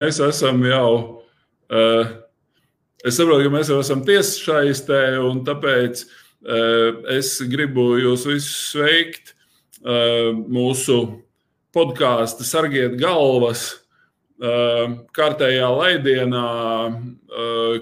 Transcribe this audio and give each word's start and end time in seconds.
mēs 0.00 0.20
esam 0.24 0.62
jau, 0.64 0.92
uh, 1.70 2.14
es 3.04 3.18
saprotu, 3.18 3.46
ka 3.46 3.54
mēs 3.54 3.72
jau 3.72 3.80
esam 3.82 4.04
tiesšaistē, 4.06 5.02
un 5.24 5.44
tāpēc 5.46 6.04
uh, 6.04 7.02
es 7.16 7.36
gribu 7.50 7.92
jūs 8.00 8.26
visus 8.30 8.72
sveikt 8.72 9.34
uh, 9.84 10.32
mūsu 10.32 11.02
podkāstu 11.76 12.46
Sargiet 12.48 12.98
galvas 13.00 13.68
kārtējā 14.40 15.66
laidienā, 15.68 16.44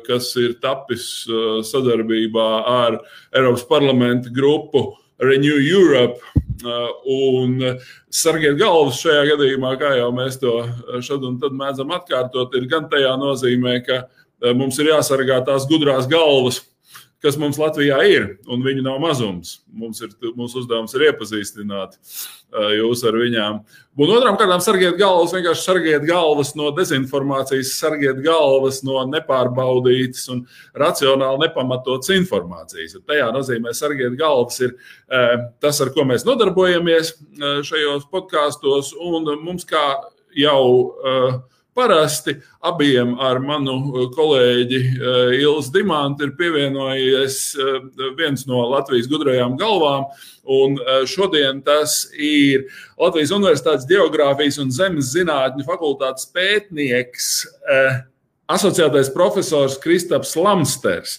kas 0.03 0.32
ir 0.43 0.57
tapis 0.59 1.05
sadarbībā 1.71 2.46
ar 2.66 2.96
Eiropas 3.30 3.62
parlamenta 3.69 4.32
grupu 4.35 4.96
Renew 5.23 5.61
Europe. 5.62 6.19
Un 6.64 7.59
sargiet 8.11 8.58
galvas 8.58 9.02
šajā 9.02 9.27
gadījumā, 9.32 9.75
kā 9.80 9.93
jau 9.98 10.08
mēs 10.14 10.40
to 10.43 10.54
šad 11.04 11.27
un 11.29 11.36
tad 11.43 11.54
mēdzam 11.58 11.93
atkārtot, 11.95 12.57
ir 12.58 12.66
gan 12.70 12.88
tajā 12.90 13.12
nozīmē, 13.20 13.77
ka 13.86 14.00
mums 14.54 14.79
ir 14.82 14.93
jāsargā 14.93 15.40
tās 15.46 15.68
gudrās 15.71 16.08
galvas, 16.11 16.63
kas 17.22 17.39
mums 17.40 17.58
Latvijā 17.58 17.99
ir, 18.07 18.27
un 18.46 18.63
viņi 18.63 18.85
nav 18.86 19.00
mazums. 19.03 19.58
Mums 19.75 20.00
ir, 20.04 20.13
mūsu 20.39 20.61
uzdevums 20.63 20.95
ir 20.95 21.08
iepazīstināt 21.08 21.96
jūs 22.79 23.03
ar 23.08 23.18
viņām. 23.18 23.58
Un 23.99 24.13
otrām 24.14 24.39
kārtām 24.39 24.63
sargiet 24.63 24.94
galvas, 25.00 25.35
vienkārši 25.35 25.64
sargiet 25.67 26.07
galvas 26.07 26.54
no 26.58 26.71
dezinformācijas, 26.77 27.75
sargiet 27.81 28.22
galvas 28.25 28.81
no 28.86 29.03
nepārbaudītas 29.11 30.31
un 30.35 30.44
racionāli 30.79 31.43
nepamatotas 31.46 32.14
informācijas. 32.14 32.97
Un 33.00 33.06
tajā 33.11 33.28
nozīmē 33.34 33.75
sargiet 33.77 34.14
galvas 34.20 34.62
ir 34.62 34.78
tas, 35.58 35.83
ar 35.83 35.92
ko 35.97 36.06
mēs 36.08 36.27
nodarbojamies 36.28 37.16
šajos 37.66 38.06
podkāstos, 38.14 38.94
un 38.94 39.27
mums 39.42 39.66
kā 39.69 39.84
jau 40.39 40.62
uh, 40.62 41.39
Parasti 41.78 42.34
abiem 42.67 43.12
ar 43.23 43.39
manu 43.39 43.77
uh, 43.92 44.06
kolēģi 44.11 44.81
uh, 44.98 45.34
Ilzu 45.39 45.70
Dimantu 45.77 46.27
ir 46.27 46.33
pievienojies 46.39 47.36
uh, 47.55 47.77
viens 48.19 48.42
no 48.50 48.64
Latvijas 48.72 49.06
gudrajām 49.11 49.55
galvām. 49.61 50.08
Un 50.48 50.78
šodien 51.05 51.58
tas 51.61 52.06
ir 52.17 52.62
Latvijas 52.97 53.34
Universitātes 53.36 53.84
Geogrāfijas 53.86 54.56
un 54.62 54.70
Zemes 54.72 55.11
zinātņu 55.12 55.67
fakultātes 55.67 56.25
pētnieks, 56.33 57.27
asociētais 58.48 59.12
profesors 59.14 59.77
Kristaps 59.82 60.34
Lamsters. 60.36 61.18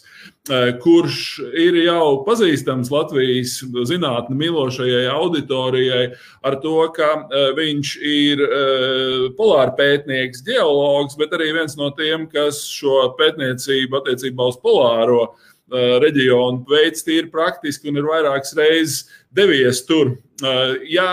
Eh, 0.50 0.72
kurš 0.82 1.18
ir 1.62 1.76
jau 1.84 2.24
pazīstams 2.26 2.90
Latvijas 2.90 3.60
zinātnē 3.86 4.34
mīlošajai 4.40 5.04
auditorijai 5.14 6.08
ar 6.48 6.58
to, 6.64 6.78
ka 6.96 7.10
eh, 7.22 7.52
viņš 7.58 7.92
ir 8.10 8.42
eh, 8.46 9.28
polāra 9.38 9.76
pētnieks, 9.78 10.42
geologs, 10.48 11.18
bet 11.20 11.36
arī 11.38 11.52
viens 11.60 11.78
no 11.78 11.92
tiem, 11.94 12.26
kas 12.32 12.64
šo 12.66 13.12
pētniecību 13.20 14.02
attiecībā 14.02 14.50
uz 14.50 14.58
polāro 14.64 15.30
reģionu 15.70 16.64
veids 16.66 17.04
tīri 17.06 17.28
praktiski 17.30 17.92
un 17.92 18.00
ir 18.00 18.08
vairākas 18.10 18.56
reizes 18.58 19.04
devies 19.30 19.84
tur. 19.86 20.16
Ja 20.90 21.06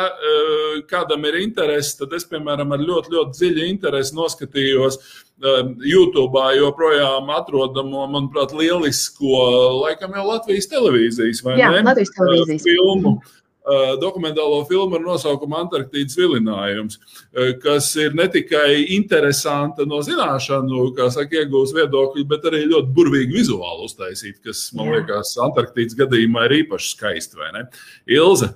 kādam 0.88 1.26
ir 1.28 1.36
interese, 1.42 1.92
tad 1.98 2.14
es, 2.16 2.24
piemēram, 2.30 2.72
ar 2.72 2.80
ļoti, 2.80 3.12
ļoti 3.12 3.36
dziļu 3.36 3.66
interesi 3.68 4.16
noskatījos 4.16 4.96
YouTube 5.36 6.44
joprojām 6.56 7.28
atrodamo, 7.36 8.06
manuprāt, 8.08 8.54
lielisko, 8.56 9.40
laikam 9.82 10.14
jau 10.16 10.28
Latvijas 10.30 10.68
televīzijas 10.70 11.42
vai 11.44 11.58
Jā, 11.60 11.74
ne? 11.74 11.82
Latvijas 11.84 12.14
televīzijas. 12.16 12.62
Uh, 12.62 12.70
filmu. 12.70 13.18
Uh, 13.66 13.96
dokumentālo 13.98 14.60
filmu 14.68 14.94
ar 14.94 15.02
nosaukumu 15.02 15.56
Antarktīdas 15.58 16.14
vilinājums, 16.16 17.00
uh, 17.34 17.50
kas 17.58 17.88
ir 17.98 18.14
ne 18.14 18.28
tikai 18.30 18.86
interesanta 18.94 19.82
no 19.90 19.98
zināšanu, 20.06 20.92
kā 20.94 21.08
saka, 21.10 21.42
iegūst 21.42 21.74
viedokļi, 21.74 22.28
bet 22.30 22.46
arī 22.46 22.62
ļoti 22.70 22.94
burvīgi 22.94 23.34
vizuāli 23.40 23.88
uztaisīt, 23.90 24.38
kas, 24.46 24.68
man 24.78 24.92
Jā. 24.92 25.00
liekas, 25.00 25.34
Antarktīdas 25.42 25.98
gadījumā 25.98 26.46
ir 26.46 26.60
īpaši 26.62 26.94
skaisti, 26.94 27.42
vai 27.42 27.50
ne? 27.58 27.66
Ilze? 28.06 28.54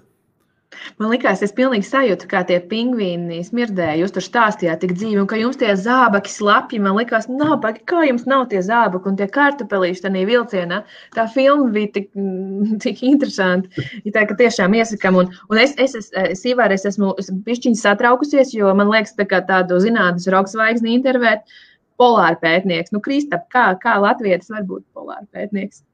Man 1.01 1.11
liekas, 1.13 1.43
es 1.45 1.53
pilnīgi 1.57 1.87
sajūtu, 1.89 2.27
kā 2.31 2.43
tie 2.49 2.59
pingvīni 2.71 3.41
smirdēja. 3.47 3.99
Jūs 4.01 4.15
tur 4.17 4.25
stāstījāt 4.25 4.83
tik 4.83 4.95
dzīvi, 4.97 5.21
un 5.23 5.29
ka 5.31 5.39
jums 5.41 5.59
tie 5.61 5.73
zābaki 5.79 6.33
slapji. 6.33 6.81
Man 6.83 6.97
liekas, 6.99 7.29
nabagi, 7.31 7.83
kā 7.91 8.05
jums 8.09 8.27
nav 8.31 8.47
tie 8.53 8.63
zābaki 8.65 9.11
un 9.11 9.19
tie 9.21 9.29
kartupelīši 9.33 10.05
tajā 10.07 10.27
vilcienā. 10.29 10.83
Tā 11.17 11.27
filma 11.35 11.71
bija 11.75 11.93
tik, 11.99 12.11
tik 12.85 13.03
interesanti. 13.07 13.87
Ja 14.07 14.15
tā, 14.19 14.27
ka 14.31 14.39
tiešām 14.41 14.77
iesakām. 14.81 15.21
Un, 15.23 15.35
un 15.53 15.63
es, 15.63 15.77
es, 15.81 15.97
es, 15.99 16.13
es, 16.25 16.45
Ivar, 16.49 16.73
es 16.77 16.87
esmu 16.89 17.13
pišķiņš 17.47 17.85
satraukusies, 17.85 18.55
jo 18.57 18.73
man 18.77 18.93
liekas, 18.93 19.17
tā 19.19 19.29
kā 19.31 19.43
tādu 19.47 19.81
zinātnes 19.83 20.29
roksvaigzni 20.33 20.97
intervēt 20.99 21.45
polāra 22.01 22.39
pētnieks. 22.41 22.95
Nu, 22.95 23.03
Kristap, 23.05 23.49
kā, 23.53 23.71
kā 23.83 23.99
latvietis 24.01 24.53
var 24.53 24.65
būt 24.69 24.87
polāra 24.97 25.27
pētnieks? 25.35 25.85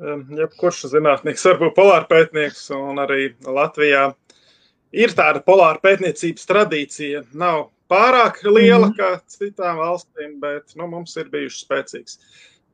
Jebkurš 0.00 0.86
zinātnieks 0.94 1.44
var 1.48 1.58
būt 1.60 1.74
polārpētnieks, 1.76 2.62
un 2.76 3.00
arī 3.02 3.32
Latvijā 3.44 4.10
ir 4.96 5.12
tāda 5.16 5.42
polāra 5.44 5.80
pētniecības 5.82 6.48
tradīcija. 6.48 7.24
Nav 7.32 7.68
pārāk 7.90 8.40
liela 8.46 8.88
mm 8.88 8.92
-hmm. 8.92 8.96
kā 8.96 9.20
citām 9.26 9.80
valstīm, 9.82 10.38
bet 10.40 10.76
nu, 10.76 10.86
mums 10.86 11.16
ir 11.16 11.28
bijušas 11.28 11.66
spēcīgas 11.66 12.18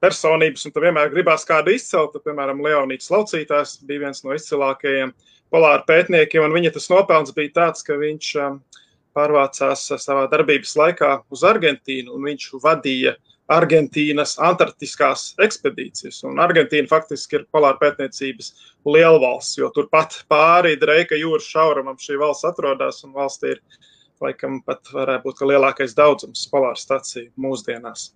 personības, 0.00 0.66
un 0.66 0.72
tu 0.72 0.80
vienmēr 0.80 1.10
gribās 1.10 1.46
kādu 1.48 1.74
izcelt. 1.74 2.12
Tad, 2.12 2.22
piemēram, 2.22 2.62
Leonīds 2.62 3.10
Laucītājs 3.10 3.80
bija 3.86 4.00
viens 4.00 4.24
no 4.24 4.34
izcilākajiem 4.34 5.12
polāra 5.50 5.82
pētniekiem, 5.86 6.44
un 6.44 6.52
viņa 6.52 6.72
tas 6.72 6.90
nopelns 6.90 7.32
bija 7.34 7.50
tāds, 7.54 7.82
ka 7.82 7.96
viņš 7.96 8.34
pārvācās 9.16 9.88
savā 9.98 10.28
darbības 10.30 10.76
laikā 10.76 11.22
uz 11.30 11.42
Argentīnu, 11.42 12.12
un 12.12 12.22
viņš 12.22 12.50
vadīja 12.62 13.16
uh, 13.16 13.35
Argentīnas 13.52 14.34
antarktiskās 14.42 15.28
ekspedīcijas. 15.42 16.22
Un 16.26 16.40
Argentīna 16.42 16.90
faktiski 16.90 17.38
ir 17.38 17.44
polāra 17.54 17.78
pētniecības 17.78 18.52
lielvalsts, 18.88 19.58
jo 19.60 19.70
turpat 19.74 20.18
pāri 20.30 20.74
Dreika 20.80 21.18
jūras 21.18 21.46
šaurumam 21.52 21.98
šī 22.02 22.18
valsts 22.22 22.48
atrodas. 22.48 23.02
Un 23.06 23.14
valstī 23.14 23.54
ir, 23.54 23.60
laikam, 24.24 24.58
pat 24.66 24.90
varētu 24.94 25.28
būt 25.28 25.44
lielākais 25.52 25.94
daudzums 25.94 26.46
polāra 26.50 26.78
staciju 26.80 27.30
mūsdienās. 27.38 28.10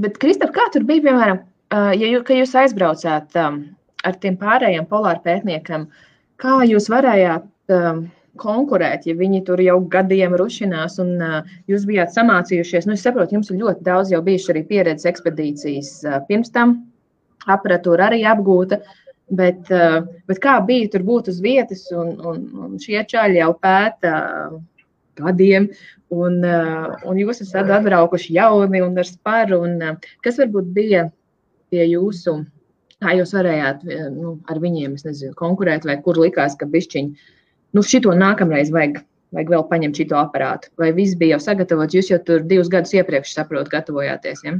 Bet, 0.00 0.16
Kristap, 0.22 0.54
kā 0.56 0.70
tur 0.72 0.86
bija, 0.88 1.04
piemēram, 1.08 1.42
ja 1.98 2.14
jūs, 2.14 2.32
jūs 2.40 2.56
aizbraucāt 2.62 3.36
ar 3.36 4.16
tiem 4.22 4.38
pārējiem 4.40 4.86
polāra 4.88 5.20
pētniekiem, 5.24 5.84
kā 6.40 6.62
jūs 6.70 6.88
varējāt 6.92 7.44
konkurēt, 8.38 9.06
ja 9.08 9.16
viņi 9.18 9.42
tur 9.46 9.60
jau 9.62 9.78
gadiem 9.90 10.34
rušinās 10.38 10.98
un 11.02 11.12
uh, 11.18 11.52
jūs 11.70 11.86
bijāt 11.88 12.14
samācījušies. 12.14 12.86
Nu, 12.86 12.94
es 12.94 13.04
saprotu, 13.04 13.36
jums 13.36 13.50
ir 13.50 13.60
ļoti 13.60 13.84
daudz 13.86 14.12
jau 14.14 14.22
bijuši 14.26 14.52
arī 14.54 14.64
pieredzes 14.68 15.08
ekspedīcijas 15.10 15.92
uh, 16.06 16.18
pirms 16.28 16.52
tam, 16.54 16.78
aparatūra 17.50 18.10
arī 18.10 18.22
apgūta. 18.30 18.80
Bet, 19.30 19.70
uh, 19.70 20.02
bet 20.26 20.42
kā 20.42 20.56
bija 20.66 20.90
tur 20.94 21.06
būt 21.06 21.30
uz 21.30 21.40
vietas, 21.42 21.84
un, 21.94 22.16
un, 22.26 22.44
un 22.66 22.78
šie 22.82 23.02
čaļi 23.10 23.40
jau 23.42 23.52
pēta 23.62 24.14
gadiem, 25.20 25.68
un, 26.14 26.38
un 26.42 27.18
jūs 27.20 27.42
esat 27.44 27.68
atbraukuši 27.70 28.34
jauni 28.38 28.80
un 28.82 28.96
ar 28.98 29.06
sparu. 29.06 29.60
Un, 29.66 30.00
kas 30.24 30.40
varbūt 30.40 30.70
bija 30.74 31.04
pie 31.70 31.84
jūsu, 31.86 32.40
kā 33.02 33.14
jūs 33.18 33.34
varējāt 33.36 33.84
nu, 34.16 34.38
ar 34.50 34.62
viņiem 34.62 34.96
nezinu, 34.96 35.36
konkurēt, 35.38 35.86
vai 35.86 36.00
kur 36.02 36.18
likās, 36.18 36.56
ka 36.58 36.66
bišķiņi 36.70 37.36
nu, 37.76 37.84
šito 37.86 38.14
nākamreiz 38.16 38.72
vajag, 38.74 39.00
vajag 39.34 39.52
vēl 39.54 39.64
paņemt 39.70 40.00
šito 40.00 40.18
aparātu. 40.20 40.70
Vai 40.80 40.90
viss 40.96 41.18
bija 41.18 41.36
jau 41.36 41.44
sagatavots? 41.46 41.96
Jūs 41.96 42.10
jau 42.12 42.20
tur 42.26 42.44
divus 42.46 42.70
gadus 42.72 42.94
iepriekš 42.96 43.34
saprotat, 43.36 43.70
gatavojāties. 43.72 44.42
Ja? 44.46 44.56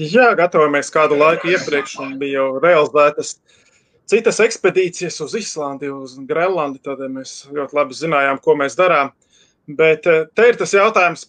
Jā, 0.00 0.28
gatavojamies 0.38 0.92
kādu 0.94 1.18
laiku 1.18 1.50
iepriekš, 1.52 1.96
un 2.02 2.14
bija 2.20 2.40
jau 2.40 2.62
realizētas 2.62 3.36
citas 4.10 4.40
ekspedīcijas 4.42 5.20
uz 5.22 5.36
Islandi, 5.38 5.90
uz 5.94 6.16
Grenlandi. 6.26 6.82
Tad 6.86 7.02
mēs 7.10 7.44
ļoti 7.50 7.78
labi 7.78 7.98
zinājām, 7.98 8.40
ko 8.42 8.56
mēs 8.58 8.78
darām. 8.78 9.12
Bet 9.70 10.08
eh, 10.10 10.24
te 10.34 10.48
ir 10.50 10.58
tas 10.58 10.72
jautājums, 10.74 11.28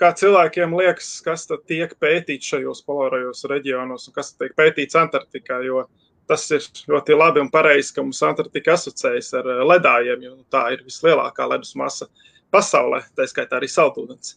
kā 0.00 0.10
cilvēkiem 0.16 0.72
liekas, 0.74 1.10
kas 1.22 1.44
tiek 1.68 1.92
pētīts 2.02 2.48
šajos 2.54 2.80
polārajos 2.86 3.44
reģionos 3.50 4.08
un 4.08 4.16
kas 4.16 4.32
tiek 4.34 4.54
pētīts 4.58 4.98
Antarktikā. 4.98 5.60
Jo 5.66 5.84
uh, 5.84 5.90
tas 6.30 6.44
ir 6.54 6.64
ļoti 6.90 7.16
labi 7.16 7.42
un 7.42 7.50
pareizi, 7.52 7.94
ka 7.94 8.04
mums 8.04 8.22
Antarktika 8.26 8.74
asociējas 8.76 9.32
ar 9.40 9.50
eh, 9.52 9.64
ledājiem, 9.72 10.24
jo 10.26 10.36
tā 10.52 10.68
ir 10.74 10.84
vislielākā 10.86 11.48
ledus 11.52 11.74
masa 11.78 12.08
pasaulē, 12.54 13.02
tā 13.16 13.26
skaitā 13.30 13.60
arī 13.60 13.68
saldūdens. 13.70 14.36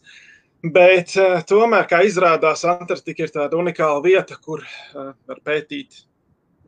Bet 0.60 1.14
uh, 1.16 1.38
tomēr, 1.48 1.86
kā 1.88 2.02
izrādās, 2.04 2.66
Antarktika 2.68 3.24
ir 3.24 3.32
tāda 3.32 3.56
unikāla 3.56 4.02
vieta, 4.04 4.36
kur 4.44 4.60
uh, 4.60 5.12
var 5.28 5.38
pētīt 5.46 6.02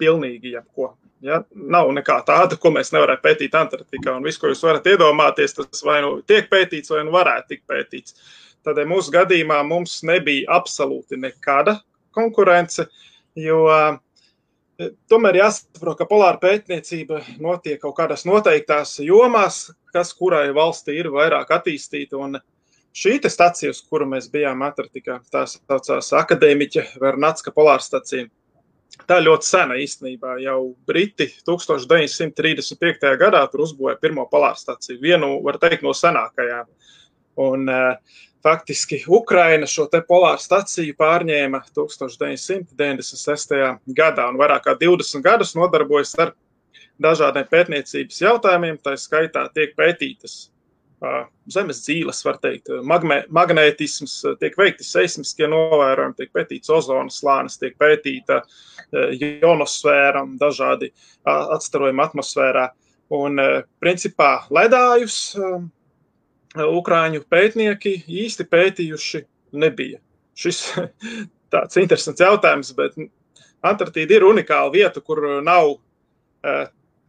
pilnīgi 0.00 0.54
jebko. 0.54 0.94
Ja? 1.22 1.42
Nav 1.52 1.90
nekā 1.92 2.16
tāda, 2.26 2.56
ko 2.58 2.72
mēs 2.72 2.94
nevarētu 2.94 3.24
pētīt 3.26 3.58
Antarktikā. 3.58 4.14
Un 4.16 4.24
viss, 4.24 4.40
ko 4.40 4.48
jūs 4.48 4.64
varat 4.64 4.88
iedomāties, 4.88 5.58
tas 5.58 5.84
vai 5.84 6.00
nu 6.04 6.14
tiek 6.24 6.48
pētīts, 6.50 6.94
vai 6.94 7.04
nu 7.04 7.12
varētu 7.12 7.52
tikt 7.52 7.66
pētīts. 7.68 8.16
Tādēļ 8.64 8.88
mūsu 8.94 9.12
gadījumā 9.12 9.60
mums 9.66 9.98
nebija 10.08 10.48
absolūti 10.56 11.18
nekāda 11.20 11.76
konkurence, 12.16 12.86
jo 13.36 13.66
uh, 13.68 14.00
Tomēr 15.10 15.38
jāsaprot, 15.40 15.96
ka 15.98 16.06
polāra 16.08 16.38
pētniecība 16.42 17.20
notiek 17.42 17.80
kaut 17.82 17.96
kādās 17.98 18.24
noteiktās 18.28 18.98
jomās, 19.04 19.64
kas 19.94 20.12
kurai 20.16 20.48
valstī 20.56 20.98
ir 21.00 21.10
vairāk 21.14 21.52
attīstīta. 21.56 22.18
Un 22.20 22.38
šī 22.96 23.18
stacija, 23.28 23.72
uz 23.72 23.82
kuru 23.88 24.08
mēs 24.10 24.28
bijām 24.32 24.64
Antarktikā, 24.66 25.20
tā 25.32 25.44
saucās 25.50 26.12
Akadēmiķa 26.22 26.86
Vernatska 27.02 27.54
polārstacija. 27.54 28.28
Tā 29.08 29.18
ļoti 29.22 29.48
sena 29.48 29.78
īstenībā. 29.80 30.36
Jau 30.44 30.74
Briti 30.86 31.30
1935. 31.48 33.14
gadā 33.20 33.40
tur 33.50 33.64
uzbūvēja 33.64 34.00
pirmo 34.02 34.26
polārstaciju, 34.30 35.00
vienu, 35.00 35.38
var 35.44 35.58
teikt, 35.62 35.82
no 35.86 35.94
senākajām. 35.96 36.68
Un, 37.40 37.64
uh, 37.72 38.20
faktiski 38.42 39.04
Ukraina 39.08 39.66
šo 39.70 39.86
te 39.90 40.00
polāru 40.06 40.40
staciju 40.42 40.94
pārņēma 40.98 41.62
1996. 41.76 43.54
gadā 43.96 44.28
un 44.30 44.38
vairāk 44.40 44.62
kā 44.66 44.76
20 44.78 45.22
gadus 45.24 45.54
nodarbojas 45.58 46.14
ar 46.22 46.32
dažādiem 47.02 47.46
pētniecības 47.50 48.22
jautājumiem. 48.24 48.76
Tā 48.82 48.96
skaitā 49.00 49.46
tiek 49.54 49.76
pētītas 49.78 50.52
zemes 51.50 51.80
dzīves, 51.82 52.20
var 52.26 52.36
teikt, 52.42 52.70
magmē, 52.86 53.24
magnētisms, 53.34 54.20
tiek 54.38 54.54
veikti 54.58 54.86
seismiskie 54.86 55.48
novērojumi, 55.50 56.14
tiek 56.18 56.30
pētīts 56.34 56.70
ozonas 56.70 57.18
slānis, 57.18 57.58
tiek 57.58 57.74
pētīta 57.80 58.42
ionosfēra, 58.92 60.22
dažādi 60.38 60.92
atstarojumi 61.26 62.04
atmosfērā. 62.06 62.68
Un, 63.12 63.40
principā, 63.82 64.30
ledājus 64.54 65.34
Ukrāņu 66.52 67.22
pētnieki 67.32 67.94
īsti 68.08 68.44
pētījuši 68.50 69.22
nebija. 69.62 70.00
Šis 70.36 70.60
tāds 71.52 71.80
interesants 71.80 72.20
jautājums, 72.20 72.72
bet 72.76 72.98
Antarktīda 73.62 74.18
ir 74.18 74.26
unikāla 74.26 74.72
vieta, 74.74 75.00
kur 75.00 75.22
nav 75.44 75.76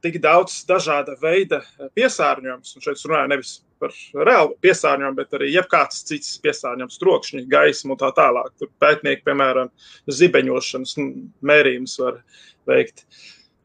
tik 0.04 0.20
daudz 0.22 0.60
dažāda 0.70 1.16
veida 1.22 1.62
piesārņojums. 1.98 2.76
Un 2.76 2.84
šeit 2.86 3.00
es 3.00 3.06
runāju 3.08 3.32
nevis 3.32 3.54
par 3.82 3.94
reālu 4.28 4.56
piesārņojumu, 4.64 5.18
bet 5.18 5.38
arī 5.38 5.50
jebkāds 5.54 6.04
cits 6.08 6.36
piesārņojums, 6.44 7.00
trokšņi, 7.02 7.46
gaismu 7.52 7.96
un 7.96 8.02
tā 8.02 8.12
tālāk. 8.16 8.52
Tur 8.60 8.72
pētnieki, 8.84 9.24
piemēram, 9.28 9.72
zibeņošanas 10.20 10.98
mērījumus 11.50 11.96
var 12.04 12.20
veikt. 12.70 13.08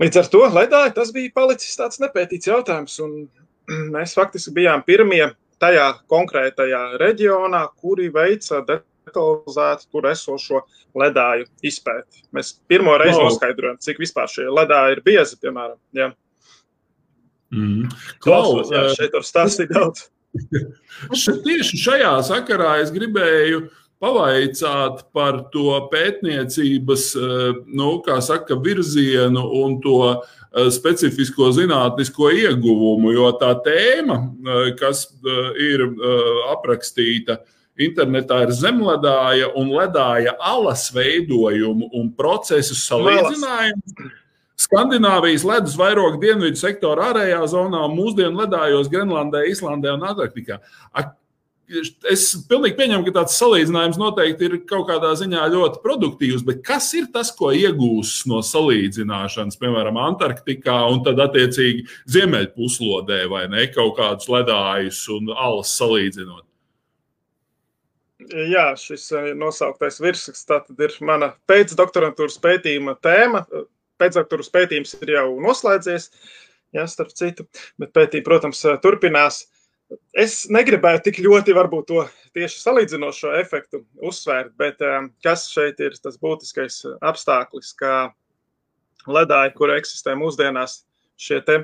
Līdz 0.02 0.20
ar 0.22 0.30
to 0.32 0.44
ledāji 0.54 0.94
tas 0.94 1.12
bija 1.14 1.34
palicis 1.34 1.78
tāds 1.78 2.00
nepētīts 2.02 2.50
jautājums, 2.50 2.98
un 3.02 3.18
mēs 3.94 4.14
faktiski 4.18 4.54
bijām 4.60 4.86
pirmie 4.86 5.26
tajā 5.62 5.88
konkrētajā 6.10 6.82
reģionā, 7.00 7.64
kuri 7.80 8.08
veica 8.14 8.60
detalizētu 8.66 9.88
tur 9.92 10.08
esošo 10.12 10.62
ledāju 10.98 11.48
izpēti. 11.66 12.24
Mēs 12.34 12.54
pirmo 12.70 12.96
reizi 13.00 13.18
wow. 13.18 13.28
noskaidrojam, 13.28 13.80
cik 13.82 14.00
vispār 14.02 14.30
šie 14.32 14.48
ledāji 14.50 14.98
ir 14.98 15.02
biezi, 15.06 15.38
piemēram. 15.42 15.78
Ja. 15.96 16.12
Mm. 17.54 17.88
Klaus, 18.24 18.72
jā, 18.72 18.88
šeit 18.98 19.16
var 19.16 19.26
stāstīt 19.26 19.72
daudz. 19.72 20.08
Tieši 21.46 21.80
šajā 21.80 22.12
sakarā 22.28 22.78
es 22.82 22.92
gribēju 22.94 23.64
pavaicāt 23.98 25.04
par 25.14 25.40
to 25.52 25.74
pētniecības 25.92 27.06
nu, 27.74 27.88
saka, 28.22 28.56
virzienu 28.62 29.42
un 29.62 29.78
to 29.82 29.98
specifisko 30.72 31.50
zinātnisko 31.56 32.30
ieguvumu, 32.32 33.12
jo 33.12 33.32
tā 33.40 33.52
tēma, 33.64 34.20
kas 34.78 35.04
ir 35.60 35.84
aprakstīta 36.54 37.40
internetā, 37.78 38.40
ir 38.46 38.54
zemledāja 38.56 39.50
un 39.58 39.74
ledāja 39.76 40.34
alas 40.42 40.88
veidojumu 40.94 41.90
un 41.94 42.08
procesu 42.14 42.74
salīdzinājumu. 42.78 44.08
Skandināvijas 44.58 45.44
ledus 45.46 45.76
vairogu 45.78 46.18
dienvidu 46.18 46.58
sektora 46.58 47.12
ārējā 47.12 47.44
zonā 47.52 47.84
mūsdienu 47.92 48.40
ledājos 48.40 48.90
Grenlandē, 48.90 49.44
Islandē 49.52 49.92
un 49.94 50.02
Antarktikā. 50.08 50.58
Es 52.08 52.30
pilnīgi 52.48 52.78
pieņemu, 52.78 53.04
ka 53.04 53.12
tāds 53.18 53.36
salīdzinājums 53.36 53.98
noteikti 54.00 54.46
ir 54.46 54.54
kaut 54.68 54.86
kādā 54.88 55.10
ziņā 55.20 55.42
ļoti 55.52 55.82
produktīvs, 55.84 56.44
bet 56.46 56.62
kas 56.64 56.86
ir 56.96 57.10
tas, 57.12 57.28
ko 57.36 57.50
iegūs 57.52 58.22
no 58.30 58.40
salīdzināšanas, 58.40 59.58
piemēram, 59.60 60.00
Antarktikā 60.00 60.78
un 60.88 61.02
tad 61.04 61.20
attiecīgi 61.26 61.84
Ziemeļpuslodē 62.08 63.24
vai 63.28 63.44
ne 63.52 63.66
kaut 63.74 63.98
kādus 64.00 64.30
ledājus 64.32 65.02
un 65.12 65.28
alas 65.34 65.74
salīdzinot? 65.76 66.46
Jā, 68.28 68.70
šis 68.80 69.04
eh, 69.16 69.32
nosauktais 69.36 70.00
virsraksts 70.02 70.72
ir 70.80 70.96
mana 71.06 71.34
pēcdoktorantūras 71.48 72.40
pētījuma 72.44 72.96
tēma 73.04 73.44
pēcdoktoras 73.98 74.50
pētījums 74.54 74.96
ir 75.02 75.14
jau 75.16 75.28
noslēdzies, 75.42 76.10
ja, 76.76 76.86
starp 76.90 77.14
citu, 77.18 77.46
bet 77.80 77.94
pētījumi, 77.96 78.26
protams, 78.26 78.64
turpinās. 78.84 79.46
Es 80.12 80.42
negribēju 80.52 81.00
tik 81.06 81.20
ļoti 81.24 81.54
varbūt 81.56 81.86
to 81.88 82.02
tieši 82.36 82.60
salīdzinošo 82.60 83.32
efektu 83.38 83.82
uzsvērt, 84.04 84.52
bet 84.60 84.82
um, 84.84 85.08
kas 85.24 85.46
šeit 85.48 85.80
ir 85.80 85.96
tas 86.02 86.18
būtiskais 86.20 86.82
apstākļis, 87.08 87.70
kā 87.78 87.94
ledāji, 89.08 89.54
kur 89.56 89.72
eksistē 89.72 90.16
mūsdienās, 90.18 90.82
šie 91.18 91.40
te 91.46 91.62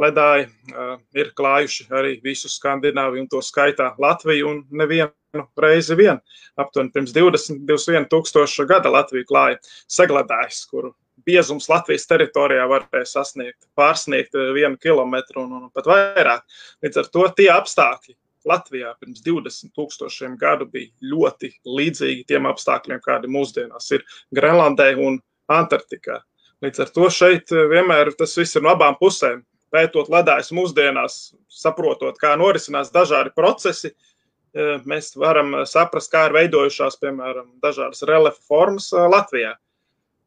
ledāji 0.00 0.48
uh, 0.48 0.96
ir 1.14 1.30
klājuši 1.38 1.86
arī 1.94 2.16
visu 2.24 2.50
Skandināviju 2.50 3.26
un 3.26 3.30
to 3.30 3.42
skaitā 3.44 3.92
Latviju 4.02 4.50
un 4.50 4.62
nevienu 4.74 5.46
reizi 5.62 5.94
vien. 5.98 6.18
Aptuveni 6.58 6.90
pirms 6.94 7.14
20, 7.14 7.62
21 7.68 8.10
tūkstošu 8.10 8.66
gada 8.70 8.90
Latvija 8.90 9.28
klāja 9.28 9.60
segledājs, 9.86 10.64
kuru 10.70 10.94
biezums 11.30 11.68
Latvijas 11.70 12.08
teritorijā 12.10 12.64
varēja 12.70 13.08
sasniegt, 13.14 13.62
pārsniegt 13.78 14.36
eh, 14.38 14.50
vienu 14.56 14.78
kilometru 14.80 15.44
un, 15.44 15.54
un 15.58 15.70
pat 15.74 15.88
vairāk. 15.90 16.58
Līdz 16.84 17.02
ar 17.02 17.10
to 17.14 17.26
tie 17.38 17.50
apstākļi 17.54 18.16
Latvijā 18.48 18.94
pirms 19.00 19.20
20 19.26 19.74
tūkstošiem 19.76 20.38
gadu 20.40 20.66
bija 20.70 20.90
ļoti 21.12 21.52
līdzīgi 21.68 22.24
tiem 22.30 22.48
apstākļiem, 22.50 23.02
kādi 23.04 23.30
mūsdienās 23.30 23.90
ir 23.96 24.04
Grenlandē 24.36 24.94
un 24.96 25.20
Antarktikā. 25.50 26.20
Līdz 26.64 26.84
ar 26.84 26.92
to 26.96 27.08
šeit 27.12 27.54
eh, 27.54 27.66
vienmēr 27.70 28.14
tas 28.18 28.36
viss 28.38 28.56
ir 28.56 28.66
no 28.66 28.74
abām 28.74 28.98
pusēm. 29.00 29.44
Pētot 29.70 30.08
ledājus 30.10 30.48
mūsdienās, 30.50 31.18
saprotot, 31.46 32.16
kā 32.18 32.32
norisinās 32.38 32.88
dažādi 32.90 33.30
procesi, 33.36 33.92
eh, 33.92 34.78
mēs 34.88 35.12
varam 35.20 35.60
saprast, 35.68 36.10
kā 36.10 36.26
ir 36.26 36.38
veidojušās, 36.40 36.98
piemēram, 37.02 37.52
dažādas 37.62 38.02
reliefa 38.08 38.42
formas 38.48 38.90
Latvijā. 38.90 39.54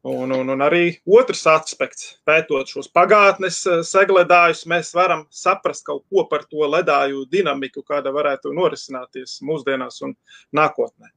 Un, 0.03 0.33
un, 0.35 0.49
un 0.51 0.59
arī 0.59 0.97
otrs 1.07 1.45
aspekts, 1.47 2.17
pētot 2.27 2.67
šos 2.67 2.89
pagātnes 2.91 3.61
eh, 3.71 3.79
segledājus, 3.87 4.65
mēs 4.67 4.91
varam 4.97 5.23
saprast 5.31 5.85
kaut 5.87 6.03
ko 6.11 6.25
par 6.27 6.43
to 6.49 6.67
ledāju 6.67 7.23
dinamiku, 7.31 7.85
kāda 7.87 8.11
varētu 8.11 8.51
norisināties 8.51 9.37
mūsdienās 9.47 10.01
un 10.03 10.11
nākotnē. 10.59 11.13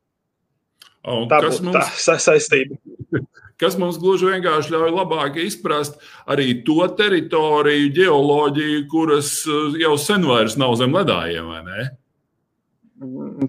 Un 1.07 1.27
tā 1.31 1.43
būtu 1.43 1.67
mums... 1.67 1.99
tā 2.07 2.15
saistība. 2.23 2.79
Kas 3.61 3.75
mums 3.81 3.97
gluži 3.99 4.29
vienkārši 4.29 4.75
ļauj 4.75 4.91
labāk 4.93 5.39
izprast 5.41 5.97
arī 6.29 6.61
to 6.67 6.85
teritoriju, 6.99 7.91
geoloģiju, 7.99 8.87
kuras 8.93 9.35
eh, 9.51 9.81
jau 9.83 9.97
sen 9.99 10.31
vairs 10.31 10.55
nav 10.63 10.79
zem 10.79 10.95
ledājiem, 10.95 11.51
vai 11.51 11.63
ne? 11.67 11.91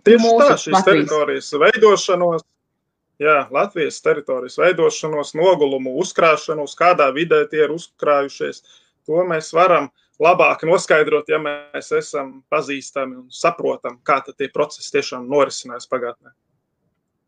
Tieši 0.02 0.20
Mūsu 0.26 0.42
tā, 0.42 0.56
šīs 0.60 0.74
Latvijas. 0.74 0.88
teritorijas 0.88 1.54
veidošanos, 1.62 2.48
jā, 3.22 3.38
Latvijas 3.54 4.02
teritorijas 4.06 4.58
veidošanos, 4.62 5.34
nogulumu, 5.38 5.96
uzkrāšanos, 6.02 6.76
kādā 6.80 7.10
vidē 7.16 7.44
tie 7.52 7.66
ir 7.66 7.74
uzkrājušies. 7.76 8.64
To 9.08 9.24
mēs 9.28 9.54
varam 9.56 9.90
labāk 10.22 10.66
noskaidrot, 10.68 11.30
ja 11.30 11.40
mēs 11.42 11.92
esam 11.96 12.42
pazīstami 12.52 13.22
un 13.22 13.30
saprotam, 13.34 14.00
kā 14.04 14.20
tie 14.30 14.50
procesi 14.54 14.94
tiešām 14.98 15.30
norisinās 15.30 15.90
pagātnē. 15.90 16.34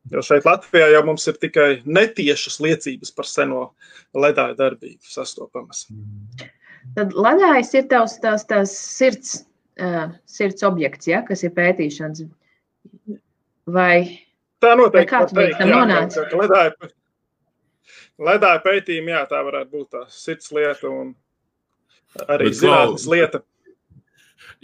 Jo 0.09 0.23
šeit 0.25 0.45
Latvijā 0.47 0.87
jau 0.93 1.03
mums 1.05 1.27
ir 1.29 1.37
tikai 1.37 1.81
netiešas 1.85 2.57
liecības 2.63 3.11
par 3.13 3.27
seno 3.29 3.65
ledāju 4.17 4.55
darbību 4.57 5.05
sastopamas. 5.05 5.85
Tad 6.95 7.13
ledājs 7.13 7.75
ir 7.77 7.85
tavs 7.91 8.15
tās, 8.23 8.45
tās 8.49 8.73
sirds, 8.73 9.35
uh, 9.81 10.09
sirds 10.25 10.65
objekts, 10.65 11.09
ja, 11.11 11.21
kas 11.27 11.43
ir 11.45 11.53
pētīšanas. 11.57 12.23
Vai 13.69 14.25
Tā 14.63 14.73
noteikti 14.75 15.43
ir. 15.45 15.53
Tam 15.57 15.71
nonāca? 15.71 16.25
Ledāja, 16.35 16.89
ledāja 18.29 18.63
pētījumi, 18.65 19.13
jā, 19.15 19.21
tā 19.29 19.39
varētu 19.47 19.71
būt 19.75 19.93
tā 19.95 20.03
sirds 20.11 20.51
lieta 20.55 20.91
un 20.91 21.13
arī 22.25 22.49
Bet 22.49 22.59
zinātnes 22.59 23.07
vēl, 23.07 23.15
lieta. 23.15 23.41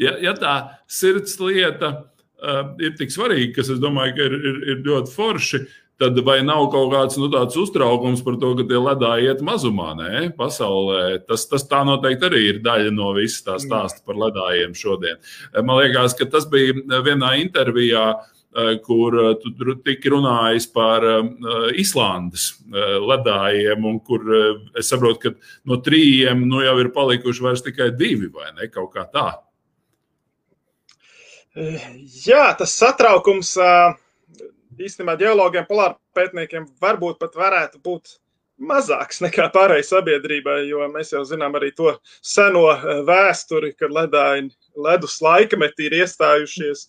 Ja, 0.02 0.18
ja 0.20 0.36
tā 0.36 0.58
sirds 0.92 1.38
lieta 1.40 1.94
uh, 1.96 2.76
ir 2.84 3.00
tik 3.00 3.16
svarīga, 3.16 3.54
kas, 3.62 3.72
es 3.72 3.80
domāju, 3.80 4.18
ka 4.18 4.28
ir, 4.28 4.38
ir, 4.52 4.62
ir 4.74 4.86
ļoti 4.90 5.16
forši, 5.16 5.64
tad 6.02 6.20
vai 6.28 6.42
nav 6.44 6.66
kaut 6.74 6.92
kāds 6.92 7.16
nu, 7.22 7.30
uztraukums 7.32 8.20
par 8.26 8.36
to, 8.42 8.52
ka 8.60 8.68
tie 8.68 8.82
ledāji 8.84 9.32
iet 9.32 9.44
mazumā, 9.48 9.94
nē, 9.96 10.26
pasaulē? 10.36 11.22
Tas, 11.24 11.48
tas 11.48 11.64
tā 11.72 11.86
noteikti 11.88 12.28
arī 12.28 12.42
ir 12.50 12.64
daļa 12.66 12.92
no 12.92 13.14
visas 13.16 13.46
tā 13.48 13.56
stāsta 13.64 14.04
par 14.04 14.20
ledājiem 14.26 14.76
šodien. 14.76 15.24
Man 15.56 15.80
liekas, 15.80 16.18
ka 16.20 16.28
tas 16.28 16.50
bija 16.52 17.00
vienā 17.06 17.38
intervijā 17.46 18.10
uh, 18.12 18.26
Eh, 18.26 18.35
kur 18.86 19.18
eh, 19.20 19.34
tu 19.42 19.76
tika 19.84 20.12
runājis 20.14 20.68
par 20.72 21.04
eh, 21.04 21.24
Islandes 21.82 22.54
ledājiem, 22.72 23.84
un 23.88 24.00
kur 24.00 24.24
es 24.78 24.92
saprotu, 24.92 25.20
ka 25.26 25.68
no 25.68 25.80
trījiem 25.84 26.46
nu, 26.48 26.62
jau 26.64 26.78
ir 26.80 26.92
palikuši 26.96 27.44
vairs 27.44 27.66
tikai 27.66 27.92
divi 27.98 28.32
vai 28.32 28.54
ne 28.56 28.70
kaut 28.72 28.94
kā 28.96 29.06
tā. 29.12 29.28
Jā, 31.56 32.50
tas 32.60 32.74
satraukums 32.76 33.54
īstenībā 34.76 35.16
geologiem, 35.20 35.64
polāra 35.68 35.96
pētniekiem 36.16 36.68
varbūt 36.84 37.20
pat 37.22 37.38
varētu 37.40 37.80
būt 37.84 38.18
mazāks 38.60 39.22
nekā 39.24 39.50
pārējai 39.56 39.86
sabiedrībai, 39.88 40.58
jo 40.70 40.84
mēs 40.92 41.12
jau 41.16 41.24
zinām 41.28 41.56
arī 41.60 41.72
to 41.76 41.94
seno 42.24 42.68
vēsturi, 43.08 43.74
kad 43.76 43.92
ledāji, 43.92 44.50
ledus 44.76 45.20
laikmeti 45.24 45.90
ir 45.90 45.98
iestājušies, 46.02 46.86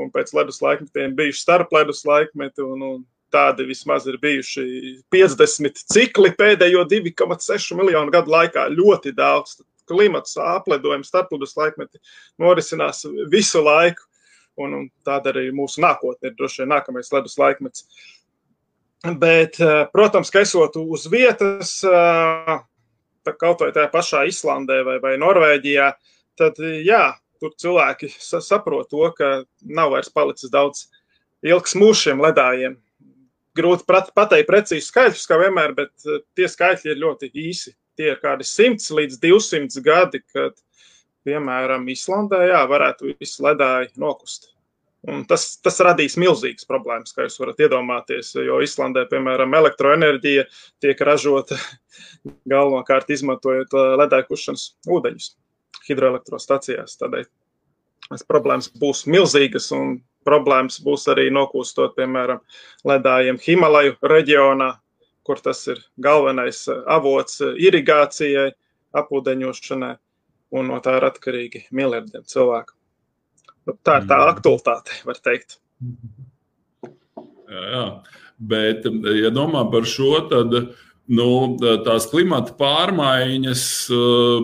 un 0.00 0.10
pēc 0.14 0.32
ledus 0.36 0.60
laikmetiem 0.64 1.14
bijuši 1.16 1.40
starp 1.40 1.72
ledus 1.74 2.04
laikmeti, 2.08 2.64
un, 2.64 2.82
un 2.82 3.02
tādi 3.34 3.66
vismaz 3.68 4.06
ir 4.10 4.18
bijuši 4.22 4.64
50 5.12 5.84
cikli 5.92 6.32
pēdējo 6.38 6.84
2,6 6.90 7.78
miljonu 7.78 8.14
gadu 8.14 8.34
laikā. 8.34 8.68
Ļoti 8.74 9.14
daudz. 9.16 9.60
Klimats, 9.84 10.38
apledojums, 10.40 11.10
starppludus 11.10 11.58
laikmeti 11.58 11.98
norisinās 12.40 13.02
visu 13.28 13.60
laiku. 13.60 14.06
Un, 14.56 14.76
un 14.78 14.84
tāda 15.04 15.32
arī 15.32 15.48
mūsu 15.52 15.82
nākotne 15.82 16.30
ir 16.30 16.36
droši 16.38 16.62
vien 16.62 16.70
nākamais 16.72 17.10
ledus 17.12 17.34
laikmets. 17.36 17.84
Bet, 19.04 19.58
eh, 19.60 19.82
protams, 19.92 20.30
ka 20.32 20.40
esot 20.40 20.78
uz 20.80 21.04
vietas, 21.12 21.74
eh, 21.84 22.54
kaut 23.36 23.60
vai 23.60 23.72
tajā 23.74 23.90
pašā 23.92 24.22
Islandē 24.30 24.78
vai, 24.86 24.96
vai 25.02 25.16
Norvēģijā, 25.20 25.90
tad 26.38 26.60
jā, 26.86 27.02
tur 27.44 27.52
cilvēki 27.60 28.08
saprot 28.18 28.88
to, 28.88 29.04
ka 29.16 29.44
nav 29.60 29.92
vairs 29.92 30.08
palicis 30.12 30.52
daudz 30.52 30.86
ilgs 31.44 31.76
mūžs 31.76 32.06
šiem 32.06 32.24
ledājiem 32.24 32.78
grūti 33.54 33.86
pateikt 33.86 34.48
precīzi 34.48 34.88
skaitļus, 34.88 35.26
kā 35.30 35.38
vienmēr, 35.42 35.74
bet 35.76 36.08
eh, 36.08 36.22
tie 36.38 36.48
skaitļi 36.50 36.92
ir 36.92 37.02
ļoti 37.02 37.30
īsi. 37.46 37.74
Tie 37.94 38.10
ir 38.10 38.18
kādi 38.22 38.46
100 38.46 38.96
līdz 38.98 39.20
200 39.22 39.84
gadi, 39.84 40.20
kad, 40.34 40.56
piemēram, 41.26 41.86
Islandē 41.92 42.40
jā, 42.48 42.64
varētu 42.70 43.12
visi 43.12 43.44
ledāji 43.44 43.92
nokust. 44.02 44.50
Un 45.04 45.22
tas, 45.28 45.44
tas 45.60 45.78
radīs 45.84 46.16
milzīgas 46.18 46.66
problēmas, 46.66 47.12
kā 47.14 47.26
jūs 47.26 47.36
varat 47.38 47.60
iedomāties. 47.60 48.32
Jo 48.40 48.58
Islandē, 48.64 49.04
piemēram, 49.10 49.54
elektroenerģija 49.60 50.46
tiek 50.82 51.06
ražota 51.06 51.60
galvenokārt 52.52 53.14
izmantojot 53.14 53.78
eh, 53.78 53.96
ledāju 54.02 54.32
kušanas 54.32 54.68
ūdeņus 54.90 55.34
hidroelektrostacijās. 55.88 56.98
Tādēļ 57.00 57.28
problēmas 58.28 58.70
būs 58.80 59.04
milzīgas 59.10 59.70
un 59.76 59.98
problēmas 60.24 60.80
būs 60.84 61.06
arī 61.12 61.28
nokūstot, 61.34 61.94
piemēram, 61.98 62.40
ledājiem 62.88 63.40
Himalaju 63.44 63.96
reģionā, 64.02 64.70
kur 65.24 65.40
tas 65.44 65.62
ir 65.68 65.80
galvenais 66.00 66.64
eh, 66.68 66.80
avots 66.96 67.40
eh, 67.44 67.54
irigācijai, 67.68 68.50
apūdeņošanai, 68.94 69.94
un 70.54 70.70
no 70.70 70.80
tā 70.84 70.98
ir 71.00 71.08
atkarīgi 71.08 71.64
miljardiem 71.74 72.24
cilvēku. 72.30 72.76
Nu, 73.64 73.76
tā 73.82 74.00
ir 74.00 74.08
tā 74.10 74.18
mm. 74.20 74.30
aktualitāte, 74.34 74.98
var 75.08 75.20
teikt. 75.24 75.58
Jā, 77.48 77.64
jā. 77.74 77.86
Bet, 78.44 78.86
ja 79.14 79.30
domā 79.32 79.62
par 79.70 79.86
šo, 79.88 80.16
tad 80.28 80.52
nu, 81.12 81.28
tās 81.84 82.06
klimata 82.08 82.54
pārmaiņas, 82.56 83.64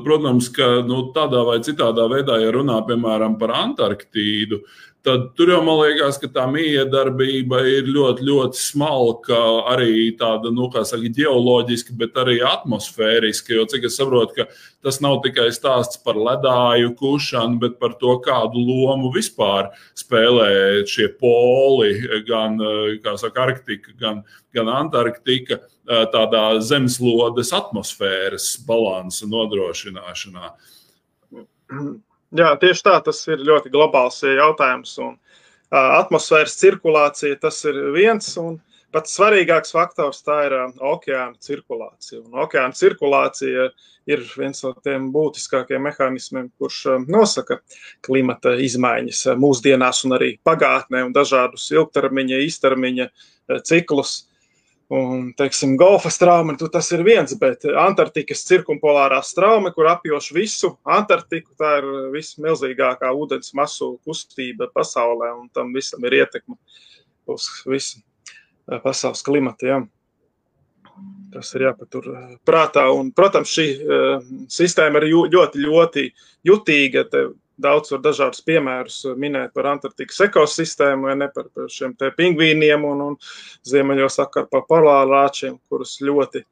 protams, 0.04 0.50
ka 0.52 0.68
nu, 0.84 1.06
tādā 1.16 1.40
vai 1.48 1.58
citādā 1.64 2.04
veidā, 2.12 2.36
ja 2.42 2.52
runā 2.52 2.76
piemēram 2.88 3.38
par 3.40 3.54
Antarktīdu, 3.62 4.60
uh, 4.60 4.89
tad 5.04 5.30
tur 5.36 5.50
jau 5.52 5.60
man 5.64 5.78
liekas, 5.80 6.18
ka 6.20 6.28
tā 6.32 6.44
miedarbība 6.50 7.60
ir 7.68 7.88
ļoti, 7.88 8.24
ļoti 8.26 8.60
smalka, 8.60 9.38
arī 9.72 10.10
tāda, 10.18 10.52
nu, 10.54 10.68
kā 10.72 10.82
saka, 10.88 11.08
geoloģiska, 11.16 11.94
bet 12.00 12.18
arī 12.20 12.40
atmosfēriska. 12.44 13.54
Jo, 13.56 13.64
cik 13.70 13.86
es 13.88 13.96
saprotu, 14.00 14.46
tas 14.84 15.00
nav 15.04 15.20
tikai 15.24 15.48
stāsts 15.56 16.00
par 16.04 16.20
ledāju 16.20 16.92
kušanu, 17.00 17.60
bet 17.62 17.78
par 17.80 17.96
to, 18.00 18.18
kādu 18.24 18.60
lomu 18.60 19.12
vispār 19.14 19.70
spēlē 19.98 20.50
šie 20.90 21.08
poli, 21.20 21.94
gan, 22.28 22.60
kā 23.04 23.16
saka, 23.20 23.48
Arktika, 23.48 23.96
gan, 24.00 24.20
gan 24.54 24.68
Antarktika, 24.74 25.62
tādā 26.12 26.44
zemeslodes 26.62 27.54
atmosfēras 27.56 28.52
balansa 28.68 29.30
nodrošināšanā. 29.30 30.54
Jā, 32.30 32.52
tieši 32.62 32.84
tā, 32.86 32.92
tas 33.02 33.24
ir 33.26 33.40
ļoti 33.42 33.72
globāls 33.74 34.20
jautājums. 34.22 34.92
Un, 35.02 35.16
uh, 35.16 35.94
atmosfēras 35.98 36.54
cirkulācija 36.60 37.40
tas 37.42 37.58
ir 37.66 37.80
viens, 37.90 38.28
un 38.38 38.60
pats 38.94 39.16
svarīgāks 39.18 39.74
faktors 39.74 40.22
tā 40.22 40.36
ir 40.46 40.54
uh, 40.54 40.68
okeāna 40.92 41.34
cirkulācija. 41.42 42.22
Un 42.22 42.38
okeāna 42.44 42.76
cirkulācija 42.78 43.66
ir 44.10 44.22
viens 44.38 44.62
no 44.62 44.70
tiem 44.78 45.10
būtiskākajiem 45.14 45.88
mehānismiem, 45.88 46.46
kurš 46.54 46.78
uh, 46.92 47.02
nosaka 47.10 47.58
klimata 48.06 48.54
izmaiņas 48.62 49.24
mūsdienās 49.34 50.04
un 50.06 50.14
arī 50.20 50.36
pagātnē 50.46 51.02
un 51.08 51.16
dažādus 51.16 51.66
ilgtermiņa, 51.74 52.42
īstermiņa 52.46 53.10
ciklus. 53.66 54.20
Un, 54.90 55.28
teiksim, 55.38 55.76
golfa 55.78 56.10
straumi, 56.10 56.56
nu, 56.58 56.68
tas 56.72 56.88
ir 56.90 57.04
viens, 57.06 57.30
bet 57.38 57.62
Antarktikas 57.78 58.40
cirkumpolārā 58.48 59.20
straume, 59.22 59.70
kur 59.70 59.86
apjoš 59.86 60.32
visu 60.34 60.72
Antarktiku, 60.82 61.52
tā 61.54 61.76
ir 61.78 61.86
vismilzīgākā 62.16 63.12
ūdens 63.14 63.54
masu 63.54 63.92
kustība 64.02 64.66
pasaulē, 64.74 65.30
un 65.36 65.46
tam 65.54 65.70
visam 65.76 66.02
ir 66.10 66.18
ietekme 66.24 66.58
uz 67.30 67.46
visu 67.70 68.00
eh, 68.02 68.80
pasaules 68.82 69.22
klimatu. 69.22 69.70
Ja. 69.70 69.78
Tas 71.30 71.54
ir 71.54 71.68
jāpatur 71.68 72.10
eh, 72.10 72.34
prātā. 72.42 72.88
Un, 72.90 73.14
protams, 73.14 73.54
šī 73.54 73.68
uh, 73.78 74.26
sistēma 74.50 74.98
ir 75.04 75.12
ļoti, 75.36 75.62
ļoti 75.70 76.06
jutīga. 76.50 77.06
Te 77.12 77.28
daudz 77.62 77.92
var 77.94 78.02
dažādus 78.04 78.44
piemērus 78.46 79.02
minēt 79.20 79.52
par 79.56 79.68
Antarktikas 79.72 80.20
ekosistēmu, 80.26 81.08
vai 81.08 81.16
ne 81.20 81.28
par, 81.34 81.50
par 81.54 81.68
šiem 81.72 81.94
te 81.98 82.10
pingvīniem 82.16 82.86
un, 82.88 83.04
un 83.10 83.18
ziemeļos 83.68 84.18
sakar 84.20 84.48
par 84.50 84.66
polārāčiem, 84.70 85.58
kurus 85.70 85.98
ļoti 86.04 86.44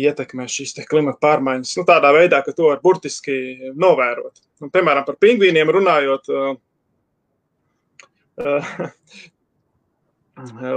ietekmē 0.00 0.46
šīs 0.50 0.76
klimata 0.88 1.18
pārmaiņas. 1.24 1.74
Nu, 1.78 1.84
tādā 1.88 2.12
veidā, 2.14 2.40
ka 2.46 2.54
to 2.54 2.70
var 2.70 2.80
burtiski 2.82 3.34
novērot. 3.78 4.42
Un, 4.62 4.70
piemēram, 4.72 5.06
par 5.06 5.18
pingvīniem 5.22 5.72
runājot, 5.74 6.30
uh, 6.30 6.54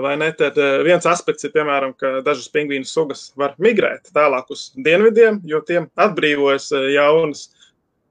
vai 0.03 0.15
ne, 0.20 0.29
tad 0.38 0.58
viens 0.86 1.05
aspekts 1.10 1.46
ir, 1.46 1.53
piemēram, 1.55 1.93
ka 2.00 2.22
dažas 2.25 2.50
pingvīnu 2.53 2.88
sugas 2.89 3.27
var 3.39 3.55
migrēt 3.62 4.12
tālāk 4.15 4.50
uz 4.53 4.72
dienvidiem, 4.75 5.41
jo 5.48 5.62
tiem 5.67 5.88
atbrīvojas 6.00 6.72
jaunas 6.96 7.48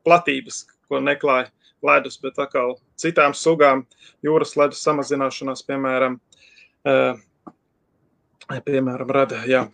platības, 0.07 0.65
ko 0.93 1.01
neklāja 1.01 1.49
ledus, 1.83 2.19
bet 2.23 2.39
atkal 2.43 2.77
citām 3.01 3.35
sugām 3.37 3.87
jūras 4.25 4.55
ledus 4.61 4.85
samazināšanās, 4.87 5.65
piemēram, 5.67 6.21
eh, 6.87 7.19
piemēram 8.69 9.11
rada 9.17 9.43
jā, 9.49 9.67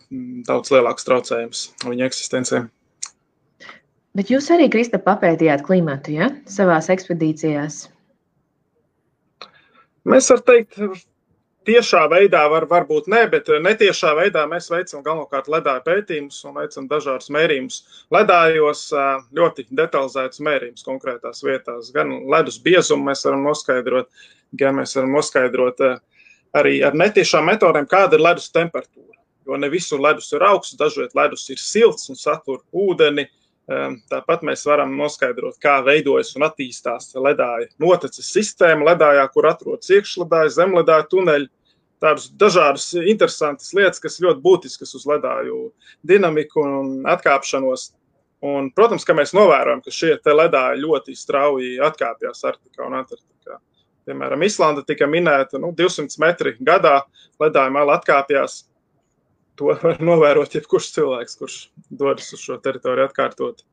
daudz 0.47 0.71
lielāks 0.73 1.07
traucējums 1.07 1.67
viņa 1.85 2.09
eksistencē. 2.09 2.65
Bet 4.17 4.31
jūs 4.33 4.49
arī, 4.51 4.65
Krista, 4.73 4.97
papētījāt 4.97 5.61
klimatu 5.67 6.15
ja? 6.15 6.31
savās 6.49 6.89
ekspedīcijās? 6.89 7.83
Mēs 10.09 10.29
varam 10.31 10.45
teikt, 10.47 10.79
tiešā 11.69 12.05
veidā 12.09 12.43
var, 12.49 12.65
varbūt 12.69 13.09
ne, 13.11 13.21
bet 13.29 13.49
eh, 13.51 13.61
netiešā 13.63 14.13
veidā 14.17 14.45
mēs 14.49 14.69
veicam 14.71 15.03
galvenokārt 15.05 15.49
ledāju 15.51 15.85
pētījumus 15.85 16.41
un 16.49 16.57
veicam 16.57 16.87
dažādus 16.89 17.31
mērījumus. 17.35 17.79
Ledājos 18.15 18.85
eh, 18.93 19.09
ļoti 19.37 19.67
detalizētus 19.77 20.41
mērījumus 20.45 20.85
konkrētās 20.87 21.43
vietās. 21.45 21.91
Gan 21.95 22.15
ledus 22.31 22.59
biezumu 22.63 23.11
mēs 23.11 23.25
varam 23.27 23.45
noskaidrot, 23.45 24.09
gan 24.59 24.79
mēs 24.79 24.95
varam 24.97 25.13
noskaidrot 25.17 25.83
eh, 25.85 25.99
arī 26.57 26.79
ar 26.85 26.97
netiešām 26.97 27.45
metodēm, 27.51 27.89
kāda 27.89 28.17
ir 28.17 28.25
ledus 28.25 28.49
temperatūra. 28.55 29.19
Jo 29.49 29.57
ne 29.57 29.69
visur 29.71 30.01
ledus 30.01 30.31
ir 30.33 30.45
augsts, 30.45 30.77
dažviet 30.79 31.13
ledus 31.17 31.45
ir 31.53 31.61
silts 31.61 32.09
un 32.09 32.17
satur 32.17 32.63
ūdeni. 32.73 33.29
Tāpat 34.09 34.41
mēs 34.47 34.63
varam 34.65 34.95
noskaidrot, 34.97 35.59
kā 35.61 35.75
veidojas 35.85 36.31
un 36.37 36.47
attīstās 36.47 37.11
ledāja 37.13 37.67
noteces 37.77 38.25
sistēma, 38.33 38.87
ledājā, 38.87 39.27
kur 39.29 39.45
atrodas 39.45 39.91
iekšledāja, 39.93 40.55
zemledāja 40.55 41.05
tuneļi 41.11 41.49
tādus 42.03 42.29
dažādus 42.39 42.91
interesantas 43.03 43.73
lietas, 43.75 44.01
kas 44.01 44.19
ļoti 44.23 44.43
būtiskas 44.43 44.95
uz 44.97 45.05
ledāju 45.09 45.69
dinamiku 46.07 46.63
un 46.63 46.93
atkāpšanos. 47.09 47.91
Un, 48.49 48.69
protams, 48.71 49.03
ka 49.03 49.11
mēs 49.17 49.33
novērojam, 49.35 49.81
ka 49.83 49.91
šie 49.91 50.13
ledāji 50.23 50.79
ļoti 50.79 51.15
strauji 51.19 51.73
atkāpjas 51.83 52.45
Arktikā 52.47 52.85
un 52.87 52.95
Antarktikā. 53.01 53.59
Piemēram, 54.07 54.45
Islanda 54.47 54.85
tika 54.87 55.09
minēta 55.11 55.59
nu, 55.59 55.73
200 55.75 56.21
metri 56.23 56.55
gadā, 56.63 57.01
ledāja 57.41 57.73
mala 57.75 57.99
atkāpjas. 57.99 58.63
To 59.59 59.75
var 59.75 59.99
novērot 59.99 60.55
jebkurš 60.55 60.93
cilvēks, 60.95 61.35
kurš 61.35 61.57
dodas 61.91 62.31
uz 62.31 62.39
šo 62.39 62.55
teritoriju 62.63 63.09
atkārtot. 63.09 63.65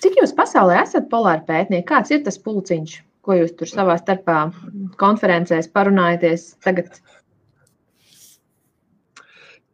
Cik 0.00 0.20
jūs 0.22 0.30
pasaulē 0.36 0.78
esat 0.84 1.10
polāri 1.10 1.42
pētnieki? 1.48 1.88
Kāds 1.90 2.14
ir 2.14 2.22
tas 2.22 2.38
pulciņš? 2.38 3.00
Ko 3.30 3.36
jūs 3.38 3.52
tur 3.54 3.68
savā 3.70 3.94
starpā 4.00 4.40
konferencēs 4.98 5.68
parunājaties 5.70 6.48
tagad? 6.66 6.96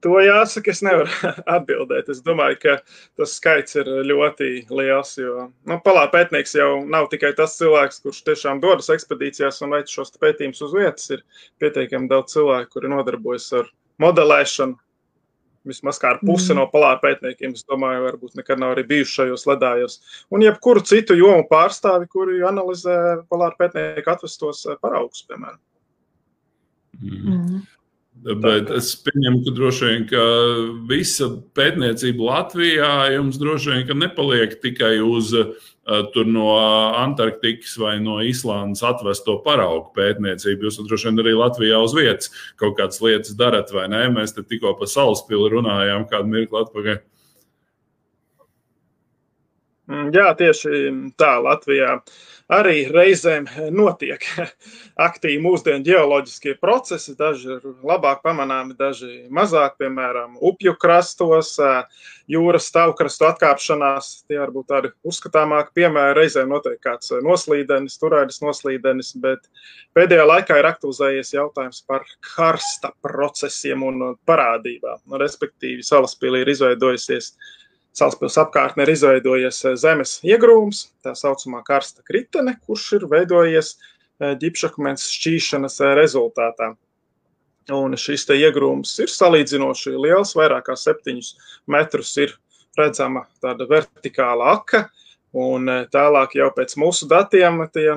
To 0.05 0.19
jāsaka, 0.21 0.75
es 0.75 0.83
nevaru 0.85 1.31
atbildēt. 1.57 2.11
Es 2.13 2.21
domāju, 2.27 2.59
ka 2.67 2.75
tas 3.17 3.39
skaits 3.39 3.79
ir 3.81 3.89
ļoti 4.11 4.51
liels. 4.69 5.15
Jo 5.17 5.47
nu, 5.49 5.79
palāta 5.87 6.13
pētnieks 6.19 6.53
jau 6.59 6.69
nav 6.85 7.09
tikai 7.15 7.33
tas 7.39 7.57
cilvēks, 7.57 8.03
kurš 8.05 8.21
tiešām 8.29 8.61
dodas 8.61 8.93
ekspedīcijās 8.93 9.63
un 9.65 9.73
veic 9.79 9.89
šos 9.89 10.13
pētījumus 10.21 10.61
uz 10.69 10.77
vietas. 10.77 11.09
Ir 11.17 11.25
pietiekami 11.65 12.13
daudz 12.13 12.37
cilvēku, 12.37 12.75
kuri 12.77 12.93
nodarbojas 12.93 13.49
ar 13.63 13.73
modelēšanu. 14.05 14.77
Vismaz 15.67 16.01
kā 16.03 16.13
ar 16.15 16.21
pusi 16.23 16.53
mm. 16.53 16.59
no 16.61 16.67
palāta 16.73 17.03
pētniekiem, 17.03 17.55
es 17.59 17.67
domāju, 17.67 18.05
varbūt 18.07 18.37
nekad 18.39 18.61
nav 18.63 18.75
arī 18.77 18.87
bijuši 18.91 19.17
šajos 19.21 19.47
ledājos. 19.51 20.01
Un 20.31 20.45
jebkuru 20.47 20.85
citu 20.87 21.17
jomu 21.19 21.47
pārstāvi, 21.51 22.07
kuri 22.13 22.43
analizē 22.47 22.99
palāta 23.31 23.59
pētnieku 23.65 24.13
atvestos 24.15 24.63
paraugus, 24.83 25.25
piemēram. 25.27 25.63
Mm. 27.03 27.65
Bet 28.27 28.73
es 28.75 28.89
pieņemu, 29.07 29.45
ka 29.47 29.53
droši 29.55 29.87
vien 29.87 30.05
ka 30.11 30.23
visa 30.91 31.29
pētniecība 31.55 32.27
Latvijā 32.27 32.91
jums 33.15 33.39
droši 33.39 33.71
vien 33.71 34.01
nepaliek 34.01 34.57
tikai 34.65 34.97
uz 35.05 35.31
uh, 35.37 35.53
no 36.27 36.47
Antarktikas 36.99 37.77
vai 37.79 38.01
no 38.03 38.19
Islandes 38.27 38.83
atvesto 38.83 39.37
paraugu 39.45 39.93
pētniecību. 39.95 40.67
Jūs 40.67 40.81
droši 40.89 41.11
vien 41.11 41.23
arī 41.23 41.37
Latvijā 41.39 41.79
uz 41.79 41.95
vietas 41.95 42.33
kaut 42.59 42.75
kādas 42.81 42.99
lietas 43.05 43.39
darat, 43.39 43.71
vai 43.71 43.87
ne? 43.95 44.03
Mēs 44.17 44.35
te 44.35 44.43
tikko 44.43 44.75
par 44.81 44.91
salaspili 44.91 45.53
runājām 45.55 46.09
kādu 46.11 46.33
mirkli 46.33 46.65
atpakaļ. 46.65 47.03
Mm, 49.87 50.11
jā, 50.11 50.33
tieši 50.35 50.89
tā 51.15 51.37
Latvijā. 51.47 52.01
Uh, 52.01 52.36
arī 52.53 52.85
reizēm 52.93 53.47
notiek 53.75 54.23
aktīvi 55.07 55.39
mūsdienu 55.43 55.85
geoloģiskie 55.87 56.55
procesi. 56.61 57.17
Daži 57.19 57.57
ir 57.57 57.67
labāk 57.87 58.23
pamanāmi, 58.25 58.77
daži 58.79 59.27
mazāk, 59.35 59.77
piemēram, 59.81 60.37
upju 60.39 60.77
krastos, 60.81 61.57
jūras 62.31 62.69
stāvkrastu 62.71 63.29
atkāpšanās. 63.31 64.13
Tie 64.31 64.39
var 64.41 64.55
būt 64.55 64.71
tādi 64.71 64.93
uzskatāmāki 65.07 65.75
piemēri. 65.81 66.17
Reizēm 66.21 66.55
notiek 66.55 66.79
kāds 66.83 67.13
noslīdenis, 67.27 67.99
turēdis 68.03 68.43
noslīdenis, 68.45 69.13
bet 69.23 69.51
pēdējā 69.99 70.27
laikā 70.31 70.61
ir 70.61 70.71
aktualizējies 70.71 71.35
jautājums 71.35 71.83
par 71.89 72.07
karsta 72.35 72.95
procesiem 73.05 73.85
un 73.87 74.09
parādībām. 74.29 75.03
Respektīvi, 75.19 75.87
salaspīlī 75.87 76.45
ir 76.45 76.55
izveidojusies 76.55 77.35
Salaspils 77.97 78.35
apkārtnē 78.37 78.85
ir 78.85 78.91
izveidojies 78.93 79.63
eh, 79.65 79.77
zemes 79.81 80.19
iegrūms, 80.27 80.83
tā 81.05 81.15
saucamā 81.17 81.63
karsta 81.65 82.03
kritene, 82.05 82.53
kurš 82.69 82.91
ir 82.99 83.07
veidojies 83.09 83.71
eh, 83.73 84.35
ģipšakmens 84.43 85.07
šķīšanas 85.15 85.79
eh, 85.81 85.93
rezultātā. 85.97 86.75
Un 87.73 87.97
šis 87.99 88.29
iegrūms 88.31 88.93
ir 89.03 89.11
salīdzinoši 89.11 89.95
liels, 89.97 90.35
vairāk 90.37 90.69
kā 90.69 90.77
septiņus 90.77 91.31
metrus 91.73 92.13
ir 92.21 92.35
redzama 92.77 93.25
tāda 93.43 93.65
vertikāla 93.71 94.53
aka, 94.59 94.85
un 95.33 95.67
tālāk 95.91 96.37
jau 96.37 96.51
pēc 96.55 96.77
mūsu 96.79 97.09
datiem 97.11 97.65
tie 97.73 97.97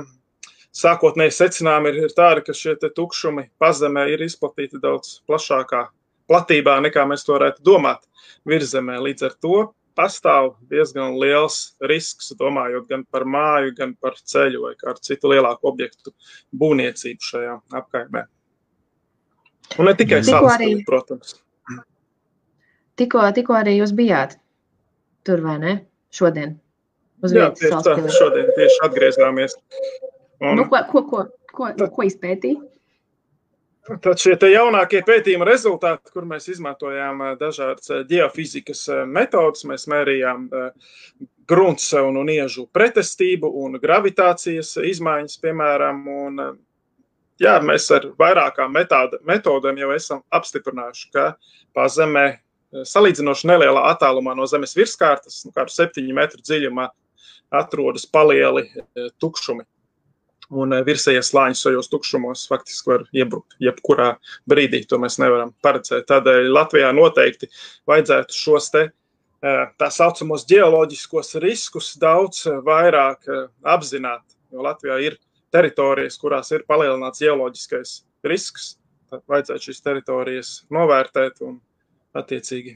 sākotnēji 0.79 1.35
secinājumi 1.35 1.91
ir, 1.91 1.99
ir 2.07 2.15
tādi, 2.15 2.45
ka 2.47 2.55
šie 2.55 2.77
tukšumi 2.87 3.49
pazemē 3.61 4.07
ir 4.13 4.23
izplatīti 4.25 4.79
daudz 4.81 5.19
plašākā 5.27 5.83
platībā, 6.31 6.79
nekā 6.87 7.03
mēs 7.11 7.27
to 7.27 7.35
varētu 7.35 7.67
domāt 7.67 8.07
virzemē. 8.47 8.97
Līdz 9.03 9.27
ar 9.27 9.37
to 9.43 9.59
pastāv 9.97 10.53
diezgan 10.71 11.17
liels 11.21 11.75
risks, 11.89 12.31
domājot 12.39 12.87
gan 12.89 13.05
par 13.11 13.25
māju, 13.25 13.73
gan 13.77 13.93
par 13.99 14.17
ceļu 14.17 14.65
vai 14.67 14.73
kādu 14.79 15.03
citu 15.05 15.31
lielāku 15.33 15.69
objektu 15.71 16.13
būvniecību 16.55 17.29
šajā 17.31 17.55
apkaimē. 17.81 18.25
Un 19.77 19.85
ne 19.85 19.93
tikai 19.97 20.23
salas, 20.25 20.61
protams. 20.87 21.37
Tikko, 22.99 23.21
tikko 23.35 23.55
arī 23.55 23.77
jūs 23.77 23.93
bijāt 23.95 24.35
tur, 25.27 25.43
vai 25.45 25.59
ne? 25.61 25.75
Šodien. 26.15 26.57
Uz 27.23 27.35
Jā, 27.35 27.49
tieši 27.55 27.79
tā, 27.85 27.95
šodien 28.15 28.49
tieši 28.55 28.81
atgriezāmies. 28.87 29.55
Un... 30.39 30.55
Nu, 30.57 30.65
ko, 30.71 30.81
ko, 30.89 31.03
ko, 31.07 31.23
ko, 31.53 31.69
ko 31.95 32.05
izpētīja? 32.07 32.61
Tad 33.89 34.21
šie 34.21 34.35
jaunākie 34.51 34.99
pētījuma 35.01 35.47
rezultāti, 35.49 36.11
kur 36.13 36.25
mēs 36.29 36.45
izmantojām 36.53 37.23
eh, 37.25 37.31
dažādas 37.39 37.89
eh, 37.89 38.03
geofizikas 38.09 38.83
eh, 38.93 38.99
metodas, 39.09 39.65
mēs 39.65 39.87
mērījām 39.89 40.45
grunts 41.49 41.87
un, 41.97 42.19
un 42.21 42.29
iežu 42.29 42.67
pretestību 42.75 43.49
un 43.63 43.79
gravitācijas 43.81 44.75
izmaiņas, 44.91 45.39
piemēram. 45.41 46.03
Un, 46.25 46.43
jā, 47.41 47.55
mēs 47.65 47.89
ar 47.95 48.05
vairākām 48.19 48.77
metodēm 48.77 49.81
jau 49.81 49.89
esam 49.95 50.21
apstiprinājuši, 50.37 51.09
ka 51.15 51.25
pazemē 51.73 52.27
salīdzinoši 52.85 53.49
nelielā 53.49 53.87
attālumā 53.95 54.37
no 54.37 54.45
Zemes 54.45 54.77
virskārtas, 54.77 55.41
nu, 55.47 55.55
kādu 55.55 55.73
septiņu 55.73 56.13
metru 56.13 56.45
dziļumā, 56.45 56.85
atrodas 57.57 58.05
palieli 58.05 58.67
tukšumi 59.17 59.65
un 60.55 60.73
eh, 60.73 60.83
virsējie 60.85 61.21
slāņi 61.25 61.57
šajos 61.59 61.89
tukšumos 61.91 62.45
faktiski 62.49 62.93
var 62.93 63.05
iebrukt 63.15 63.57
jebkurā 63.63 64.13
brīdī. 64.49 64.83
To 64.89 64.99
mēs 65.01 65.19
nevaram 65.21 65.53
paredzēt. 65.65 66.07
Tādēļ 66.09 66.49
Latvijā 66.53 66.91
noteikti 66.95 67.49
vajadzētu 67.89 68.37
šos 68.37 68.71
te 68.73 68.83
eh, 68.89 69.63
tā 69.79 69.91
saucamos 69.93 70.47
geoloģiskos 70.49 71.37
riskus 71.43 71.93
daudz 72.01 72.45
eh, 72.49 72.59
vairāk 72.65 73.29
apzināt. 73.63 74.25
Jo 74.49 74.65
Latvijā 74.65 74.97
ir 75.05 75.19
teritorijas, 75.53 76.17
kurās 76.21 76.49
ir 76.55 76.65
palielināts 76.69 77.21
geoloģiskais 77.21 77.99
risks. 78.25 78.75
Tad 79.09 79.23
vajadzētu 79.29 79.69
šīs 79.69 79.85
teritorijas 79.85 80.49
novērtēt 80.73 81.41
un 81.45 81.57
attiecīgi 82.17 82.75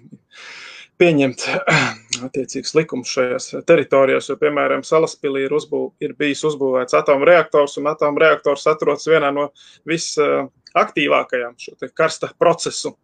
pieņemt 1.01 1.45
attiecīgus 2.27 2.73
likumus 2.77 3.13
šajās 3.15 3.49
teritorijās. 3.69 4.29
Jo, 4.31 4.37
piemēram, 4.41 4.83
Salaspīlī 4.87 5.45
ir, 5.47 5.55
uzbū, 5.57 5.83
ir 6.03 6.15
bijis 6.19 6.43
uzbūvēts 6.49 6.97
atomreaktors, 6.99 7.77
un 7.81 7.91
atomreaktors 7.91 8.67
atrodas 8.71 9.07
vienā 9.09 9.31
no 9.35 9.49
visaktīvākajām 9.89 11.55
šo 11.59 11.93
karsta 11.93 12.31
procesu 12.39 12.95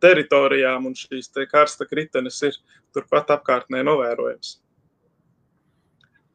teritorijām, 0.00 0.90
un 0.90 0.96
šīs 0.98 1.30
karsta 1.50 1.86
kritenes 1.88 2.42
ir 2.48 2.58
turpat 2.94 3.32
apkārtnē 3.38 3.84
novērojamas 3.86 4.58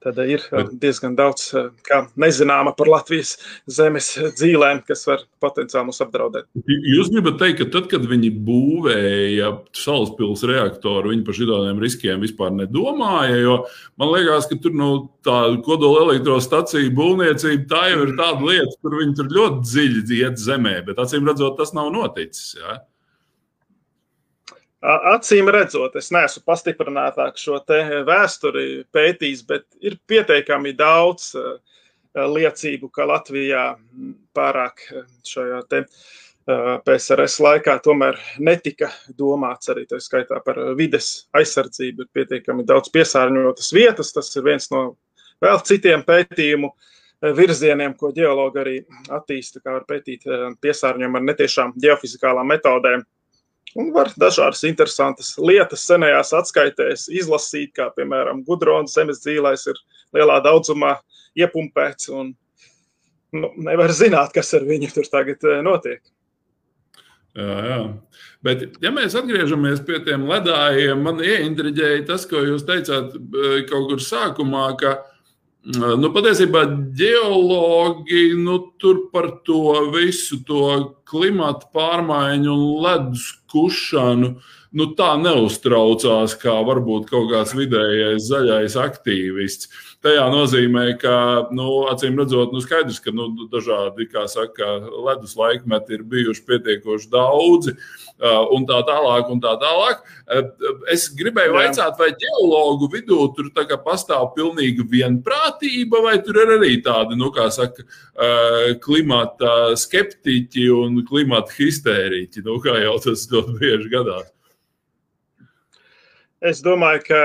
tad 0.06 0.20
ir 0.24 0.44
Bet, 0.52 0.72
diezgan 0.82 1.16
daudz 1.18 1.50
nezināma 2.22 2.76
par 2.78 2.90
Latvijas 2.92 3.36
zemes 3.72 4.12
dzīvēm, 4.38 4.84
kas 4.88 5.06
var 5.10 5.24
potenciāli 5.44 5.90
mūs 5.90 6.02
apdraudēt. 6.06 6.48
Jūs 6.94 7.12
gribat 7.14 7.40
teikt, 7.42 7.60
ka 7.62 7.70
tad, 7.74 7.90
kad 7.92 8.06
viņi 8.10 8.32
būvēja 8.46 9.52
Salaspils 9.76 10.46
reaktoru, 10.48 11.12
viņi 11.14 11.26
par 11.28 11.38
šādiem 11.40 11.82
riskiem 11.82 12.24
vispār 12.24 12.54
nedomāja. 12.56 13.38
Jo 13.42 13.58
man 14.02 14.14
liekas, 14.14 14.50
ka 14.52 14.60
tur 14.62 14.76
nu, 14.78 14.90
tā 15.26 15.40
kodola 15.66 16.06
elektrostaciju 16.08 16.94
būvniecība 16.96 17.70
tā 17.72 17.86
jau 17.92 18.02
ir 18.04 18.14
mm. 18.14 18.20
tāda 18.22 18.50
lieta, 18.50 18.76
kur 18.82 19.00
viņi 19.02 19.18
tur 19.20 19.32
ļoti 19.40 19.70
dziļi 19.70 20.20
iet 20.22 20.42
zemē, 20.42 20.80
bet 20.88 21.02
acīm 21.02 21.28
redzot, 21.28 21.58
tas 21.60 21.74
nav 21.78 21.92
noticis. 21.96 22.56
Ja? 22.62 22.80
Acīm 24.86 25.48
redzot, 25.50 25.96
es 25.98 26.12
neesmu 26.14 26.44
pastiprinātāk 26.46 27.40
šo 27.42 27.58
vēsturi 28.06 28.84
pētījis, 28.94 29.42
bet 29.48 29.66
ir 29.82 29.98
pietiekami 30.06 30.76
daudz 30.78 31.32
liecību, 32.16 32.92
ka 32.94 33.08
Latvijā 33.10 33.64
pārāk 34.36 34.84
šajā 35.26 35.64
te 35.72 35.82
PSRS 36.46 37.40
laikā 37.42 37.80
tomēr 37.82 38.20
netika 38.38 38.92
domāts 39.18 39.72
arī 39.74 39.88
tā 39.90 39.98
skaitā 39.98 40.38
par 40.46 40.60
vides 40.78 41.26
aizsardzību. 41.34 42.06
Ir 42.06 42.12
pietiekami 42.14 42.68
daudz 42.68 42.94
piesārņotas 42.94 43.72
vietas. 43.74 44.14
Tas 44.14 44.30
ir 44.38 44.46
viens 44.46 44.70
no 44.70 44.84
vēl 45.42 45.64
citiem 45.66 46.06
pētījumu 46.06 46.70
virzieniem, 47.36 47.98
ko 47.98 48.12
geologi 48.14 48.62
arī 48.62 48.78
attīsta, 49.10 49.64
kā 49.64 49.80
var 49.80 49.90
pētīt 49.90 50.30
piesārņojumu 50.62 51.18
ar 51.18 51.28
netiešām 51.32 51.74
geofizikālām 51.82 52.54
metodēm 52.54 53.02
Un 53.76 53.92
var 53.92 54.08
dažādas 54.16 54.64
interesantas 54.64 55.34
lietas 55.36 55.84
senajās 55.84 56.32
atskaitēs 56.38 57.10
izlasīt, 57.12 57.74
kā 57.76 57.90
piemēram 57.98 58.46
gudrons 58.48 58.96
zemes 58.96 59.20
dzīvēs 59.26 59.68
ir 59.74 59.82
lielā 60.16 60.40
daudzumā 60.46 60.94
iepumpēts. 61.36 62.08
Un, 62.16 62.32
nu, 63.36 63.50
nevar 63.68 63.92
zināt, 63.96 64.32
kas 64.36 64.54
ar 64.56 64.64
viņu 64.68 64.94
tur 64.96 65.10
tagad 65.12 65.44
eh, 65.44 65.60
notiek. 65.66 66.00
Jā, 67.36 67.56
jā. 67.68 67.80
Bet, 68.48 68.64
ja 68.80 68.94
mēs 68.96 69.18
atgriežamies 69.20 69.82
pie 69.84 70.00
tiem 70.06 70.24
ledājiem, 70.30 71.02
man 71.04 71.20
ieintriģēja 71.20 72.06
tas, 72.08 72.24
ko 72.32 72.46
jūs 72.46 72.64
teicāt 72.68 73.18
eh, 73.18 73.66
kaut 73.68 73.90
kur 73.92 74.04
sākumā, 74.04 74.70
ka 74.80 74.96
nu, 75.66 76.12
patiesībā 76.14 76.66
geologi 76.98 78.36
nu, 78.38 78.60
tur 78.78 79.08
par 79.14 79.32
to 79.48 79.90
visu 79.96 80.38
to 80.46 80.68
klimata 81.10 81.66
pārmaiņu 81.74 82.52
un 82.54 82.84
ledus 82.86 83.32
kušanu 83.50 84.36
nu, 84.76 84.88
tā 85.00 85.16
neuztraucās 85.22 86.36
kā 86.42 86.56
varbūt 86.68 87.10
kaut 87.10 87.32
kāds 87.32 87.56
vidējais 87.58 88.28
zaļais 88.30 88.78
aktīvists. 88.78 89.72
Tajā 90.06 90.26
nozīmē, 90.30 90.84
ka, 91.02 91.16
nu, 91.56 91.66
acīm 91.90 92.20
redzot, 92.20 92.52
nu, 92.54 92.60
skaidrs, 92.62 93.00
ka 93.02 93.10
nu, 93.16 93.26
dažādi, 93.50 94.06
kā 94.12 94.28
saka, 94.30 94.76
ledus 95.02 95.34
laikmeti 95.40 95.98
ir 95.98 96.04
bijuši 96.12 96.44
pietiekoši 96.46 97.10
daudzi. 97.10 97.74
Un 98.54 98.68
tā 98.70 98.78
tālāk, 98.86 99.32
un 99.34 99.42
tā 99.42 99.56
tālāk. 99.60 100.04
Es 100.94 101.08
gribēju 101.18 101.58
jautāt, 101.58 101.98
vai 101.98 102.12
geologu 102.22 102.92
vidū 102.94 103.18
tur 103.34 103.50
pastāv 103.88 104.30
pilnīga 104.38 104.86
vienprātība, 104.94 106.04
vai 106.06 106.20
tur 106.22 106.38
ir 106.44 106.54
arī 106.60 106.76
tādi, 106.86 107.18
nu, 107.18 107.32
kā 107.34 107.50
saka, 107.50 107.88
klimata 108.86 109.74
skeptiķi 109.74 110.70
un 110.76 111.02
klimata 111.10 111.58
histēriķi, 111.58 112.46
nu, 112.46 112.62
kā 112.62 112.78
jau 112.86 112.96
tas 113.10 113.26
ļoti 113.34 113.58
bieži 113.58 113.92
gadās. 113.98 114.35
Es 116.44 116.60
domāju, 116.62 117.02
ka 117.08 117.20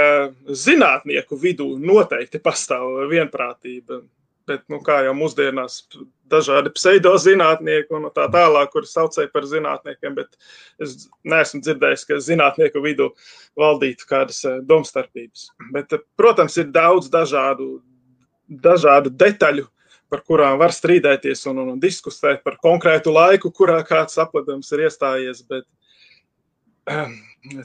zinātnieku 0.54 1.36
vidū 1.40 1.72
noteikti 1.80 2.38
pastāv 2.42 3.08
vienprātība 3.10 4.02
bet, 4.50 4.64
nu, 4.72 4.80
kā 4.84 5.00
jau 5.06 5.14
mūsdienās, 5.16 5.80
dažādi 6.30 6.72
pseidozinātnieki 6.74 7.94
un 7.96 8.08
tā 8.14 8.26
tālāk, 8.32 8.70
kurus 8.72 8.94
saucēja 8.96 9.30
par 9.32 9.46
zinātniekiem, 9.50 10.16
bet 10.18 10.38
es 10.82 11.08
neesmu 11.26 11.62
dzirdējis, 11.64 12.06
ka 12.08 12.20
zinātnieku 12.24 12.82
vidū 12.84 13.10
valdītu 13.58 14.08
kādas 14.10 14.42
eh, 14.48 14.60
domstarpības. 14.66 15.50
Bet, 15.74 15.94
eh, 15.96 16.04
protams, 16.18 16.58
ir 16.60 16.70
daudz 16.74 17.10
dažādu, 17.12 17.80
dažādu 18.50 19.12
detaļu, 19.14 19.66
par 20.10 20.24
kurām 20.26 20.56
var 20.58 20.74
strīdēties 20.74 21.44
un, 21.52 21.62
un 21.70 21.82
diskutēt 21.82 22.42
par 22.46 22.56
konkrētu 22.62 23.12
laiku, 23.14 23.52
kurā 23.54 23.78
kāds 23.86 24.18
apledums 24.18 24.72
ir 24.74 24.88
iestājies, 24.88 25.44
bet 25.46 25.68
um, 26.90 27.14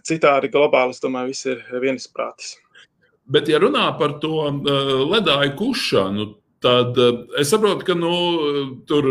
citādi 0.07 0.51
globāli, 0.53 0.95
es 0.95 1.03
domāju, 1.03 1.33
viss 1.33 1.49
ir 1.49 1.63
vienisprātis. 1.83 2.55
Bet, 3.25 3.49
ja 3.49 3.59
runā 3.61 3.88
par 3.99 4.19
to 4.21 4.35
uh, 4.45 4.91
ledāju 5.09 5.55
kušanu, 5.59 6.27
Tad 6.63 6.98
eh, 6.98 7.41
es 7.41 7.50
saprotu, 7.52 7.84
ka 7.86 7.94
nu, 7.98 8.12
tur 8.88 9.08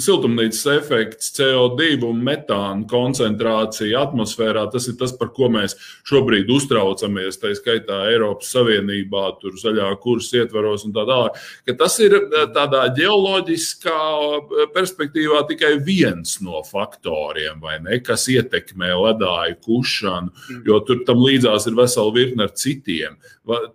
siltumnīcas 0.00 0.62
efekts, 0.76 1.32
CO2 1.36 1.98
un 2.06 2.20
metāna 2.24 2.86
koncentrācija 2.88 4.04
atmosfērā 4.06 4.62
tas 4.72 4.86
ir 4.88 4.96
tas, 5.00 5.12
par 5.18 5.32
ko 5.34 5.50
mēs 5.52 5.74
šobrīd 6.08 6.52
uztraucamies. 6.54 7.40
Tā 7.42 7.50
skaitā 7.58 8.04
Eiropas 8.12 8.52
Savienībā, 8.54 9.24
tur 9.42 9.58
zaļā 9.60 9.90
kursa 10.04 10.44
ietvaros 10.44 10.86
un 10.86 10.94
tā 10.94 11.04
tālāk. 11.10 11.42
Tas 11.82 11.98
ir 12.04 12.16
eh, 12.20 12.46
tādā 12.54 12.86
ģeoloģiskā 12.96 13.98
eh, 13.98 14.64
perspektīvā 14.76 15.42
tikai 15.50 15.74
viens 15.84 16.38
no 16.46 16.62
faktoriem, 16.68 17.60
ne, 17.84 18.00
kas 18.06 18.28
ietekmē 18.32 18.94
ledāju 18.94 19.58
kušanu, 19.66 20.30
mm. 20.30 20.64
jo 20.70 20.80
tur 20.86 21.02
tam 21.08 21.20
līdzās 21.26 21.66
ir 21.68 21.76
vesela 21.82 22.14
virkne 22.14 22.46
ar 22.46 22.54
citiem. 22.54 23.18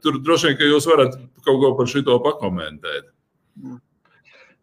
Tur 0.01 0.17
droši 0.23 0.49
vien, 0.49 0.59
ka 0.59 0.71
jūs 0.71 0.87
varat 0.89 1.19
kaut 1.45 1.61
ko 1.61 1.75
par 1.77 1.89
šo 1.89 2.19
pakomentēt. 2.23 3.11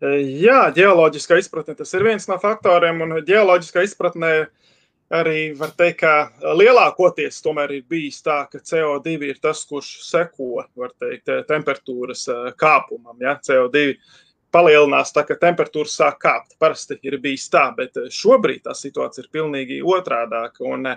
Jā, 0.05 0.59
geoloģiskā 0.77 1.39
izpratne 1.41 1.73
tas 1.79 1.95
ir 1.97 2.05
viens 2.05 2.27
no 2.29 2.37
faktoriem, 2.41 2.99
un 3.01 3.15
geoloģiskā 3.25 3.81
izpratnē 3.87 4.33
arī 5.17 5.55
var 5.57 5.73
teikt, 5.79 6.03
ka 6.03 6.53
lielākoties 6.59 7.41
tomēr 7.41 7.79
ir 7.79 7.87
bijis 7.89 8.21
tā, 8.27 8.43
ka 8.51 8.61
CO2 8.61 9.17
ir 9.31 9.41
tas, 9.41 9.65
kurš 9.65 9.95
seko 10.05 10.67
teikt, 11.01 11.33
temperatūras 11.49 12.27
kāpumam. 12.61 13.17
Ja? 13.25 13.39
CO2 13.41 13.95
palielinās 14.53 15.17
tā, 15.17 15.25
ka 15.25 15.39
temperatūra 15.41 15.89
sāk 15.89 16.21
kāpt. 16.27 16.59
Parasti 16.61 16.99
ir 17.01 17.17
bijis 17.23 17.49
tā, 17.49 17.71
bet 17.77 17.97
šobrīd 18.13 18.67
tā 18.67 18.77
situācija 18.77 19.25
ir 19.25 19.33
pilnīgi 19.33 19.81
otrādāka. 19.81 20.61
Un, 20.67 20.91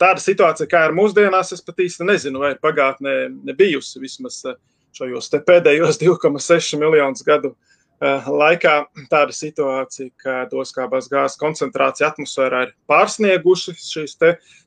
tāda 0.00 0.20
situācija, 0.24 0.70
kā 0.70 0.86
ir 0.88 0.96
mūsdienās, 0.96 1.52
es 1.52 1.64
pat 1.64 1.84
īsti 1.84 2.08
nezinu, 2.08 2.40
vai 2.46 2.54
pagātnē 2.56 3.18
bijusi 3.58 4.00
vismaz 4.00 4.40
uh, 4.48 4.56
šajos 4.94 5.30
pēdējos 5.46 6.00
2,6 6.02 6.78
miljonus 6.80 7.24
gadu 7.26 7.52
uh, 7.54 8.28
laikā 8.28 8.76
tāda 9.12 9.34
situācija, 9.34 10.12
ka 10.20 10.36
oskābās 10.60 11.10
gāzes 11.12 11.40
koncentrācija 11.40 12.12
atmosfērā 12.12 12.66
ir 12.68 12.74
pārsnieguši 12.90 13.76
šīs 13.80 14.16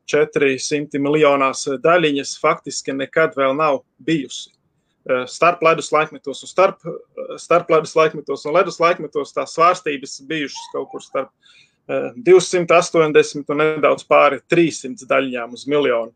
400 0.08 1.02
miljonās 1.04 1.66
daļiņas, 1.84 2.38
faktiski 2.44 2.96
nekad 2.96 3.36
vēl 3.40 3.58
nav 3.58 3.82
bijusi. 3.98 4.52
Uh, 5.08 5.24
starp 5.32 5.64
ledus 5.64 5.92
laikmetos 5.96 6.44
un 6.44 6.52
starp, 6.52 6.84
starp 7.40 7.72
ledus 7.72 7.96
laikmetos 7.96 8.44
un 8.46 8.58
ledus 8.60 8.82
laikmetos 8.84 9.32
tās 9.36 9.56
svārstības 9.56 10.20
bijušas 10.28 10.74
kaut 10.74 10.92
kur 10.92 11.04
starp 11.04 11.32
280 11.88 13.48
un 13.54 13.62
nedaudz 13.62 14.04
pāri 14.08 14.42
300 14.52 15.08
daļiņām 15.08 15.54
uz 15.56 15.64
miljonu. 15.72 16.12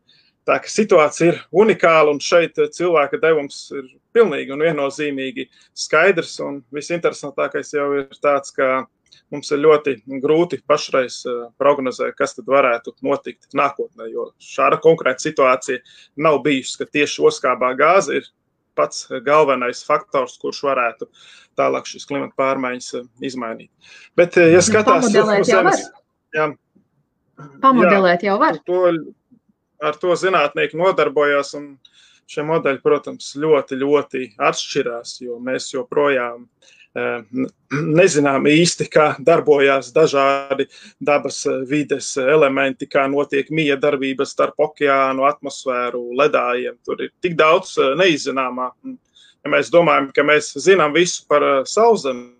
Tā 0.46 0.58
ka 0.58 0.68
situācija 0.68 1.32
ir 1.32 1.40
unikāla, 1.54 2.10
un 2.12 2.18
šeit 2.20 2.58
cilvēka 2.74 3.20
devums 3.22 3.64
ir 3.72 3.86
pilnīgi 4.14 4.54
un 4.54 4.64
viennozīmīgi 4.64 5.48
skaidrs. 5.84 6.38
Un 6.44 6.60
visinteresantākais 6.74 7.72
jau 7.76 7.88
ir 8.00 8.08
tāds, 8.22 8.54
ka 8.56 8.84
mums 9.32 9.50
ir 9.52 9.62
ļoti 9.62 9.96
grūti 10.22 10.60
pašreiz 10.68 11.22
eh, 11.28 11.40
prognozēt, 11.60 12.14
kas 12.18 12.36
tad 12.36 12.50
varētu 12.52 12.96
notikt 13.06 13.56
nākotnē, 13.58 14.08
jo 14.12 14.30
šāda 14.42 14.80
konkrēta 14.82 15.24
situācija 15.24 15.82
nav 16.24 16.42
bijusi, 16.44 16.78
ka 16.80 16.88
tieši 16.98 17.24
oskābā 17.28 17.72
gāze 17.78 18.20
ir 18.20 18.28
pats 18.76 19.04
galvenais 19.24 19.82
faktors, 19.84 20.38
kurš 20.40 20.62
varētu 20.64 21.08
tālāk 21.60 21.88
šīs 21.88 22.06
klimata 22.08 22.36
pārmaiņas 22.40 22.92
eh, 23.00 23.08
izmainīt. 23.30 23.72
Bet, 24.18 24.38
eh, 24.40 24.52
ja 24.56 24.62
skatās 24.64 25.08
uz 25.08 25.48
zemes, 25.48 25.84
jā, 26.36 26.52
pamodelēt 27.64 28.24
jau 28.26 28.38
var. 28.40 28.60
To, 28.68 28.84
ar 29.82 29.98
to 30.00 30.16
zinātnieki 30.18 30.78
nodarbojās. 30.78 31.56
Šie 32.30 32.44
modeļi, 32.46 32.80
protams, 32.84 33.32
ļoti, 33.40 33.76
ļoti 33.80 34.22
atšķirās, 34.40 35.16
jo 35.24 35.38
mēs 35.42 35.68
joprojām 35.74 36.44
eh, 36.96 37.24
nezinām 37.98 38.46
īsti, 38.48 38.86
kā 38.92 39.08
darbojās 39.20 39.90
dažādi 39.94 40.68
dabas 41.02 41.42
eh, 41.50 41.62
vides 41.68 42.14
elementi, 42.22 42.88
kā 42.88 43.08
notiek 43.10 43.50
mija 43.50 43.76
darbība 43.80 44.26
starp 44.28 44.62
okeānu, 44.68 45.26
atmosfēru, 45.28 46.04
ledājiem. 46.20 46.78
Tur 46.86 47.02
ir 47.04 47.12
tik 47.24 47.36
daudz 47.40 47.74
eh, 47.82 47.92
neizzināmā. 48.00 48.70
Ja 49.42 49.50
mēs 49.50 49.72
domājam, 49.74 50.12
ka 50.14 50.22
mēs 50.24 50.52
zinām 50.62 50.94
visu 50.94 51.26
par 51.28 51.44
sauszemi, 51.66 52.30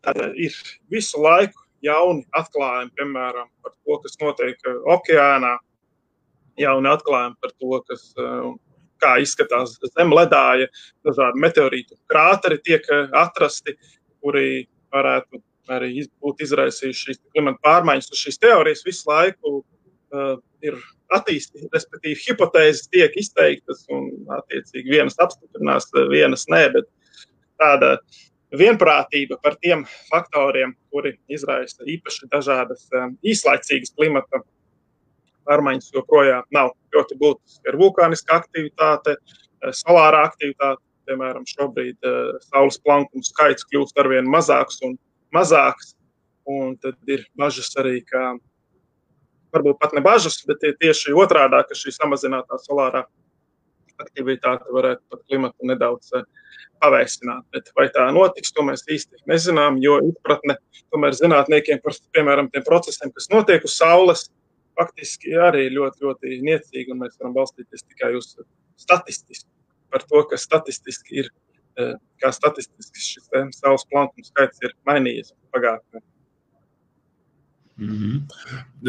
tad 0.00 0.22
ir 0.38 0.54
visu 0.88 1.18
laiku 1.20 1.66
jauni 1.82 2.22
atklājumi, 2.38 2.94
piemēram, 2.94 3.50
par 3.64 3.74
to, 3.74 3.98
kas 4.04 4.18
notiek 4.22 4.72
okeānā, 4.94 5.56
jauni 6.60 6.92
atklājumi 6.92 7.40
par 7.42 7.54
to, 7.56 7.80
kas, 7.88 8.04
kā 9.02 9.16
izskatās 9.22 9.76
zemledāja, 9.94 10.68
dažādi 11.06 11.42
meteorītu 11.44 11.98
krāteri 12.10 12.60
tiek 12.64 12.86
eh, 12.92 13.08
atrasti, 13.22 13.76
kuri 14.20 14.66
varētu 14.92 15.42
arī 15.70 16.04
būt 16.22 16.42
izraisījuši 16.46 17.04
šīs 17.06 17.20
klimata 17.30 17.60
pārmaiņas. 17.66 18.10
Šīs 18.18 18.40
teorijas 18.42 18.82
visu 18.82 19.06
laiku 19.06 19.60
uh, 19.60 20.32
ir 20.66 20.78
attīstītas, 21.14 21.68
respektīvi, 21.74 22.18
hipotēzes 22.24 22.88
tiek 22.90 23.14
izteiktas, 23.18 23.84
un 23.94 24.10
attiecīgi 24.34 24.96
vienas 24.96 25.18
apstiprinās, 25.22 25.86
vienas 26.10 26.46
nē, 26.50 26.64
bet 26.74 26.88
tāda 27.60 27.92
vienprātība 28.58 29.38
par 29.42 29.56
tiem 29.62 29.84
faktoriem, 30.10 30.74
kuri 30.90 31.14
izraisa 31.30 31.86
īpaši 31.86 32.30
dažādas 32.32 32.88
īslaicīgas 33.22 33.94
klimata 33.94 34.42
pārmaiņas 35.48 35.92
joprojām 35.94 36.46
nav 36.54 36.72
ļoti 36.94 37.18
būtiskas. 37.20 37.60
Ir 37.68 37.78
vulkāniska 37.80 38.40
aktivitāte, 38.40 39.16
eh, 39.16 39.74
solārā 39.82 40.26
aktivitāte. 40.28 40.82
Piemēram, 41.10 41.42
šobrīd 41.48 41.96
uh, 42.06 42.36
saules 42.52 42.76
plankuma 42.84 43.24
skaits 43.26 43.64
kļūst 43.66 43.96
ar 43.98 44.06
vien 44.12 44.28
mazāks 44.30 44.76
un 44.86 44.92
mazāks. 45.34 45.96
Un 46.46 46.76
tad 46.78 46.94
ir 47.10 47.24
bažas 47.34 47.72
arī, 47.82 47.96
ka 48.06 48.36
varbūt 49.50 49.80
pat 49.80 49.96
ne 49.96 50.04
bažas, 50.04 50.36
bet 50.46 50.62
tieši 50.78 51.16
otrādi, 51.18 51.64
ka 51.66 51.74
šī 51.74 51.96
samazinātā 51.96 52.60
solārā 52.62 53.02
aktivitāte 53.98 54.70
varētu 54.70 55.02
pat 55.10 55.24
klimatu 55.26 55.66
nedaudz 55.72 56.12
uh, 56.14 56.22
pavēsināt. 56.80 57.44
Bet 57.54 57.70
vai 57.76 57.88
tā 57.92 58.06
notiks, 58.14 58.52
to 58.54 58.64
mēs 58.66 58.84
īsti 58.90 59.24
nezinām, 59.30 59.78
jo 59.82 59.98
izpratne 60.08 60.56
tomēr 60.92 61.16
zinātniekiem 61.16 61.82
par 61.84 61.96
piemēram, 62.16 62.50
tiem 62.52 62.64
procesiem, 62.66 63.12
kas 63.16 63.28
notiek 63.32 63.64
uz 63.66 63.76
Saules, 63.78 64.28
faktiski 64.80 65.36
arī 65.48 65.68
ļoti, 65.74 66.04
ļoti 66.06 66.40
niecīgi, 66.46 66.94
un 66.94 67.04
mēs 67.04 67.18
varam 67.20 67.36
balstīties 67.36 67.86
tikai 67.86 68.14
uz 68.18 68.32
statistiku, 68.80 69.48
par 69.92 70.06
to, 70.08 70.22
ka 70.30 70.38
statistiski 70.40 71.22
ir, 71.24 71.32
e, 71.76 71.92
kā 72.22 72.32
statistiski 72.34 73.04
šis 73.04 73.28
saules 73.58 73.86
plankuma 73.90 74.28
skaits 74.28 74.64
ir 74.64 74.76
mainījies 74.88 75.34
pagātnē. 75.54 76.02
Mm 77.80 77.96
-hmm. 77.96 78.20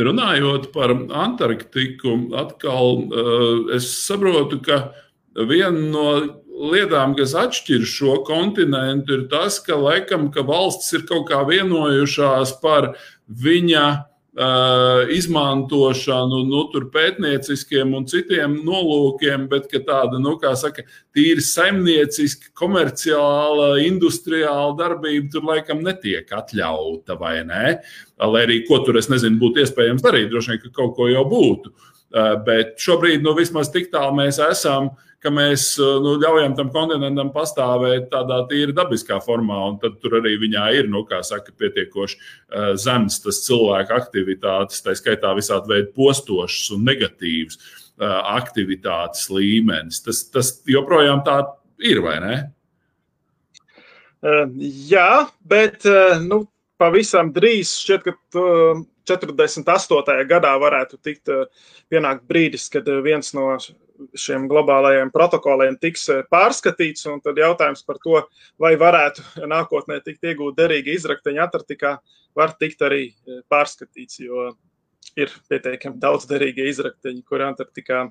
Runājot 0.03 0.71
par 0.73 0.91
Antarktiku, 0.91 2.35
atkal 2.35 3.07
uh, 3.07 3.75
es 3.75 3.87
saprotu, 4.05 4.59
ka 4.59 4.91
viena 5.35 5.79
no 5.91 6.07
lietām, 6.71 7.15
kas 7.15 7.33
atšķir 7.33 7.85
šo 7.87 8.23
kontinentu, 8.27 9.13
ir 9.13 9.27
tas, 9.31 9.59
ka 9.59 9.75
laikam, 9.75 10.31
ka 10.31 10.41
valstis 10.41 10.93
ir 10.93 11.05
kaut 11.07 11.29
kā 11.29 11.47
vienojušās 11.47 12.59
par 12.61 12.95
viņa 13.27 14.10
izmantošanu 14.31 16.37
nu, 16.47 16.61
pētnieciskiem 16.93 17.91
un 17.97 18.05
citiem 18.07 18.53
nolūkiem, 18.63 19.49
bet 19.51 19.67
tāda, 19.83 20.21
nu, 20.23 20.37
saka, 20.55 20.85
tīri 21.11 21.43
saimnieciska, 21.43 22.53
komerciāla, 22.55 23.73
industriāla 23.83 24.77
darbība 24.79 25.33
tur 25.33 25.49
laikam 25.51 25.83
netiek 25.83 26.31
atļauta, 26.31 27.19
vai 27.19 27.41
ne? 27.43 27.81
Lai 28.21 28.45
arī 28.45 28.61
ko 28.67 28.79
tur, 28.85 29.01
es 29.01 29.11
nezinu, 29.11 29.41
būtu 29.41 29.65
iespējams 29.65 30.05
darīt, 30.05 30.31
droši 30.31 30.53
vien, 30.53 30.63
ka 30.63 30.75
kaut 30.79 30.95
ko 30.95 31.11
jau 31.11 31.27
būtu. 31.27 31.75
Uh, 32.11 32.35
bet 32.43 32.75
šobrīd, 32.79 33.23
nu, 33.23 33.31
vismaz 33.35 33.69
tik 33.71 33.87
tālu 33.91 34.17
mēs 34.17 34.39
esam, 34.43 34.89
uh, 34.91 35.10
ka 35.21 35.31
mēs 35.33 35.65
nu, 35.79 36.15
ļaujam 36.21 36.55
tam 36.57 36.71
kontinentam 36.73 37.29
pastāvēt 37.33 38.09
tādā 38.13 38.39
tīri 38.49 38.73
dabiskā 38.77 39.19
formā, 39.23 39.59
un 39.69 39.77
tad 39.81 39.99
tur 40.01 40.17
arī 40.21 40.33
viņā 40.41 40.65
ir, 40.79 40.89
nu, 40.91 41.03
kā 41.09 41.21
saka, 41.25 41.53
pietiekoši 41.61 42.17
zems 42.81 43.19
tas 43.23 43.43
cilvēka 43.45 43.99
aktivitātes, 44.01 44.81
tā 44.85 44.95
skaitā 44.97 45.35
visādi 45.37 45.75
veidi 45.75 45.91
postošs 45.97 46.71
un 46.75 46.87
negatīvs 46.89 47.59
uh, 47.59 47.81
aktivitātes 48.37 49.29
līmenis. 49.33 50.01
Tas, 50.05 50.23
tas 50.33 50.55
joprojām 50.69 51.21
tā 51.27 51.43
ir, 51.85 52.01
vai 52.05 52.17
ne? 52.23 52.39
Jā, 54.89 55.27
bet 55.49 55.85
nu, 56.27 56.43
pavisam 56.81 57.31
drīz 57.33 57.73
šķiet, 57.81 58.05
ka 58.05 58.41
48. 59.09 60.17
gadā 60.29 60.51
varētu 60.61 60.99
tikt 61.01 61.31
pienākt 61.89 62.27
brīdis, 62.29 62.67
kad 62.73 62.85
viens 63.05 63.33
no 63.33 63.49
šiem 64.17 64.47
globālajiem 64.51 65.11
protokoliem 65.13 65.77
tiks 65.81 66.07
eh, 66.11 66.23
pārskatīts. 66.31 67.07
Tad 67.25 67.39
jautājums 67.39 67.83
par 67.87 67.99
to, 68.03 68.23
vai 68.61 68.73
varētu 68.79 69.45
nākotnē 69.51 70.01
tikt 70.05 70.31
iegūt 70.31 70.57
derīgi 70.59 70.97
izrakteņi 70.97 71.43
Antarktikā, 71.45 71.95
var 72.37 72.55
tikt 72.59 72.83
arī 72.87 73.03
eh, 73.09 73.41
pārskatīts, 73.51 74.21
jo 74.25 74.51
ir 75.19 75.33
pietiekami 75.51 75.99
daudz 76.01 76.27
derīgi 76.29 76.69
izrakteņi, 76.71 77.23
kur 77.27 77.43
Antarktikā 77.45 78.05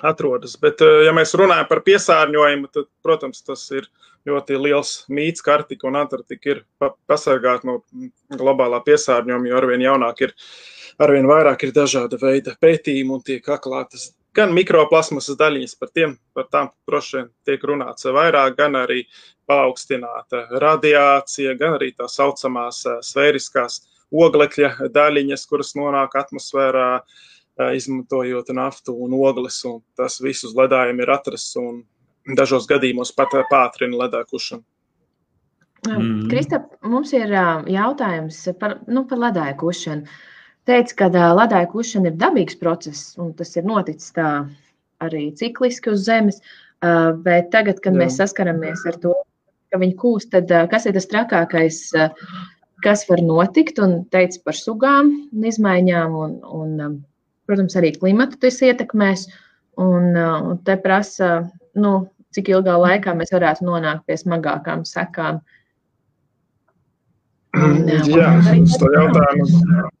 atrodas. 0.00 0.56
Bet, 0.60 0.80
eh, 0.84 1.04
ja 1.08 1.16
mēs 1.16 1.34
runājam 1.38 1.68
par 1.68 1.82
piesārņojumu, 1.86 2.72
tad, 2.72 2.88
protams, 3.04 3.42
tas 3.46 3.64
ir 3.74 3.88
ļoti 4.28 4.58
liels 4.60 4.94
mīts, 5.10 5.42
ka 5.42 5.58
Arktika 5.58 5.88
un 5.90 5.98
Antarktika 5.98 6.54
ir 6.54 6.64
pasargāti 7.10 7.66
no 7.68 7.80
globālā 8.30 8.78
piesārņojuma, 8.86 9.50
jo 9.50 9.58
arvien 9.58 9.82
jaunāk 9.82 10.26
ir, 10.28 10.34
arvien 11.02 11.26
vairāk 11.26 11.66
ir 11.66 11.74
dažāda 11.74 12.20
veida 12.22 12.54
pētījumi 12.62 13.16
un 13.16 13.24
tiek 13.26 13.48
atklātas 13.50 14.12
gan 14.36 14.52
mikroplasmasas 14.56 15.36
daļiņas, 15.40 15.74
par, 15.80 15.90
tiem, 15.94 16.16
par 16.36 16.48
tām 16.52 16.70
droši 16.88 17.18
vien 17.18 17.28
tiek 17.48 17.64
runāts 17.68 18.08
vairāk, 18.08 18.56
gan 18.58 18.76
arī 18.80 19.02
paaugstināta 19.50 20.46
radiācija, 20.62 21.54
gan 21.60 21.76
arī 21.78 21.92
tā 21.96 22.08
saucamās 22.10 22.82
eh, 22.86 22.98
sfēriskās 23.04 23.82
oglekļa 24.12 24.90
daļiņas, 24.92 25.46
kuras 25.50 25.74
nonāk 25.78 26.16
atmosfērā, 26.20 26.88
eh, 27.00 27.72
izmantojot 27.78 28.52
naftu 28.56 28.96
un 29.04 29.16
ogles. 29.20 29.62
Un 29.68 29.80
tas 29.96 30.20
viss 30.24 30.48
uz 30.48 30.56
ledājiem 30.58 31.02
ir 31.02 31.14
atrasts 31.16 31.56
un 31.60 31.82
dažos 32.38 32.68
gadījumos 32.70 33.14
pat 33.16 33.34
pātrina 33.50 34.04
ledākušanu. 34.04 34.64
Mm. 35.82 36.28
Kristap, 36.30 36.68
mums 36.86 37.10
ir 37.16 37.32
jautājums 37.66 38.36
par, 38.60 38.76
nu, 38.86 39.02
par 39.10 39.18
ledāju 39.18 39.56
kušanu 39.64 40.20
teica, 40.68 40.96
ka 40.98 41.08
ledāja 41.12 41.68
kušana 41.70 42.12
ir 42.12 42.18
dabīgs 42.20 42.58
process, 42.60 43.14
un 43.20 43.32
tas 43.38 43.54
ir 43.56 43.66
noticis 43.68 44.14
tā 44.16 44.28
arī 45.02 45.30
cikliski 45.38 45.92
uz 45.92 46.06
Zemes. 46.06 46.40
Bet 47.22 47.52
tagad, 47.54 47.78
kad 47.82 47.94
Jā. 47.94 48.00
mēs 48.00 48.18
saskaramies 48.18 48.82
ar 48.90 48.98
to, 49.02 49.14
ka 49.70 49.78
viņi 49.78 49.94
kūst, 49.98 50.32
tad 50.34 50.50
kas 50.70 50.86
ir 50.86 50.96
tas 50.96 51.06
trakākais, 51.10 51.78
kas 52.82 53.06
var 53.08 53.22
notikt? 53.22 53.78
Un 53.82 54.02
teica 54.10 54.42
par 54.46 54.58
sugām 54.58 55.12
un 55.30 55.46
izmaiņām, 55.46 56.16
un, 56.24 56.36
un 56.42 56.98
protams, 57.46 57.78
arī 57.78 57.94
klimatu 57.94 58.40
tas 58.42 58.58
ietekmēs. 58.62 59.28
Un, 59.82 60.12
un 60.18 60.58
te 60.66 60.74
prasa, 60.76 61.46
nu, 61.78 61.94
cik 62.34 62.50
ilgā 62.52 62.74
laikā 62.82 63.14
mēs 63.16 63.32
varētu 63.32 63.64
nonākt 63.68 64.04
pie 64.08 64.18
smagākām 64.20 64.84
sekām. 64.88 65.40
Jā, 68.08 68.28
uz 68.58 68.76
to 68.80 68.88
jautājumu 68.92 69.92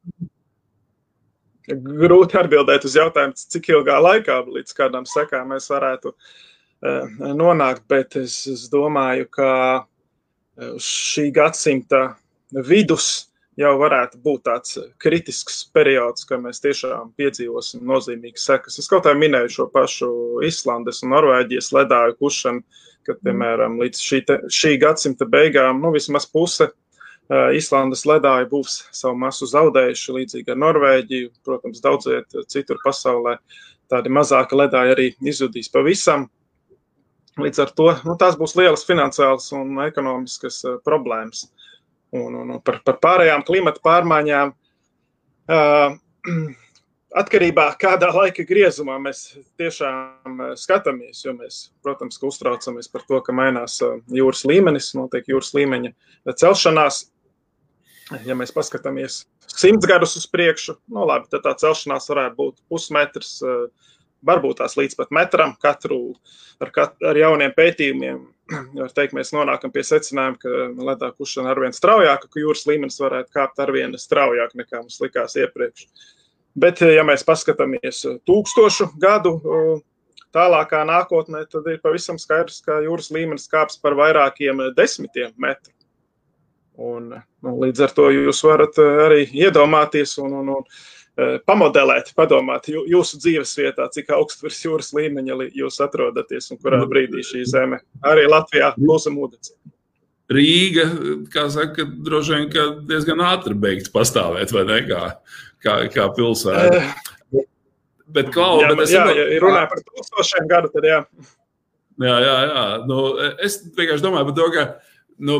grūti 1.80 2.38
atbildēt 2.40 2.86
uz 2.88 2.96
jautājumu, 2.98 3.36
cik 3.54 3.70
ilgā 3.72 3.98
laikā 4.02 4.38
līdz 4.48 4.76
kādām 4.78 5.08
sekām 5.08 5.52
mēs 5.54 5.68
varētu 5.72 6.12
eh, 6.12 7.18
nonākt. 7.32 7.86
Bet 7.90 8.16
es, 8.20 8.42
es 8.50 8.68
domāju, 8.72 9.28
ka 9.32 9.50
eh, 9.82 10.74
šī 10.78 11.30
gadsimta 11.34 12.04
vidus 12.52 13.28
jau 13.60 13.72
varētu 13.80 14.20
būt 14.24 14.44
tāds 14.48 14.78
kritisks 15.02 15.62
periods, 15.74 16.24
kad 16.28 16.40
mēs 16.40 16.62
tiešām 16.64 17.12
piedzīvosim 17.20 17.84
nozīmīgas 17.88 18.46
sekas. 18.48 18.78
Es 18.80 18.88
kaut 18.88 19.04
kā 19.06 19.12
minēju 19.16 19.52
šo 19.56 19.66
pašu 19.72 20.12
Islandes 20.48 21.02
un 21.04 21.12
Norvēģijas 21.12 21.72
ledāju 21.76 22.16
kušanu, 22.20 22.64
kad, 23.06 23.18
piemēram, 23.26 23.80
līdz 23.82 24.00
šī, 24.00 24.22
te, 24.28 24.38
šī 24.52 24.76
gadsimta 24.80 25.26
beigām, 25.28 25.82
nu, 25.82 25.90
vismaz 25.94 26.28
puse 26.30 26.70
Īslandes 27.32 28.04
ledāji 28.08 28.48
būs 28.50 28.76
savu 28.92 29.16
masu 29.22 29.46
zaudējuši, 29.48 30.14
līdzīgi 30.18 30.52
ar 30.52 30.60
Norvēģiju. 30.60 31.30
Protams, 31.46 31.80
daudz 31.84 32.08
viet 32.10 32.38
citur 32.52 32.80
pasaulē 32.84 33.38
tādi 33.92 34.12
mazāki 34.12 34.58
ledāji 34.58 34.94
arī 34.96 35.08
izzudīs 35.20 35.72
pavisam. 35.72 36.28
Līdz 37.40 37.62
ar 37.64 37.70
to 37.76 37.88
nu, 38.04 38.16
tās 38.20 38.36
būs 38.36 38.56
lielas 38.58 38.84
finansiālas 38.84 39.48
un 39.56 39.78
ekonomiskas 39.86 40.60
problēmas. 40.84 41.46
Un, 42.12 42.34
un, 42.36 42.50
un 42.58 42.58
par, 42.60 42.82
par 42.84 42.98
pārējām 43.00 43.46
klimata 43.48 43.80
pārmaiņām. 43.84 44.52
Uh, 45.52 45.96
atkarībā 47.12 47.66
no 47.70 47.78
kādā 47.80 48.08
laika 48.14 48.44
griezumā 48.48 48.96
mēs 49.02 49.22
tiešām 49.60 50.40
skatāmies, 50.58 51.22
jo 51.24 51.34
mēs, 51.36 51.62
protams, 51.84 52.18
uztraucamies 52.22 52.88
par 52.92 53.04
to, 53.08 53.20
ka 53.24 53.34
mainās 53.36 53.78
jūras 54.12 54.44
līmenis, 54.48 54.92
notiek 54.96 55.28
jūras 55.28 55.52
līmeņa 55.56 55.92
celšanās 56.40 57.04
ja 58.26 58.36
mēs 58.38 58.52
paskatāmies 58.54 59.22
simts 59.48 59.88
gadus 59.88 60.16
uz 60.18 60.26
priekšu, 60.30 60.76
nu, 60.92 61.06
labi, 61.08 61.28
tad 61.32 61.44
tā 61.46 61.54
celšanās 61.64 62.08
varētu 62.10 62.38
būt 62.38 62.60
pusmetrs, 62.70 63.34
eh, 63.44 63.90
varbūt 64.26 64.60
tās 64.62 64.76
līdz 64.78 64.96
pat 64.98 65.12
metram. 65.14 65.54
Katru 65.62 66.14
ar, 66.62 66.70
kat, 66.74 66.96
ar 67.02 67.18
jauniem 67.18 67.54
pētījumiem 67.56 68.20
var 68.80 68.94
teikt, 68.94 69.16
mēs 69.18 69.32
nonākam 69.34 69.72
pie 69.74 69.84
secinājuma, 69.86 70.38
ka 70.42 70.64
ledā 70.90 71.12
kušana 71.16 71.52
ar 71.52 71.62
vien 71.64 71.76
straujāk, 71.76 72.28
ka 72.28 72.42
jūras 72.42 72.66
līmenis 72.70 73.00
varētu 73.02 73.32
kāpt 73.34 73.62
ar 73.62 73.72
vien 73.74 73.96
straujāk 73.98 74.56
nekā 74.58 74.82
mums 74.82 75.00
likās 75.02 75.38
iepriekš. 75.40 75.88
Bet, 76.54 76.82
eh, 76.84 76.96
ja 76.98 77.06
mēs 77.06 77.24
paskatāmies 77.26 78.04
tūkstošu 78.28 78.92
gadu 79.00 79.36
eh, 79.40 79.74
tālākā 80.32 80.82
nākotnē, 80.88 81.44
tad 81.50 81.68
ir 81.68 81.80
pavisam 81.84 82.18
skaidrs, 82.20 82.62
ka 82.64 82.80
jūras 82.84 83.10
līmenis 83.12 83.50
kāps 83.52 83.78
par 83.80 83.96
vairākiem 83.98 84.68
desmitiem 84.76 85.34
metru. 85.36 85.74
Un, 86.80 87.12
nu, 87.44 87.52
līdz 87.60 87.84
ar 87.84 87.92
to 87.92 88.08
jūs 88.14 88.40
varat 88.46 88.78
eh, 88.80 89.04
arī 89.06 89.22
iedomāties 89.44 90.16
un, 90.22 90.32
un, 90.40 90.48
un 90.54 90.62
eh, 90.64 91.36
pamodelēt, 91.44 92.14
padomāt 92.16 92.70
jūsu 92.72 93.20
dzīves 93.20 93.52
vietā, 93.60 93.90
cik 93.92 94.14
augstu 94.16 94.48
virs 94.48 94.62
jūras 94.64 94.92
līmeņa 94.96 95.50
jūs 95.52 95.82
atrodaties 95.84 96.48
un 96.54 96.60
kurā 96.62 96.80
brīdī 96.88 97.24
šī 97.28 97.44
zeme 97.50 97.82
arī 98.08 98.24
Latvijā 98.30 98.72
būs 98.80 99.10
ūdens. 99.12 99.52
Rīga, 100.32 100.86
kā 101.32 101.44
saka, 101.52 101.84
droši 101.84 102.38
vien 102.38 102.76
diezgan 102.88 103.20
ātri 103.26 103.52
beigts 103.58 103.92
pastāvēt, 103.92 104.54
vai 104.54 104.62
ne? 104.64 104.78
Kā, 104.88 105.02
kā, 105.60 105.74
kā 105.92 106.06
pilsēta. 106.16 106.80
Uh, 106.80 107.42
bet, 108.16 108.30
Klau, 108.32 108.62
jā, 108.62 108.70
bet 108.72 108.86
es 108.86 108.94
jā, 108.94 109.02
ja 109.18 109.40
runāju 109.42 109.70
par 109.74 109.82
tūkstošiem 109.84 110.48
gadu, 110.48 110.72
tad 110.72 110.88
jā. 110.88 111.00
Jā, 112.00 112.16
jā, 112.24 112.36
jā. 112.48 112.64
Nu, 112.88 113.02
es 113.44 113.58
vienkārši 113.76 114.04
domāju 114.06 114.30
par 114.30 114.36
to, 114.38 114.48
ka 114.54 114.64
nu, 115.20 115.38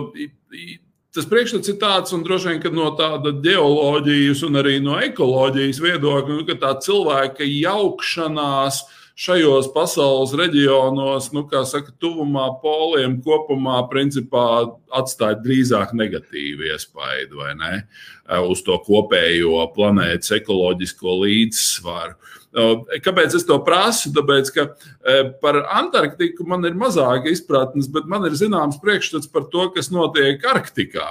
Tas 1.12 1.26
priekšstats 1.28 1.68
ir 1.68 1.76
tāds, 1.76 2.14
un 2.16 2.22
droši 2.24 2.54
vien 2.54 2.72
no 2.72 2.86
tāda 2.96 3.34
geoloģijas 3.44 4.46
un 4.46 4.56
arī 4.62 4.78
no 4.80 4.96
ekoloģijas 4.96 5.80
viedokļa, 5.84 6.38
nu, 6.38 6.44
ka 6.48 6.56
tā 6.62 6.70
cilvēka 6.80 7.44
jaukšanās 7.44 8.78
šajos 9.22 9.68
pasaules 9.74 10.32
reģionos, 10.40 11.28
nu, 11.36 11.44
kā 11.50 11.66
saka, 11.68 11.92
tuvumā 12.00 12.46
poliem 12.62 13.18
kopumā, 13.20 13.82
principā 13.90 14.46
atstāja 14.88 15.36
drīzāk 15.44 15.92
negatīvu 15.92 16.70
iespaidu 16.72 17.44
uz 18.48 18.64
to 18.64 18.78
kopējo 18.86 19.66
planētas 19.76 20.32
ekoloģisko 20.40 21.18
līdzsvaru. 21.26 22.16
Kāpēc 22.52 23.36
es 23.38 23.46
to 23.48 23.56
prasu? 23.64 24.10
Tāpēc, 24.12 24.50
ka 24.52 24.66
par 25.40 25.62
Antarktiku 25.72 26.44
man 26.48 26.66
ir 26.68 26.76
mazāk 26.76 27.30
izpratnes, 27.30 27.88
bet 27.92 28.10
man 28.10 28.26
ir 28.28 28.36
zināms 28.36 28.80
priekšstats 28.82 29.30
par 29.32 29.48
to, 29.52 29.70
kas 29.72 29.88
notiek 29.94 30.44
Arktikā. 30.52 31.08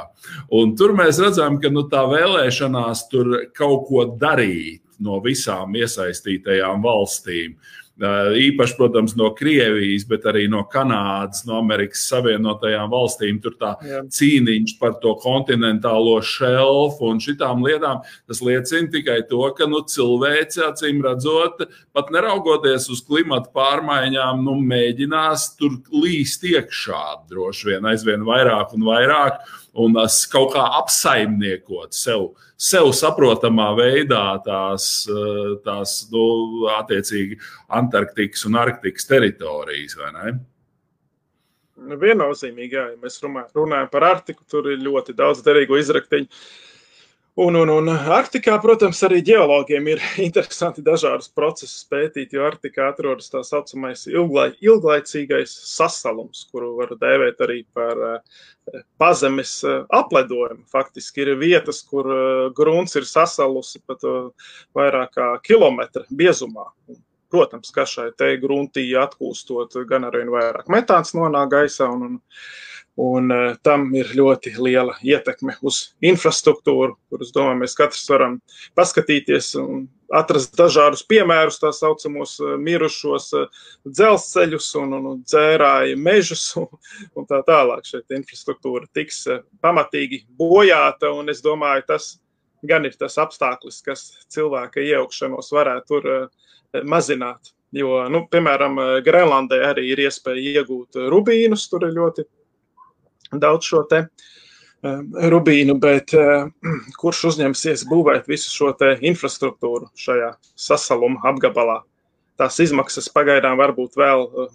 Un 0.54 0.76
tur 0.78 0.94
mēs 0.98 1.22
redzam, 1.24 1.58
ka 1.62 1.74
nu, 1.74 1.88
tā 1.90 2.06
vēlēšanās 2.12 3.08
tur 3.10 3.34
kaut 3.58 3.88
ko 3.90 4.06
darīt 4.22 4.84
no 5.02 5.18
visām 5.24 5.74
iesaistītajām 5.80 6.84
valstīm 6.86 7.58
Īpaši, 8.02 8.76
protams, 8.78 9.14
no 9.20 9.30
Krievijas, 9.38 10.08
bet 10.10 10.26
arī 10.30 10.48
no 10.50 10.64
Kanādas, 10.72 11.44
no 11.46 11.60
Amerikas 11.62 12.08
Savienotajām 12.10 12.90
valstīm. 12.92 13.38
Tur 13.44 13.56
tā 13.60 13.76
Jā. 13.86 14.02
cīniņš 14.10 14.76
par 14.82 14.98
to 15.04 15.14
kontinentālo 15.22 16.18
šelfu 16.26 17.12
un 17.12 17.22
šitām 17.22 17.62
lietām. 17.66 18.02
Tas 18.30 18.42
liecina 18.46 18.90
tikai 18.94 19.22
to, 19.30 19.44
ka 19.58 19.70
nu, 19.70 19.84
cilvēce, 19.86 20.64
acīm 20.72 21.04
redzot, 21.06 21.66
pat 21.94 22.12
neraugoties 22.14 22.90
uz 22.94 23.04
klimatu 23.06 23.54
pārmaiņām, 23.56 24.42
nu, 24.46 24.58
mēģinās 24.72 25.52
tur 25.60 25.78
līst 25.94 26.46
iekšā 26.48 27.04
droši 27.30 27.74
vien 27.74 27.92
aizvien 27.92 28.26
vairāk 28.26 28.74
un 28.78 28.88
vairāk 28.90 29.42
un 29.74 29.96
kaut 30.32 30.54
kā 30.56 30.64
apsaimniekot 30.82 31.96
sev, 31.96 32.32
sev 32.60 32.92
saprotamā 32.96 33.72
veidā 33.78 34.24
tās, 34.46 35.08
eh, 35.08 35.58
tās 35.66 36.08
nu, 36.12 36.68
attiecīgi 36.78 37.40
Antarktikas 37.70 38.46
un 38.46 38.60
Arktikas 38.60 39.08
teritorijas. 39.08 39.98
Nu, 41.82 41.98
viennozīmīgi, 41.98 42.78
jā, 42.78 42.90
ja 42.92 42.98
mēs 43.02 43.22
runājam 43.24 43.90
par 43.92 44.04
Arktiku, 44.04 44.44
tur 44.50 44.70
ir 44.72 44.84
ļoti 44.84 45.16
daudz 45.18 45.42
derīgu 45.42 45.80
izraktiņu. 45.80 46.28
Un, 47.40 47.56
un, 47.56 47.70
un 47.72 47.88
Arktikā, 47.88 48.58
protams, 48.60 49.00
arī 49.08 49.22
geologiem 49.24 49.86
ir 49.88 50.02
interesanti 50.28 50.82
dažādus 50.84 51.30
procesus 51.32 51.86
pētīt, 51.88 52.34
jo 52.36 52.44
Arktikā 52.44 52.90
atrodas 52.92 53.32
tā 53.32 53.40
saucamais 53.48 54.04
ilglai, 54.12 54.50
ilglaicīgais 54.60 55.54
sasalums, 55.70 56.44
kuru 56.52 56.74
var 56.82 56.92
dēvēt 57.00 57.40
arī 57.46 57.62
par 57.72 58.02
uh, 58.04 58.42
pazemes 59.00 59.54
uh, 59.64 59.86
apledojumu. 59.96 60.66
Faktiski 60.74 61.24
ir 61.24 61.32
vietas, 61.40 61.80
kur 61.88 62.10
uh, 62.12 62.50
grunts 62.58 63.00
ir 63.00 63.08
sasalusi 63.08 63.80
pat 63.88 64.04
vairāk 64.76 65.16
kā 65.16 65.30
kilometra 65.48 66.04
biezumā. 66.12 66.68
Protams, 67.32 67.72
ka 67.72 67.88
šai 67.88 68.10
te 68.20 68.34
gruntī 68.44 68.90
atkūstot 69.00 69.80
gan 69.88 70.04
arvien 70.04 70.34
vairāk 70.34 70.68
metāns 70.68 71.16
nonāk 71.16 71.54
gaisā 71.56 71.88
un, 71.88 72.04
un 72.10 72.20
Un 73.00 73.32
uh, 73.32 73.54
tam 73.64 73.86
ir 73.96 74.10
ļoti 74.18 74.52
liela 74.60 74.98
ietekme 75.00 75.56
uz 75.64 75.94
infrastruktūru, 76.04 76.98
kuras, 77.08 77.30
domāju, 77.32 77.62
mēs 77.62 77.76
katrs 77.78 78.04
varam 78.12 78.34
paskatīties 78.76 79.54
un 79.62 79.86
atrast 80.12 80.58
dažādus 80.60 81.06
piemērus, 81.08 81.62
tā 81.62 81.72
saucamos 81.72 82.34
uh, 82.44 82.58
mirušos 82.60 83.30
uh, 83.40 83.62
dzelzceļus 83.88 84.68
un, 84.82 84.98
un, 84.98 85.08
un 85.14 85.22
dzērāju 85.24 86.02
mežus 86.04 86.44
un, 86.60 86.68
un 87.16 87.30
tā 87.30 87.40
tālāk. 87.48 87.88
Šeit 87.88 88.12
infrastruktūra 88.18 88.92
tiks 88.92 89.24
uh, 89.32 89.40
pamatīgi 89.64 90.26
bojāta, 90.36 91.14
un 91.16 91.32
es 91.32 91.40
domāju, 91.46 91.88
tas 91.94 92.12
gan 92.68 92.84
ir 92.86 93.00
tas 93.00 93.16
apstākļus, 93.24 93.80
kas 93.88 94.04
cilvēka 94.36 94.84
iejaukšanos 94.84 95.54
varētu 95.56 95.88
tur 95.96 96.12
uh, 96.12 96.52
mazināt. 96.84 97.56
Jo, 97.72 98.02
nu, 98.12 98.26
piemēram, 98.28 98.76
Grenlandē 99.00 99.62
arī 99.64 99.86
ir 99.94 100.02
iespēja 100.04 100.60
iegūt 100.60 100.98
rubīnus, 101.08 101.70
tur 101.72 101.86
ir 101.88 101.94
ļoti 101.96 102.26
daudz 103.40 103.68
šo 103.70 103.84
te 103.90 104.02
um, 104.06 105.08
rubīnu, 105.34 105.78
bet 105.82 106.16
uh, 106.18 106.50
kurš 107.02 107.24
uzņemsies 107.34 107.86
būvēt 107.92 108.28
visu 108.32 108.52
šo 108.54 108.74
te 108.78 108.96
infrastruktūru 109.00 109.92
šajā 110.00 110.34
sasaluma 110.56 111.24
apgabalā? 111.32 111.82
Tās 112.40 112.58
izmaksas 112.64 113.10
pagaidām 113.14 113.60
var 113.62 113.76
būt 113.78 113.98
vēl 114.00 114.26
uh, 114.28 114.50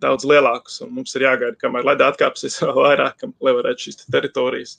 daudz 0.00 0.26
lielākas, 0.28 0.80
un 0.84 0.94
mums 0.96 1.16
ir 1.16 1.26
jāgaida, 1.26 1.58
kamēr 1.60 1.90
ledā 1.92 2.10
atkāpsies 2.12 2.60
vēl 2.62 2.76
vairāk, 2.88 3.26
lai 3.40 3.56
varētu 3.60 3.88
šīs 3.88 4.06
teritorijas 4.06 4.78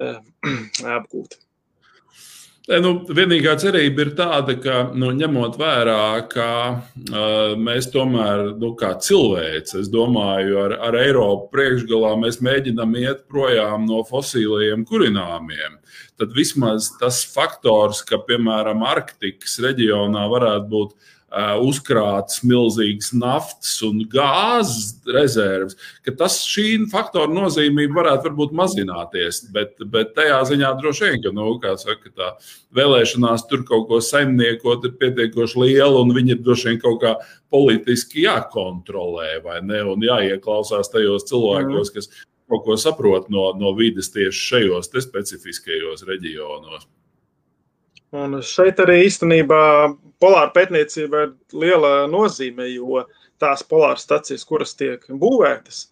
uh, 0.00 0.20
apgūt. 0.98 1.40
Ne, 2.66 2.80
nu, 2.82 2.90
vienīgā 3.14 3.52
cerība 3.62 4.02
ir 4.02 4.08
tāda, 4.18 4.56
ka 4.58 4.78
nu, 4.98 5.12
ņemot 5.14 5.54
vērā, 5.60 6.26
ka 6.26 6.46
uh, 6.74 7.52
mēs 7.62 7.86
tomēr, 7.94 8.56
nu, 8.58 8.72
kā 8.78 8.90
cilvēks, 9.06 9.76
es 9.84 9.90
domāju, 9.92 10.58
ar, 10.64 10.74
ar 10.88 10.98
Eiropu 10.98 11.46
priekšgalā 11.54 12.16
mēs 12.24 12.40
mēģinām 12.42 12.96
iet 12.98 13.22
projām 13.30 13.86
no 13.86 14.02
fosiliem 14.08 14.82
kurināmiem. 14.88 15.78
Tad 16.18 16.34
vismaz 16.34 16.90
tas 16.98 17.20
faktors, 17.30 18.02
ka, 18.08 18.18
piemēram, 18.26 18.82
Arktikas 18.82 19.60
reģionā 19.62 20.26
varētu 20.34 20.66
būt 20.72 21.12
uzkrātas 21.60 22.40
milzīgas 22.46 23.10
naftas 23.16 23.74
un 23.84 24.00
gāzes 24.12 24.94
rezerves, 25.12 25.76
ka 26.04 26.14
tas 26.16 26.38
šī 26.48 26.86
faktora 26.92 27.28
nozīmība 27.32 28.00
varētu 28.00 28.30
varbūt 28.30 28.54
mazināties. 28.56 29.42
Bet, 29.52 29.76
bet 29.92 30.14
tajā 30.16 30.38
ziņā 30.52 30.72
droši 30.80 31.10
vien, 31.10 31.24
ka, 31.24 31.34
nu, 31.36 31.48
kā 31.62 31.74
saka, 31.80 32.12
tā 32.16 32.30
vēlēšanās 32.76 33.46
tur 33.50 33.66
kaut 33.68 33.88
ko 33.90 34.00
saimniekot 34.04 34.88
ir 34.88 34.96
pietiekoši 35.00 35.62
liela 35.64 36.00
un 36.00 36.14
viņi 36.16 36.36
ir 36.36 36.42
droši 36.46 36.70
vien 36.70 36.80
kaut 36.82 37.02
kā 37.04 37.16
politiski 37.52 38.24
jākontrolē 38.26 39.36
vai 39.44 39.60
ne, 39.64 39.82
un 39.92 40.04
jāieklausās 40.04 40.90
tajos 40.92 41.28
cilvēkos, 41.28 41.92
kas 41.94 42.10
kaut 42.48 42.64
ko 42.64 42.76
saprot 42.80 43.30
no, 43.32 43.50
no 43.58 43.74
vides 43.76 44.12
tieši 44.14 44.46
šajos 44.50 44.92
specifiskajos 45.06 46.06
reģionos. 46.08 46.88
Un 48.14 48.38
šeit 48.44 48.78
arī 48.82 49.00
īstenībā 49.08 49.60
polāra 50.22 50.52
pētniecība 50.54 51.26
ir 51.26 51.34
liela 51.58 51.92
nozīme, 52.10 52.68
jo 52.70 53.02
tās 53.42 53.64
polāra 53.66 53.98
stacijas, 54.00 54.46
kuras 54.46 54.76
tiek 54.78 55.02
būvētas, 55.10 55.88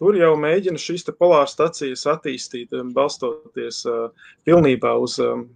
tur 0.00 0.16
jau 0.18 0.32
mēģina 0.40 0.80
šīs 0.80 1.06
polāra 1.18 1.48
stacijas 1.50 2.06
attīstīt, 2.10 2.72
um, 2.72 2.92
balstoties 2.94 3.84
uh, 3.86 4.08
pilnībā 4.48 4.94
uz 4.98 5.18
um, 5.22 5.48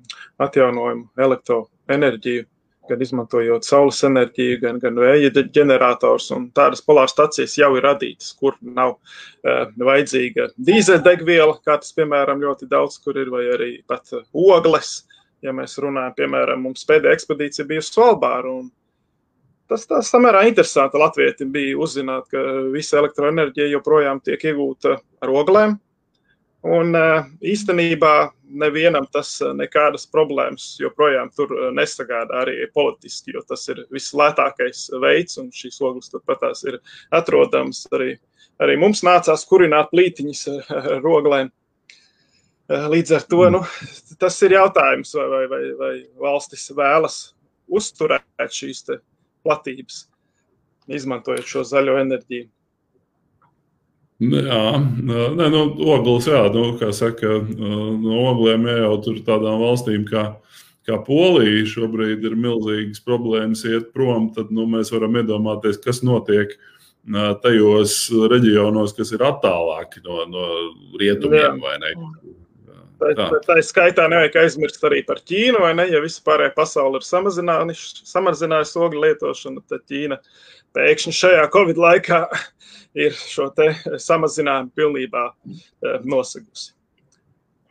atjaunojumu 0.43 1.09
elektroenerģiju, 1.27 2.47
gan 2.91 3.03
izmantojot 3.05 3.65
saules 3.65 4.01
enerģiju, 4.05 4.59
gan, 4.61 4.79
gan 4.83 4.99
vēja 4.99 5.31
ģenerators. 5.55 6.29
Tādas 6.55 6.83
polāra 6.85 7.11
stacijas 7.11 7.55
jau 7.57 7.71
ir 7.79 7.87
radītas, 7.87 8.35
kur 8.39 8.59
nav 8.61 8.97
uh, 8.99 9.65
vajadzīga 9.79 10.51
dīzeļdegviela, 10.59 11.57
kā 11.65 11.79
tas, 11.81 11.95
piemēram, 11.97 12.43
ļoti 12.43 12.69
daudz 12.71 12.99
kur 13.03 13.19
ir, 13.23 13.33
vai 13.33 13.47
arī 13.55 13.73
pat 13.89 14.13
uh, 14.13 14.27
ogles 14.35 15.01
ja 15.43 15.55
mēs 15.57 15.77
runājam, 15.83 16.15
piemēram, 16.19 16.63
mums 16.69 16.87
pēdējā 16.89 17.19
ekspedīcija 17.19 17.67
bija 17.69 17.83
uz 17.83 17.91
Svalbāru. 17.93 18.57
Tas 19.71 19.87
tas 19.89 20.11
samērā 20.13 20.45
interesanti 20.49 21.01
Latvijai 21.01 21.49
bija 21.53 21.79
uzzināt, 21.81 22.29
ka 22.33 22.43
visa 22.75 22.99
elektroenerģija 23.01 23.71
joprojām 23.73 24.21
tiek 24.25 24.43
iegūta 24.51 24.99
ar 25.23 25.33
oglēm. 25.33 25.79
Un 26.63 26.95
īstenībā 27.43 28.15
nevienam 28.63 29.09
tas 29.11 29.33
nekādas 29.59 30.05
problēmas 30.13 30.77
joprojām 30.79 31.33
tur 31.35 31.55
nesagādā 31.75 32.45
arī 32.45 32.69
politiski, 32.75 33.35
jo 33.35 33.43
tas 33.49 33.65
ir 33.73 33.81
vislētākais 33.91 34.85
veids, 35.03 35.41
un 35.43 35.51
šīs 35.51 35.81
ogles 35.83 36.13
turpat 36.13 36.45
ir 36.71 36.79
atrodamas 37.11 37.83
arī. 37.97 38.15
Arī 38.63 38.77
mums 38.79 39.03
nācās 39.03 39.43
kurināt 39.49 39.91
plītiņas 39.91 40.45
ar 41.01 41.09
oglēm. 41.09 41.51
Eh, 42.73 42.89
līdz 42.89 43.13
ar 43.19 43.25
to 43.29 43.43
mm. 43.45 43.53
nu, 43.53 43.61
tas 44.21 44.39
ir 44.47 44.57
jautājums, 44.57 45.13
vai, 45.19 45.29
vai, 45.29 45.43
vai, 45.51 45.63
vai 45.77 45.93
valstis 46.25 46.71
vēlas 46.77 47.19
uzturēt 47.69 48.55
šīs 48.55 48.87
platības, 49.45 50.07
izmantojot 50.89 51.49
šo 51.49 51.67
zaļo 51.69 51.99
enerģiju. 52.01 52.49
Jā, 54.23 54.65
nē, 54.79 55.47
nu, 55.51 55.63
ogles, 55.91 56.29
jā, 56.31 56.45
nu, 56.55 56.77
kā 56.79 56.93
saka, 56.95 57.41
no 57.59 58.21
ogliem 58.31 58.69
jau 58.71 58.93
tur 59.03 59.17
tādām 59.27 59.59
valstīm 59.65 60.05
kā, 60.07 60.29
kā 60.87 61.01
Polija 61.03 61.65
šobrīd 61.67 62.23
ir 62.29 62.37
milzīgas 62.39 63.03
problēmas 63.03 63.65
iet 63.67 63.91
prom, 63.97 64.31
tad 64.37 64.53
nu, 64.55 64.69
mēs 64.71 64.95
varam 64.95 65.19
iedomāties, 65.19 65.81
kas 65.83 66.05
notiek 66.07 66.55
tajos 67.43 67.97
reģionos, 68.31 68.95
kas 68.95 69.11
ir 69.17 69.27
attālāki 69.27 70.05
no, 70.07 70.23
no 70.31 70.47
rietumiem, 71.03 71.59
vai 71.65 71.81
ne? 71.83 71.97
Tā, 73.03 73.15
tā, 73.19 73.41
tā 73.47 73.59
skaitā 73.65 74.07
nevajag 74.11 74.39
aizmirst 74.45 74.85
arī 74.87 75.01
par 75.07 75.21
Ķīnu, 75.27 75.63
vai 75.63 75.73
ne? 75.79 75.87
Ja 75.91 76.03
vispārējā 76.05 76.55
pasaule 76.57 77.01
ir 77.01 77.07
samazinājusi 77.07 78.83
ogļu 78.87 79.03
lietošanu, 79.07 79.65
tad 79.71 79.85
Ķīna 79.91 80.19
pēkšņi 80.77 81.15
šajā 81.19 81.49
Covid 81.55 81.81
laikā 81.83 82.23
ir 83.05 83.17
šo 83.19 83.51
samazinājumu 84.01 84.73
pilnībā 84.79 85.27
e, 85.33 85.97
nosegusi. 86.09 86.73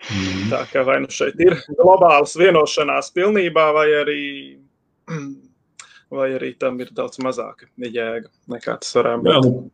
Mm. 0.10 0.48
Tā 0.50 0.63
kā 0.72 0.82
vai 0.86 0.98
nu 1.04 1.12
šeit 1.13 1.38
ir 1.44 1.60
globālas 1.78 2.34
vienošanās 2.39 3.12
pilnībā, 3.13 3.67
vai 3.76 3.88
arī, 4.00 4.24
vai 6.17 6.32
arī 6.39 6.56
tam 6.60 6.80
ir 6.82 6.89
daudz 6.98 7.22
mazāka 7.22 7.70
jēga 7.78 8.28
nekā 8.52 8.80
tas 8.82 8.98
varētu 8.98 9.28
būt. 9.28 9.36
Jā, 9.36 9.44
nu, 9.46 9.70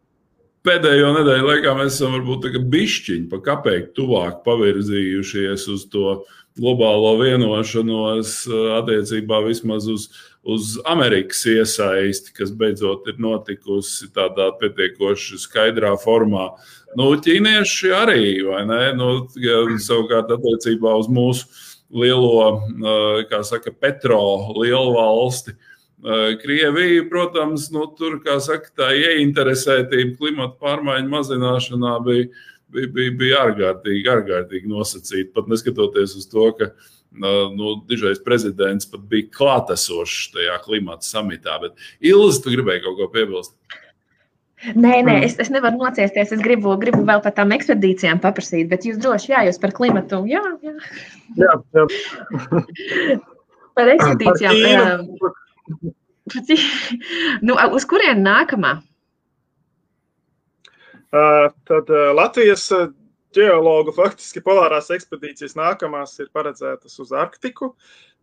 pēdējo 0.67 1.13
nedēļu 1.15 1.47
laikā 1.47 1.75
mēs 1.77 1.95
esam 1.95 2.17
varbūt 2.17 2.49
bišķiņi 2.71 3.29
pa 3.31 3.39
kapeiku 3.45 3.93
tuvāk 4.01 4.41
pavirzījušies 4.47 5.67
uz 5.73 5.85
to 5.93 6.17
globālo 6.57 7.13
vienošanos 7.21 8.33
eh, 8.49 8.65
attiecībā 8.79 9.39
vismaz 9.45 9.87
uz, 9.91 10.07
uz 10.47 10.75
Amerikas 10.89 11.43
iesaisti, 11.49 12.33
kas 12.37 12.51
beidzot 12.55 13.07
ir 13.11 13.21
notikusi 13.21 14.09
tādā 14.15 14.49
pietiekoši 14.59 15.39
skaidrā 15.45 15.93
formā. 16.01 16.49
Nu, 16.97 17.11
ķīnieši 17.21 17.93
arī, 17.93 18.27
vai 18.47 18.65
ne? 18.69 18.81
Nu, 18.97 19.11
savukārt 19.83 20.31
attiecībā 20.33 20.95
uz 20.97 21.09
mūsu 21.11 21.47
lielo, 21.93 22.57
eh, 22.57 23.23
kā 23.31 23.43
saka, 23.47 23.71
petro 23.71 24.21
lielu 24.57 24.97
valsti 24.97 25.55
Krievija, 26.41 27.07
protams, 27.09 27.71
nu, 27.73 27.87
tur, 27.97 28.19
kā 28.21 28.37
saka, 28.43 28.69
tā 28.77 28.91
ieinteresētība 28.93 30.13
klimata 30.19 30.53
pārmaiņu 30.61 31.09
mazināšanā 31.09 31.95
bija, 32.05 32.27
bija, 32.69 32.91
bija, 32.93 33.15
bija 33.17 33.39
ārkārtīgi, 33.47 34.05
ārkārtīgi 34.13 34.69
nosacīta. 34.69 35.31
Pat 35.33 35.49
neskatoties 35.49 36.13
uz 36.19 36.29
to, 36.29 36.51
ka 36.59 36.69
nu, 37.17 37.73
dižais 37.89 38.21
prezidents 38.23 38.85
pat 38.91 39.07
bija 39.09 39.31
klātesošs 39.33 40.29
tajā 40.35 40.59
klimata 40.67 41.07
samitā. 41.07 41.57
Bet 41.63 41.89
Ilzi, 42.05 42.43
tu 42.43 42.53
gribēji 42.53 42.85
kaut 42.85 42.99
ko 42.99 43.09
piebilst? 43.15 43.55
Nē, 44.77 45.01
nē, 45.05 45.19
es, 45.25 45.35
es 45.41 45.51
nevaru 45.53 45.77
nociesties. 45.81 46.31
Es 46.33 46.41
gribu, 46.41 46.71
gribu 46.81 47.03
vēl 47.05 47.21
par 47.25 47.33
tām 47.37 47.53
ekspedīcijām 47.53 48.21
paprasīt, 48.21 48.69
bet 48.69 48.85
jūs 48.89 48.97
droši 49.01 49.33
jā, 49.33 49.43
jūs 49.49 49.59
par 49.61 49.73
klimatu. 49.77 50.23
Jā, 50.29 50.41
jā. 50.65 50.77
jā, 51.41 51.57
jā. 51.77 51.83
par 53.77 53.93
ekspedīcijām. 53.93 55.11
Par 55.21 55.35
nu, 57.47 57.57
uz 57.77 57.87
kurien 57.89 58.23
nākamā? 58.25 58.77
Uh, 61.07 61.47
tad 61.67 61.89
uh, 61.93 62.09
Latvijas 62.15 62.67
ģeologu 63.35 63.93
faktiski 63.95 64.41
polārās 64.43 64.89
ekspedīcijas 64.93 65.55
nākamās 65.57 66.17
ir 66.21 66.29
paredzētas 66.35 66.99
uz 67.03 67.13
Arktiku. 67.15 67.73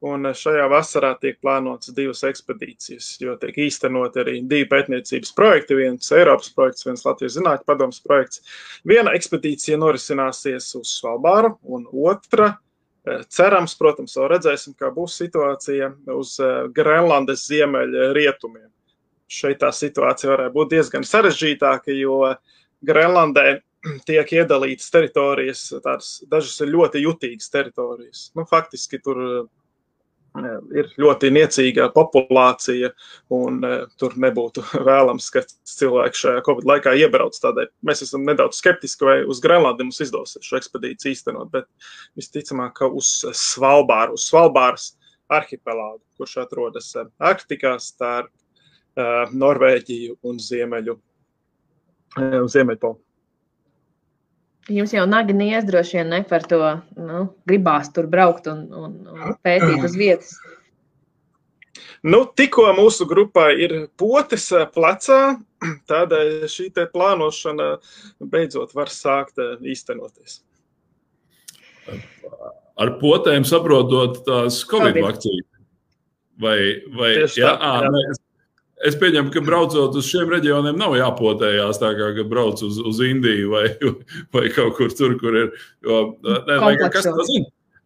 Un 0.05 0.27
šajā 0.37 0.67
vasarā 0.69 1.15
tiek 1.17 1.39
plānotas 1.41 1.95
divas 1.97 2.21
ekspedīcijas, 2.29 3.07
jo 3.23 3.39
tiek 3.41 3.57
īstenot 3.65 4.19
arī 4.21 4.35
divi 4.51 4.67
pētniecības 4.69 5.33
projekti. 5.39 5.79
Viens 5.79 6.11
Eiropas 6.13 6.51
projekts, 6.53 6.85
viens 6.85 7.07
Latvijas 7.07 7.39
Zinātņu 7.39 7.65
padomus 7.71 8.03
projekts. 8.05 8.43
Viena 8.85 9.15
ekspedīcija 9.17 9.79
norisināsies 9.81 10.67
uz 10.77 10.93
Svalbāru, 10.99 11.55
un 11.65 11.87
otra, 12.05 12.51
cerams, 13.29 13.75
protams, 13.77 14.17
vēl 14.17 14.31
redzēsim, 14.35 14.75
kā 14.79 14.91
būs 14.95 15.19
situācija 15.21 15.91
uz 16.15 16.37
Grenlandes 16.77 17.47
ziemeļa 17.51 18.13
rietumiem. 18.17 18.71
Šeit 19.29 19.61
tā 19.63 19.71
situācija 19.73 20.31
varētu 20.31 20.55
būt 20.55 20.73
diezgan 20.75 21.07
sarežģītāka, 21.09 21.95
jo 21.97 22.21
Grenlandē 22.85 23.61
tiek 24.09 24.33
iedalītas 24.39 24.91
teritorijas, 24.93 25.67
tādas 25.85 26.17
dažas 26.31 26.57
ir 26.65 26.73
ļoti 26.73 27.05
jutīgas 27.05 27.53
teritorijas. 27.53 28.27
Nu, 28.37 28.47
faktiski 28.49 29.01
tur 29.05 29.21
ir 30.75 30.89
ļoti 30.99 31.31
niecīga 31.35 31.89
populācija, 31.95 32.91
un 33.35 33.61
uh, 33.63 33.85
tur 34.01 34.17
nebūtu 34.21 34.65
vēlams, 34.89 35.29
ka 35.35 35.45
cilvēki 35.47 36.21
šajā 36.21 36.43
Covid 36.47 36.67
laikā 36.71 36.95
iebrauc. 36.99 37.39
Tādēļ 37.43 37.71
mēs 37.87 38.03
esam 38.07 38.27
nedaudz 38.27 38.59
skeptiski, 38.59 39.07
vai 39.07 39.17
uz 39.31 39.43
Grenlandi 39.45 39.87
mums 39.87 40.03
izdosies 40.03 40.47
šo 40.47 40.59
ekspedīciju 40.59 41.15
īstenot, 41.15 41.53
bet 41.55 41.69
visticamāk, 42.19 42.75
ka 42.81 42.91
uz 42.91 43.17
Svalbāru, 43.39 44.19
uz 44.19 44.27
Svalbāras 44.27 44.93
arhipelāgu, 45.33 46.03
kurš 46.19 46.41
atrodas 46.43 46.91
Arktikā 47.23 47.77
starp 47.83 48.31
Norvēģiju 49.35 50.21
un 50.29 50.37
Ziemeļu, 50.39 50.95
Ziemeļpolu. 52.55 53.01
Jums 54.73 54.95
jau 54.97 55.05
nagi 55.05 55.35
nies 55.37 55.67
droši 55.69 55.99
vien 55.99 56.09
ne 56.09 56.23
par 56.29 56.47
to, 56.49 56.61
nu, 56.97 57.27
gribās 57.49 57.91
tur 57.93 58.07
braukt 58.09 58.47
un, 58.49 58.63
un, 58.73 58.95
un 59.13 59.35
pētīt 59.45 59.85
uz 59.85 59.97
vietas. 60.01 60.39
Nu, 62.05 62.23
tikko 62.37 62.71
mūsu 62.77 63.05
grupā 63.09 63.51
ir 63.61 63.75
potes 64.01 64.47
plecā, 64.73 65.21
tādēļ 65.91 66.49
šī 66.53 66.71
plānošana 66.93 67.71
beidzot 68.21 68.73
var 68.77 68.93
sākt 68.93 69.41
īstenoties. 69.61 70.41
Ar 72.81 72.97
potēm 73.01 73.45
saprotot 73.45 74.23
tās 74.27 74.63
Covid 74.69 74.97
vakcīnas. 75.05 75.51
Vai, 76.41 76.59
vai 76.97 77.13
Tieši 77.21 77.41
jā, 77.45 77.53
tā, 77.53 77.69
ā, 77.69 77.75
jā. 77.85 77.91
nē, 77.95 78.01
Es 78.11 78.24
pieņemu, 79.01 79.33
ka 79.33 79.41
braucot 79.45 79.97
uz 79.97 80.09
šiem 80.11 80.29
reģioniem, 80.35 80.77
nav 80.77 80.97
jāpotējās 80.99 81.81
tā 81.81 81.95
kā, 81.97 82.11
brauc 82.29 82.61
uz, 82.67 82.77
uz 82.85 83.01
Indiju 83.05 83.55
vai, 83.55 83.65
vai 84.35 84.51
kaut 84.53 84.77
kur 84.77 84.93
tur, 84.93 85.17
kur 85.21 85.39
ir. 85.41 85.53
Jo, 85.85 86.05
ne, 86.25 86.59
lai, 86.61 86.75
kas? 86.93 87.09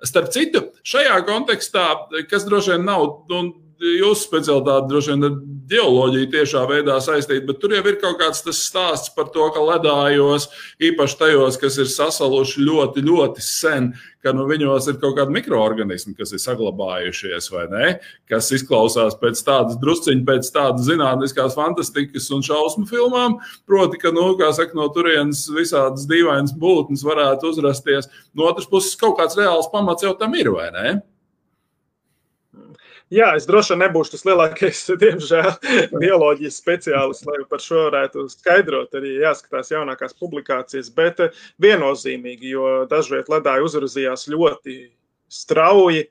Starp 0.06 0.28
citu, 0.30 0.62
šajā 0.86 1.16
kontekstā, 1.26 1.86
kas 2.30 2.44
droši 2.46 2.76
vien 2.76 2.84
nav. 2.86 3.06
Nu, 3.30 3.40
Jūsu 3.78 4.24
specialitāte 4.24 4.88
droši 4.90 5.12
vien 5.12 5.26
ir 5.28 5.34
geoloģija 5.70 6.28
tiešā 6.32 6.64
veidā 6.66 6.96
saistīta, 7.04 7.44
bet 7.46 7.60
tur 7.62 7.76
jau 7.76 7.82
ir 7.86 7.98
kaut 8.00 8.16
kāds 8.18 8.40
tas 8.42 8.58
stāsts 8.66 9.12
par 9.14 9.28
to, 9.30 9.44
ka 9.54 9.62
ledājos, 9.62 10.48
īpaši 10.82 11.18
tajos, 11.20 11.58
kas 11.62 11.76
ir 11.78 11.90
sasaluši 11.92 12.64
ļoti, 12.66 13.04
ļoti 13.06 13.44
sen, 13.44 13.92
ka 14.24 14.32
nu, 14.34 14.48
viņos 14.50 14.88
ir 14.90 14.96
kaut 14.98 15.14
kādi 15.20 15.36
mikroorganismi, 15.36 16.16
kas 16.18 16.34
ir 16.34 16.42
saglabājušies, 16.42 17.46
vai 17.54 17.66
ne? 17.70 17.90
Kas 18.30 18.50
izklausās 18.56 19.14
pēc 19.20 19.44
tādas 19.46 19.78
drusciņas, 19.78 20.24
pēc 20.26 20.50
tādas 20.56 20.88
zinātniskās 20.88 21.54
fantastikas 21.58 22.26
un 22.34 22.42
šausmu 22.46 22.88
filmām. 22.90 23.36
Proti, 23.68 24.00
ka 24.02 24.10
nu, 24.16 24.32
saka, 24.56 24.74
no 24.74 24.88
turienes 24.94 25.44
visādas 25.54 26.08
dīvainas 26.10 26.56
būtnes 26.58 27.06
varētu 27.06 27.52
uzrasties. 27.52 28.10
No 28.34 28.50
otras 28.50 28.66
puses, 28.66 28.98
kaut 28.98 29.20
kāds 29.20 29.38
reāls 29.38 29.70
pamats 29.70 30.02
jau 30.02 30.16
tam 30.18 30.34
ir, 30.34 30.50
vai 30.56 30.72
ne? 30.74 30.96
Jā, 33.08 33.30
es 33.38 33.46
droši 33.48 33.72
vien 33.72 33.86
nebūšu 33.86 34.12
tas 34.12 34.24
lielākais, 34.28 34.82
diemžēl, 35.02 35.46
bioloģijas 35.96 36.58
speciālists, 36.60 37.24
lai 37.24 37.38
par 37.48 37.62
šo 37.64 37.86
varētu 37.86 38.26
skaidrot. 38.28 38.92
Arī 38.98 39.14
jāskatās 39.22 39.72
jaunākās 39.72 40.16
publikācijas, 40.20 40.90
bet 40.96 41.22
eh, 41.24 41.38
viennozīmīgi, 41.64 42.52
jo 42.52 42.72
dažviet 42.90 43.30
ledāji 43.32 43.64
uzrazījās 43.64 44.26
ļoti 44.28 44.76
strauji, 45.32 46.02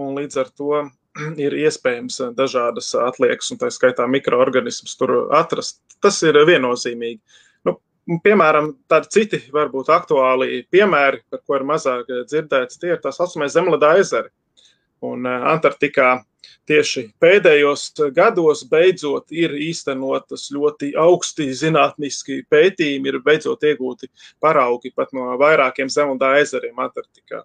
un 0.00 0.16
līdz 0.16 0.40
ar 0.40 0.48
to 0.56 0.86
ir 1.44 1.56
iespējams 1.66 2.22
dažādas 2.38 2.94
atliekas, 2.96 3.52
un 3.52 3.60
tā 3.60 3.68
skaitā 3.74 4.08
mikroorganismus 4.08 4.96
tur 4.96 5.14
atrast. 5.36 5.82
Tas 6.00 6.22
ir 6.24 6.38
viennozīmīgi. 6.48 7.20
Nu, 7.68 7.76
piemēram, 8.24 8.70
tādi 8.88 9.12
citi 9.18 9.42
varbūt 9.52 9.92
aktuāli 9.92 10.62
piemēri, 10.72 11.26
par 11.28 11.44
ko 11.44 11.60
ir 11.60 11.68
mazāk 11.74 12.08
dzirdēts, 12.30 12.80
tie 12.80 12.94
ir 12.94 13.04
tā 13.04 13.12
saucamie 13.12 13.50
zemledā 13.52 13.98
ezeri. 14.00 14.32
Un 15.04 15.28
eh, 15.28 15.46
Antarktikā 15.52 16.16
tieši 16.68 17.04
pēdējos 17.22 17.90
gados 18.14 18.64
beidzot 18.68 19.32
ir 19.34 19.54
īstenotas 19.56 20.48
ļoti 20.54 20.92
augsti 21.00 21.48
zinātniski 21.56 22.42
pētījumi, 22.50 23.12
ir 23.12 23.20
beidzot 23.24 23.64
iegūti 23.64 24.10
paraugi 24.42 24.92
pat 24.94 25.14
no 25.16 25.32
vairākiem 25.40 25.90
zemudā 25.92 26.36
ezeriem 26.42 26.78
Antarktikā. 26.84 27.44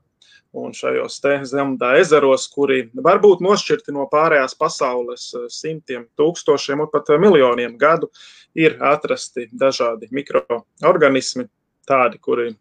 Un 0.53 0.69
šajos 0.78 1.15
zemudā 1.49 1.95
ezeros, 1.97 2.45
kuri 2.53 2.84
var 2.93 3.17
būt 3.24 3.41
nošķirti 3.41 3.95
no 3.95 4.05
pārējās 4.11 4.53
pasaules 4.53 5.32
simtiem, 5.49 6.05
tūkstošiem 6.19 6.84
un 6.86 6.91
pat 6.93 7.09
miljoniem 7.17 7.74
gadu, 7.82 8.11
ir 8.53 8.78
atrasti 8.78 9.47
dažādi 9.49 10.11
mikroorganismi, 10.13 11.47
tādi, 11.89 12.21
kuri 12.21 12.51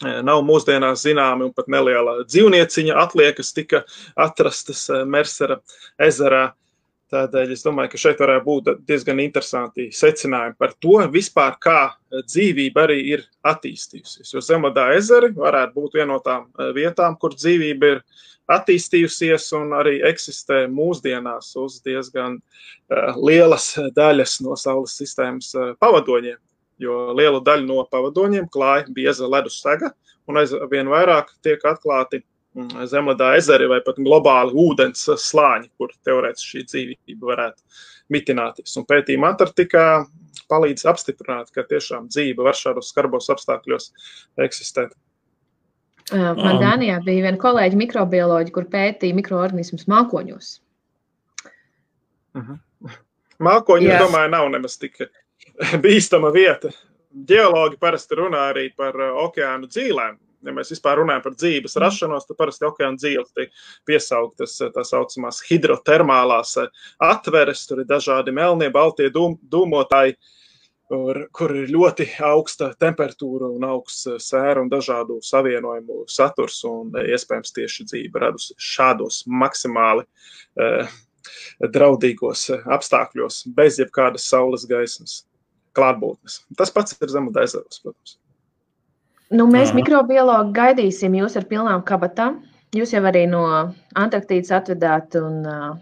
nav 0.00 0.44
mūsdienās 0.46 1.04
zināmi, 1.04 1.48
un 1.48 1.52
pat 1.56 1.68
neliela 1.72 2.20
dzīvnieciņa 2.28 2.96
atliekas 3.02 3.52
tika 3.56 3.84
atrastas 4.16 4.88
Mersera 5.06 5.60
ezerā. 6.00 6.50
Tādēļ 7.10 7.52
es 7.56 7.64
domāju, 7.66 7.90
ka 7.90 7.98
šeit 7.98 8.20
varētu 8.22 8.44
būt 8.46 8.68
diezgan 8.86 9.18
interesanti 9.18 9.88
secinājumi 9.90 10.54
par 10.60 10.76
to, 10.78 11.00
vispār, 11.10 11.56
kā 11.58 11.80
dzīvība 12.22 12.84
arī 12.84 13.00
ir 13.16 13.24
attīstījusies. 13.50 14.30
Jo 14.30 14.42
Zemladā 14.46 14.92
ezeri 14.94 15.32
varētu 15.34 15.74
būt 15.74 15.96
viena 15.98 16.12
no 16.12 16.20
tām 16.22 16.46
vietām, 16.76 17.16
kur 17.18 17.34
dzīvība 17.34 17.90
ir 17.96 18.04
attīstījusies 18.50 19.48
un 19.58 19.74
arī 19.80 19.96
eksistē 20.06 20.68
mūsdienās 20.70 21.50
uz 21.58 21.80
diezgan 21.82 22.38
lielas 23.18 23.72
daļas 23.96 24.38
no 24.46 24.54
Saules 24.58 24.94
sistēmas 25.02 25.50
pavadoņiem 25.82 26.38
jo 26.80 27.12
lielu 27.16 27.40
daļu 27.44 27.66
no 27.68 27.84
pavadoņiem 27.90 28.48
klāja 28.52 28.88
bieza 28.94 29.28
ledus 29.28 29.60
sega, 29.62 29.92
un 30.28 30.40
aizvien 30.40 30.90
vairāk 30.90 31.32
tiek 31.44 31.64
atklāti 31.66 32.22
zemledā 32.90 33.34
ezeri 33.38 33.68
vai 33.70 33.78
pat 33.84 34.00
globāli 34.02 34.56
ūdens 34.58 35.04
slāņi, 35.22 35.70
kur 35.78 35.92
teorētiski 36.06 36.56
šī 36.56 36.64
dzīvība 36.70 37.28
varētu 37.30 37.84
mitināties. 38.10 38.74
Un 38.80 38.86
pētījuma 38.90 39.30
Antarktikā 39.34 39.84
palīdz 40.50 40.88
apstiprināt, 40.90 41.52
ka 41.54 41.62
tiešām 41.68 42.08
dzīve 42.10 42.42
var 42.42 42.58
šādos 42.58 42.90
skarbos 42.90 43.30
apstākļos 43.30 43.92
eksistēt. 44.42 44.96
Man 46.10 46.58
Dānijā 46.58 46.98
bija 47.06 47.28
viena 47.28 47.38
kolēģa 47.38 47.78
mikrobioloģija, 47.78 48.54
kur 48.56 48.66
pētīja 48.72 49.14
mikroorganismus 49.14 49.86
mākoņos. 49.90 50.56
Uh 52.34 52.42
-huh. 52.42 52.98
Mākoņi, 53.38 53.92
es 53.94 54.02
domāju, 54.02 54.30
nav 54.30 54.48
nemaz 54.50 54.76
tik 54.78 54.98
bīstama 55.84 56.32
vieta. 56.34 56.72
Geologi 57.26 57.78
parasti 57.80 58.18
runā 58.18 58.50
arī 58.52 58.68
par 58.76 58.96
okeānu 59.26 59.68
dzīvēm. 59.70 60.18
Ja 60.46 60.52
mēs 60.56 60.70
vispār 60.72 61.02
runājam 61.02 61.24
par 61.26 61.34
dzīves 61.36 61.76
rašanos, 61.82 62.24
tad 62.24 62.38
parasti 62.38 62.64
okeāna 62.64 62.96
dzīves 62.96 63.34
tiek 63.36 63.50
piesauktas 63.88 64.54
tā 64.72 64.84
saucamās 64.88 65.42
hidrotermālās 65.44 66.54
atveres. 67.04 67.66
Tur 67.68 67.82
ir 67.82 67.90
dažādi 67.90 68.32
melnie, 68.32 68.70
baltie 68.72 69.10
dūm, 69.12 69.36
dūmotāji, 69.52 70.16
kur, 70.88 71.20
kur 71.36 71.52
ir 71.60 71.68
ļoti 71.74 72.08
augsta 72.30 72.70
temperatūra 72.80 73.50
un 73.52 73.68
augsts 73.68 74.08
sēra 74.30 74.64
un 74.64 74.72
dažādu 74.72 75.18
savienojumu 75.28 76.06
saturs. 76.08 76.62
Un 76.64 76.96
iespējams 77.04 77.56
tieši 77.58 77.90
dzīve 77.90 78.24
radusi 78.24 78.56
šādos 78.56 79.26
maksimāli 79.28 80.06
uh, 80.06 81.00
draudīgos 81.60 82.48
apstākļos, 82.64 83.42
bez 83.52 83.76
jebkādas 83.82 84.30
saules 84.32 84.64
gaismas 84.70 85.26
klātbūtnes. 85.78 86.40
Tas 86.58 86.72
pats 86.74 86.96
ir 86.96 87.12
zemūdens 87.12 87.50
ezeros, 87.50 87.82
protams. 87.84 88.16
Nu, 89.30 89.46
mēs, 89.46 89.70
mikrobiologi, 89.76 90.50
gaidīsim 90.56 91.14
jūs 91.20 91.36
ar 91.38 91.46
pilnām 91.50 91.84
kabatām. 91.86 92.40
Jūs 92.74 92.94
jau 92.94 93.02
arī 93.06 93.24
no 93.30 93.44
Antarktīdas 93.98 94.50
atvedāt 94.54 95.14
un 95.18 95.44
uh, 95.46 95.76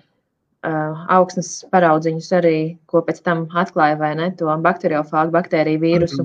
augsnes 1.17 1.65
paraudziņus 1.73 2.29
arī, 2.39 2.57
ko 2.89 3.03
pēc 3.05 3.23
tam 3.25 3.47
atklāja, 3.57 3.97
vai 4.01 4.15
ne, 4.21 4.31
to 4.37 4.53
bakteriofāgu 4.65 5.33
baktēriju 5.33 5.83
vīrusu. 5.85 6.25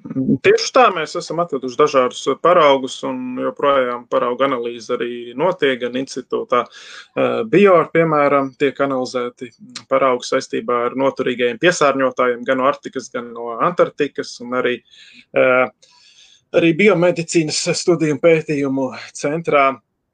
Tieši 0.00 0.70
tā 0.74 0.86
mēs 0.94 1.12
esam 1.18 1.42
atveduši 1.42 1.78
dažādus 1.78 2.22
paraugus, 2.42 2.96
un 3.06 3.36
joprojām 3.40 4.06
paraugu 4.10 4.46
analīze 4.46 4.94
arī 4.96 5.10
notiek. 5.38 5.76
Gan 5.82 5.98
institūtā 6.00 6.64
Bior, 7.52 7.90
piemēram, 7.92 8.50
tiek 8.60 8.80
analizēti 8.80 9.50
paraugi 9.90 10.30
saistībā 10.30 10.80
ar 10.88 10.96
noturīgajiem 10.98 11.60
piesārņotājiem, 11.62 12.42
gan 12.48 12.60
no 12.62 12.70
Arktikas, 12.70 13.10
gan 13.12 13.30
no 13.34 13.52
Antarktikas, 13.60 14.32
un 14.44 14.56
arī, 14.62 14.74
arī 16.56 16.72
biomedicīnas 16.80 17.62
studiju 17.82 18.18
pētījumu 18.24 18.90
centrā 19.12 19.70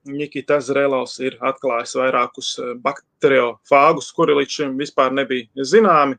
Nikita 0.07 0.61
Zrelovs 0.63 1.17
ir 1.25 1.35
atklājis 1.43 1.97
vairākus 1.99 2.53
bakteriofāgus, 2.83 4.13
kuri 4.15 4.37
līdz 4.41 4.61
šim 4.61 4.79
vispār 4.79 5.15
nebija 5.15 5.67
zināmi. 5.67 6.19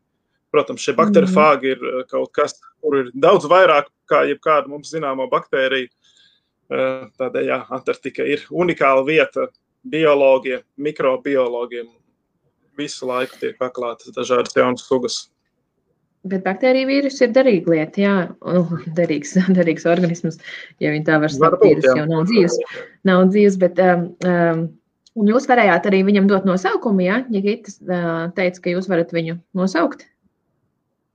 Protams, 0.57 0.81
šie 0.81 0.95
bakteriofāgi 0.97 1.75
ir 1.75 1.83
eh, 1.85 2.01
kaut 2.09 2.31
kas, 2.33 2.57
kur 2.81 2.97
ir 3.03 3.11
daudz 3.13 3.45
vairāk 3.51 3.91
kā 4.09 4.23
jebkāda 4.25 4.71
mums 4.71 4.89
zināmā 4.89 5.27
baktērija. 5.29 5.91
Eh, 6.67 7.03
tādēļ, 7.21 7.45
jā, 7.51 7.61
Antarktika 7.77 8.25
ir 8.25 8.41
unikāla 8.49 9.05
vieta 9.05 9.45
biologiem, 9.85 10.63
mikrobiologiem. 10.81 11.91
Visu 12.77 13.05
laiku 13.09 13.37
tiek 13.41 13.61
atklātas 13.61 14.15
dažādas 14.17 14.57
jaunas 14.57 14.87
sugas. 14.89 15.19
Bet 16.27 16.41
baktērija 16.43 16.89
vīruss 16.89 17.21
ir 17.21 17.31
derīga 17.37 17.71
lieta, 17.75 18.01
jā, 18.01 18.15
nu, 18.41 18.81
derīgs, 18.97 19.37
derīgs 19.59 19.85
organisms, 19.87 20.41
ja 20.83 20.91
viņi 20.95 21.05
tā 21.07 21.21
var 21.21 21.33
saukt. 21.33 21.61
Vīrus 21.61 21.87
jau 21.87 22.09
nav 22.09 22.25
dzīves, 22.31 22.57
nav 23.07 23.29
dzīves, 23.29 23.61
bet 23.61 23.79
um, 23.85 24.09
um, 24.25 24.67
un 25.21 25.31
jūs 25.31 25.47
varējāt 25.53 25.87
arī 25.91 26.01
viņam 26.09 26.33
dot 26.33 26.49
nosaukumu, 26.49 27.05
jā, 27.05 27.21
ja 27.31 27.45
Gitas 27.45 27.77
uh, 27.85 28.27
teica, 28.37 28.65
ka 28.65 28.73
jūs 28.73 28.89
varat 28.89 29.13
viņu 29.15 29.37
nosaukt. 29.57 30.07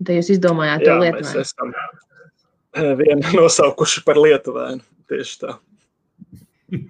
Tad 0.02 0.18
jūs 0.18 0.32
izdomājāt 0.36 0.84
Jā, 0.84 0.88
to 0.88 0.96
lietu. 1.02 1.20
Mēs 1.26 1.36
esam 1.44 1.74
eh, 1.74 2.90
vienu 2.98 3.34
nosaukuši 3.40 4.04
par 4.06 4.20
lietuvēnu. 4.22 4.82
Tieši 5.12 5.38
tā. 5.42 5.56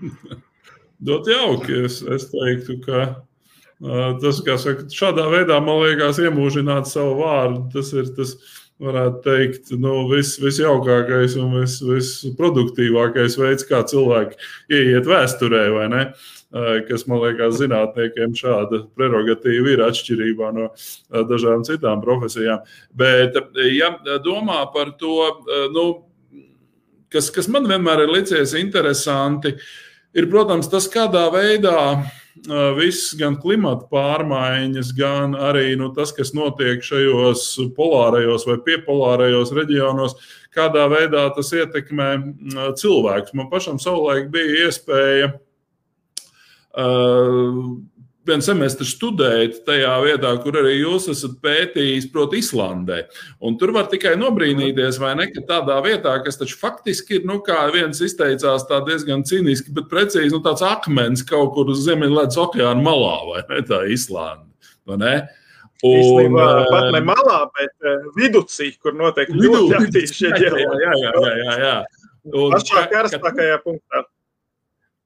Dot 1.07 1.29
jauki. 1.31 1.85
Es, 1.89 2.01
es 2.03 2.29
teiktu, 2.31 2.79
ka 2.85 2.99
uh, 3.03 4.11
tas, 4.23 4.43
kā 4.47 4.59
saka, 4.61 4.87
šādā 4.95 5.27
veidā, 5.33 5.59
man 5.65 5.83
liekas, 5.83 6.21
iemūžināt 6.23 6.91
savu 6.91 7.17
vārdu, 7.25 7.65
tas 7.75 7.91
ir 7.97 8.13
tas, 8.19 8.37
varētu 8.83 9.19
teikt, 9.23 9.73
nu, 9.79 10.09
vis, 10.11 10.33
visjaukākais 10.43 11.37
un 11.39 11.53
vis, 11.61 11.77
visproduktīvākais 11.87 13.37
veids, 13.39 13.67
kā 13.69 13.83
cilvēki 13.87 14.39
ieiet 14.75 15.07
vēsturē, 15.07 15.69
vai 15.75 15.89
ne? 15.93 16.07
Uh, 16.07 16.42
kas 16.89 17.07
man 17.09 17.23
liekas, 17.23 17.57
zinātniekiem 17.61 18.35
šāda 18.37 18.83
prerogatīva 18.97 19.73
ir 19.73 19.85
atšķirībā 19.87 20.51
no 20.57 20.71
dažām 21.29 21.65
citām 21.65 22.03
profesijām. 22.05 22.65
Bet, 22.97 23.39
ja 23.73 23.95
domā 24.25 24.61
par 24.75 24.93
to, 25.01 25.17
nu, 25.73 25.87
kas, 27.13 27.31
kas 27.33 27.49
man 27.53 27.69
vienmēr 27.71 28.05
ir 28.05 28.13
licies 28.13 28.53
interesanti, 28.59 29.55
ir, 30.13 30.29
protams, 30.33 30.69
tas, 30.73 30.91
kādā 30.93 31.25
veidā 31.33 32.03
viss, 32.77 33.13
gan 33.17 33.37
klimata 33.41 33.85
pārmaiņas, 33.93 34.93
gan 34.97 35.37
arī 35.37 35.75
nu, 35.81 35.91
tas, 35.97 36.13
kas 36.17 36.33
notiek 36.37 36.85
šajos 36.85 37.47
polārajos 37.77 38.45
vai 38.49 38.59
piepolārajos 38.65 39.53
reģionos, 39.57 40.17
kādā 40.53 40.85
veidā 40.93 41.27
tas 41.37 41.53
ietekmē 41.57 42.11
cilvēkus. 42.81 43.37
Man 43.37 43.49
pašam 43.53 43.81
savulaik 43.81 44.29
bija 44.33 44.67
iespēja 44.67 45.33
Uh, 45.33 45.52
vienu 48.27 48.45
semestri 48.45 48.87
studējat 48.87 49.63
tajā 49.67 49.93
vietā, 50.05 50.31
kur 50.43 50.57
arī 50.61 50.77
jūs 50.79 51.09
esat 51.13 51.35
pētījis, 51.43 52.09
proti, 52.15 52.41
Islandē. 52.43 53.03
Un 53.43 53.57
tur 53.61 53.75
var 53.75 53.89
tikai 53.91 54.15
nobrīnīties, 54.21 55.01
vai 55.03 55.15
ne, 55.19 55.29
ka 55.33 55.45
tādā 55.49 55.81
vietā, 55.85 56.15
kas 56.25 56.39
taču 56.41 56.59
faktiski 56.61 57.19
ir, 57.19 57.27
nu, 57.29 57.41
kā 57.45 57.65
viens 57.75 58.03
izteicās, 58.05 58.67
tā 58.71 58.83
diezgan 58.87 59.27
cīniski, 59.29 59.75
bet 59.75 59.91
precīzi, 59.91 60.33
nu, 60.35 60.43
tāds 60.45 60.65
akmens 60.67 61.25
kaut 61.27 61.55
kur 61.57 61.73
uz 61.73 61.83
Ziemeļledus 61.87 62.41
okeāna 62.47 62.83
malā, 62.85 63.17
vai 63.31 63.45
ne, 63.51 63.63
tā 63.69 63.85
Islanda, 63.91 64.47
vai 64.89 65.01
ne? 65.03 65.15
Un, 65.83 65.97
Īstenībā, 65.99 66.47
pat 66.71 66.93
ne 66.95 67.03
malā, 67.03 67.41
bet 67.59 67.91
viducī, 68.15 68.71
kur 68.79 68.95
notiek 68.95 69.33
ļoti 69.35 69.81
aktīvi 69.81 70.15
šie 70.15 70.31
ģeoloģi. 70.37 70.79
Jā, 70.85 70.93
jā, 70.95 71.11
jā, 71.11 71.33
jā, 71.43 71.57
jā. 71.59 71.77
Un, 72.31 72.53
Pašā 72.55 72.85
karstākajā 72.87 73.57
punktā 73.65 74.05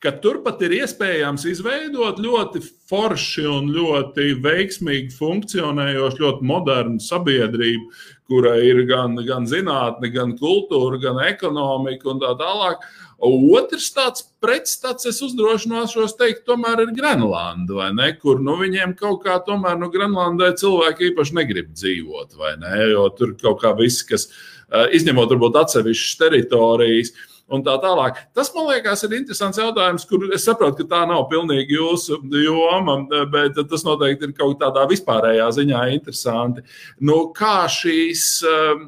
ka 0.05 0.12
turpat 0.20 0.61
ir 0.66 0.74
iespējams 0.82 1.47
izveidot 1.49 2.20
ļoti 2.20 2.61
forši 2.90 3.47
un 3.49 3.70
ļoti 3.72 4.34
veiksmīgi 4.44 5.14
funkcionējošu, 5.16 6.20
ļoti 6.22 6.47
modernu 6.47 7.01
sabiedrību, 7.03 7.88
kurai 8.28 8.59
ir 8.68 8.82
gan, 8.90 9.16
gan 9.26 9.49
zinātne, 9.49 10.11
gan 10.12 10.34
kultūra, 10.38 11.01
gan 11.01 11.20
ekonomika 11.24 12.11
un 12.12 12.20
tā 12.22 12.34
tālāk. 12.38 12.84
Otrs 13.26 13.86
tāds 13.97 14.26
pretstats, 14.44 15.07
es 15.09 15.22
uzdrošināšos 15.24 16.18
teikt, 16.18 16.42
tomēr 16.44 16.82
ir 16.84 16.92
Grenlanda, 16.99 17.78
vai 17.78 17.88
ne? 17.97 18.11
Kur 18.20 18.42
nu, 18.44 18.59
viņiem 18.61 18.92
kaut 18.99 19.22
kā 19.24 19.38
tomēr 19.47 19.78
nu, 19.80 19.88
Grenlandē 19.94 20.51
cilvēki 20.61 21.14
īpaši 21.14 21.38
negrib 21.38 21.70
dzīvot, 21.72 22.36
vai 22.36 22.59
ne? 22.61 22.74
Jo 22.92 23.09
tur 23.16 23.32
kaut 23.40 23.62
kā 23.64 23.72
viss, 23.78 24.05
kas 24.05 24.28
eh, 24.28 24.92
izņemot 25.01 25.32
varbūt 25.32 25.57
atsevišķas 25.62 26.20
teritorijas, 26.20 27.14
uh, 27.14 27.32
un 27.53 27.62
tā 27.66 27.76
tālāk. 27.82 28.18
Tas, 28.34 28.51
man 28.55 28.66
liekas, 28.70 29.05
ir 29.07 29.14
interesants 29.20 29.61
jautājums, 29.61 30.07
kur 30.09 30.24
es 30.34 30.47
saprotu, 30.47 30.80
ka 30.80 30.88
tā 30.90 31.03
nav 31.09 31.26
pilnīgi 31.30 31.76
jūsu 31.78 32.18
joma, 32.42 32.99
bet 33.32 33.59
tas 33.70 33.84
noteikti 33.86 34.28
ir 34.28 34.34
kaut 34.36 34.59
kādā 34.62 34.86
vispārējā 34.90 35.47
ziņā 35.55 35.82
interesanti. 35.94 36.64
Nu, 37.07 37.18
kā 37.36 37.68
šīs 37.70 38.24
um, 38.51 38.84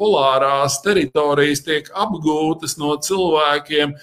polārās 0.00 0.80
teritorijas 0.84 1.64
tiek 1.66 1.90
apgūtas 1.92 2.78
no 2.80 2.94
cilvēkiem, 3.04 3.94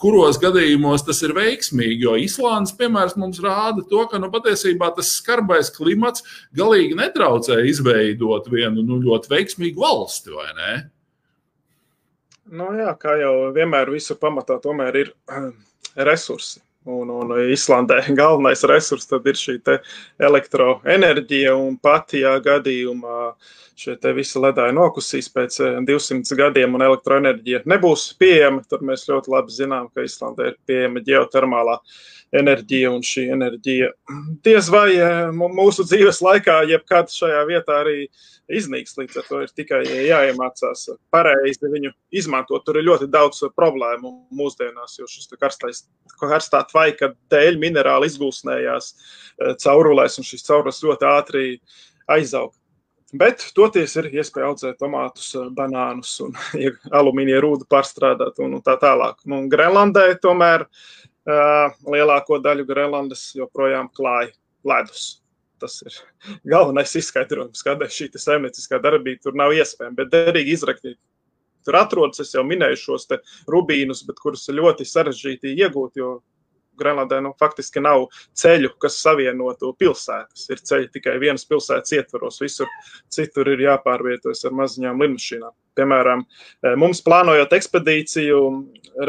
kuros 0.00 0.40
gadījumos 0.42 1.06
tas 1.08 1.22
ir 1.24 1.36
veiksmīgi, 1.36 2.02
jo 2.04 2.18
Islandes 2.20 2.76
piemērs 2.76 3.16
mums 3.20 3.40
rāda 3.44 3.84
to, 3.88 4.04
ka 4.10 4.20
nu, 4.20 4.28
patiesībā 4.34 4.92
tas 4.96 5.16
skarbais 5.20 5.72
klimats 5.74 6.26
galīgi 6.56 6.98
netraucē 6.98 7.62
izveidot 7.70 8.50
vienu 8.52 8.84
nu, 8.84 9.00
ļoti 9.04 9.32
veiksmīgu 9.32 9.88
valsti, 9.88 10.34
vai 10.36 10.50
ne? 10.58 10.74
Nu, 12.54 12.68
jā, 12.78 12.92
kā 13.00 13.16
jau 13.18 13.32
vienmēr, 13.54 13.90
visur 13.90 14.18
pamatā 14.20 14.60
tomēr 14.62 15.00
ir 15.00 15.10
resursi. 16.08 16.60
Un, 16.84 17.08
un 17.08 17.30
Islandē 17.48 18.02
galvenais 18.20 18.62
resurs 18.68 19.08
ir 19.08 19.38
šī 19.40 19.58
elektroenerģija. 20.28 21.54
Un 21.56 21.78
pat, 21.82 22.12
ja 22.18 22.36
gadījumā 22.44 23.34
šie 23.80 23.96
visi 24.14 24.38
ledāji 24.38 24.76
nokusīs 24.76 25.30
pēc 25.34 25.58
200 25.88 26.20
eh, 26.20 26.36
gadiem 26.38 26.76
un 26.76 26.84
elektroenerģija 26.86 27.64
nebūs 27.66 28.12
pieejama, 28.20 28.62
tad 28.70 28.84
mēs 28.86 29.08
ļoti 29.08 29.32
labi 29.34 29.56
zinām, 29.56 29.88
ka 29.90 30.04
Islandē 30.06 30.52
ir 30.52 30.60
pieejama 30.68 31.02
ģeotermālā 31.08 31.78
enerģija. 31.80 32.23
Un 32.34 33.02
šī 33.06 33.28
enerģija 33.30 33.92
diez 34.42 34.68
vai 34.72 34.88
eh, 34.96 35.28
mūsu 35.34 35.84
dzīves 35.86 36.18
laikā, 36.24 36.64
jebkad 36.66 37.12
šajā 37.14 37.44
vietā 37.46 37.76
arī 37.84 38.08
iznīks. 38.50 38.96
Līdz 38.98 39.20
ar 39.20 39.28
to 39.28 39.42
ir 39.44 39.52
tikai 39.54 39.82
jāiemācās 39.84 40.88
pareizi 41.14 41.70
viņu 41.70 41.92
izmantot. 42.10 42.64
Tur 42.66 42.80
ir 42.80 42.88
ļoti 42.88 43.06
daudz 43.12 43.44
problēmu 43.54 44.10
mūsdienās, 44.34 44.98
jo 44.98 45.06
šis 45.10 45.30
karstais, 45.38 45.84
karstā 46.18 46.64
tvaika 46.72 47.12
dēļ 47.30 47.60
minerāli 47.62 48.10
izgulsnējās 48.10 48.90
eh, 48.90 49.54
caurulēs, 49.62 50.18
un 50.18 50.26
šis 50.26 50.46
caurulis 50.48 50.82
ļoti 50.82 51.10
ātri 51.14 51.46
aizaug. 52.10 52.52
Bet 53.14 53.44
toties 53.54 53.92
ir 54.00 54.08
iespēja 54.10 54.48
audzēt 54.50 54.80
tomātus, 54.82 55.30
eh, 55.38 55.48
banānus 55.54 56.16
un 56.24 56.34
ja 56.58 56.74
alumīnija 56.98 57.46
rūdu 57.46 57.70
pārstrādāt 57.70 58.42
un, 58.42 58.58
un 58.58 58.64
tā 58.64 58.74
tālāk. 58.82 59.22
Nu, 59.30 59.44
Grenlandē 59.50 60.08
tomēr 60.18 60.66
lielāko 61.26 62.38
daļu 62.44 62.66
Grenlandes 62.68 63.30
joprojām 63.38 63.88
klāja 63.96 64.32
ledus 64.64 65.24
tas 65.64 65.80
ir 65.86 65.96
galvenais 66.54 66.94
izskaidrojums, 66.98 67.64
kādēļ 67.66 67.92
šī 67.96 68.10
saimnieciskā 68.20 68.80
darbība 68.82 69.22
tur 69.24 69.38
nav 69.38 69.54
iespējama. 69.56 69.98
Bet 70.02 70.12
derīgi 70.12 70.56
izrakstīt. 70.58 70.98
Tur 71.64 71.78
atrodas, 71.80 72.20
es 72.20 72.34
jau 72.34 72.44
minēju 72.44 72.76
šos 72.76 73.06
rubīnus, 73.48 74.02
bet 74.04 74.18
kurus 74.20 74.44
ļoti 74.52 74.84
sarežģīti 74.84 75.54
iegūt, 75.64 75.96
jo 75.96 76.18
Grenlandē 76.78 77.20
nu, 77.24 77.32
faktiski 77.40 77.82
nav 77.84 78.06
ceļu, 78.38 78.74
kas 78.82 79.00
savienotu 79.02 79.72
pilsētas. 79.80 80.46
Ir 80.52 80.62
ceļi 80.70 80.90
tikai 80.94 81.18
vienas 81.22 81.46
pilsētas 81.48 81.96
ietvaros, 81.98 82.40
visur 82.42 82.70
citur 83.12 83.52
ir 83.54 83.66
jāpārvietojas 83.66 84.44
ar 84.48 84.56
maziņām 84.62 85.04
lidmašīnām. 85.04 85.54
Piemēram, 85.74 86.24
eh, 86.62 86.74
mums 86.78 87.02
plānojot 87.02 87.54
ekspedīciju, 87.56 88.40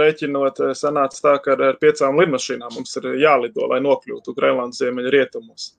rēķinot, 0.01 0.61
eh, 0.65 0.73
sanāca 0.73 1.21
tā, 1.21 1.35
ka 1.43 1.53
ar 1.53 1.77
piecām 1.81 2.17
lidmašīnām 2.21 2.73
mums 2.73 2.95
ir 2.97 3.11
jālido, 3.21 3.69
lai 3.69 3.79
nokļūtu 3.85 4.35
Grenlandes 4.35 4.81
ziemeļrietumos. 4.81 5.73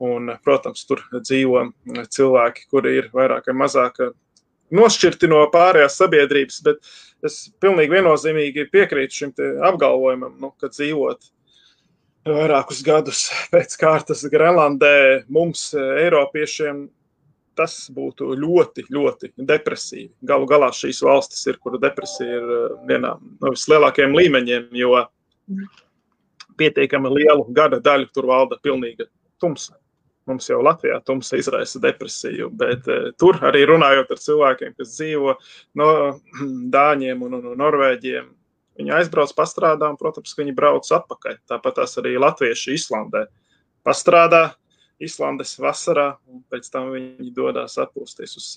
Un, 0.00 0.32
protams, 0.44 0.86
tur 0.88 1.02
dzīvo 1.12 1.72
cilvēki, 2.08 2.68
kuri 2.72 2.96
ir 2.96 3.10
vairāk 3.12 3.50
vai 3.50 3.54
mazāk 3.66 3.98
nošķirti 4.74 5.30
no 5.30 5.42
pārējās 5.52 5.98
sabiedrības, 6.00 6.60
bet 6.66 6.92
es 7.26 7.42
pilnīgi 7.62 7.96
viennozīmīgi 7.96 8.68
piekrītu 8.72 9.22
šim 9.22 9.34
apgalvojumam, 9.70 10.38
nu, 10.40 10.52
ka 10.60 10.70
dzīvot 10.72 11.30
vairākus 12.30 12.82
gadus 12.84 13.26
pēc 13.52 13.76
kārtas 13.80 14.24
Grenlandē 14.32 15.26
mums, 15.32 15.70
Eiropiešiem, 15.74 16.88
tas 17.58 17.74
būtu 17.92 18.32
ļoti, 18.40 18.86
ļoti 18.92 19.32
depresīvi. 19.48 20.10
Galu 20.24 20.48
galā 20.48 20.70
šīs 20.76 21.02
valstis 21.04 21.42
ir, 21.50 21.58
kur 21.60 21.76
depresija 21.80 22.40
ir 22.40 22.76
vienā 22.88 23.16
no 23.20 23.52
vislielākajiem 23.52 24.16
līmeņiem, 24.16 24.68
jo 24.80 24.94
pietiekami 26.60 27.12
lielu 27.12 27.44
gada 27.56 27.80
daļu 27.82 28.08
tur 28.14 28.30
valda 28.30 28.60
pilnīga 28.62 29.08
tumsa. 29.40 29.79
Mums 30.30 30.46
jau 30.46 30.60
Latvijā 30.62 31.00
tumsa 31.02 31.40
izraisa 31.40 31.80
depresiju, 31.82 32.50
bet 32.54 32.86
uh, 32.90 33.10
tur 33.18 33.40
arī 33.48 33.64
runājot 33.68 34.12
ar 34.14 34.20
cilvēkiem, 34.22 34.76
kas 34.78 34.94
dzīvo 34.94 35.34
no 35.80 35.88
Dāņiem 36.76 37.26
un, 37.26 37.40
un 37.40 37.58
Norvēģiem, 37.58 38.30
viņi 38.80 38.94
aizbrauc 39.00 39.34
pastrādā, 39.36 39.90
un, 39.90 39.98
protams, 40.00 40.36
viņi 40.38 40.54
brauc 40.56 40.88
atpakaļ. 41.00 41.40
Tāpat 41.50 41.80
tās 41.80 41.98
arī 42.00 42.14
latvieši 42.20 42.78
Islandē 42.78 43.26
pastrādā, 43.86 44.50
Islandes 45.00 45.54
vasarā, 45.60 46.12
un 46.28 46.42
pēc 46.52 46.68
tam 46.72 46.90
viņi 46.92 47.30
dodas 47.36 47.78
atpūsties 47.80 48.36
uz 48.36 48.48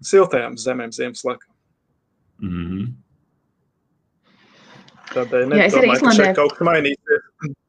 siltajām 0.00 0.56
zemēm 0.60 0.92
ziemas 0.92 1.24
laikā. 1.28 1.48
Mm 2.42 2.52
-hmm. 2.68 2.92
Tādēļ 5.12 5.50
nedomāju, 5.52 6.00
ka 6.00 6.14
šeit 6.16 6.36
kaut 6.36 6.56
kas 6.56 6.66
mainīsies 6.66 7.26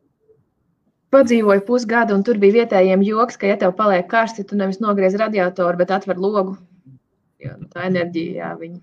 padzīvoju 1.14 1.64
pusgadu, 1.68 2.18
un 2.18 2.26
tur 2.28 2.42
bija 2.42 2.60
vietējiem 2.62 3.06
joks, 3.08 3.40
ka, 3.40 3.50
ja 3.52 3.58
tev 3.62 3.76
paliek 3.78 4.08
karsti, 4.10 4.46
tu 4.50 4.60
nevis 4.60 4.82
nogriez 4.84 5.16
radiatoru, 5.20 5.80
bet 5.80 5.94
atver 5.96 6.20
logu. 6.22 6.58
Jo, 7.44 7.58
nu, 7.60 7.68
tā 7.72 7.88
enerģija, 7.90 8.36
jā, 8.40 8.52
viņi 8.60 8.80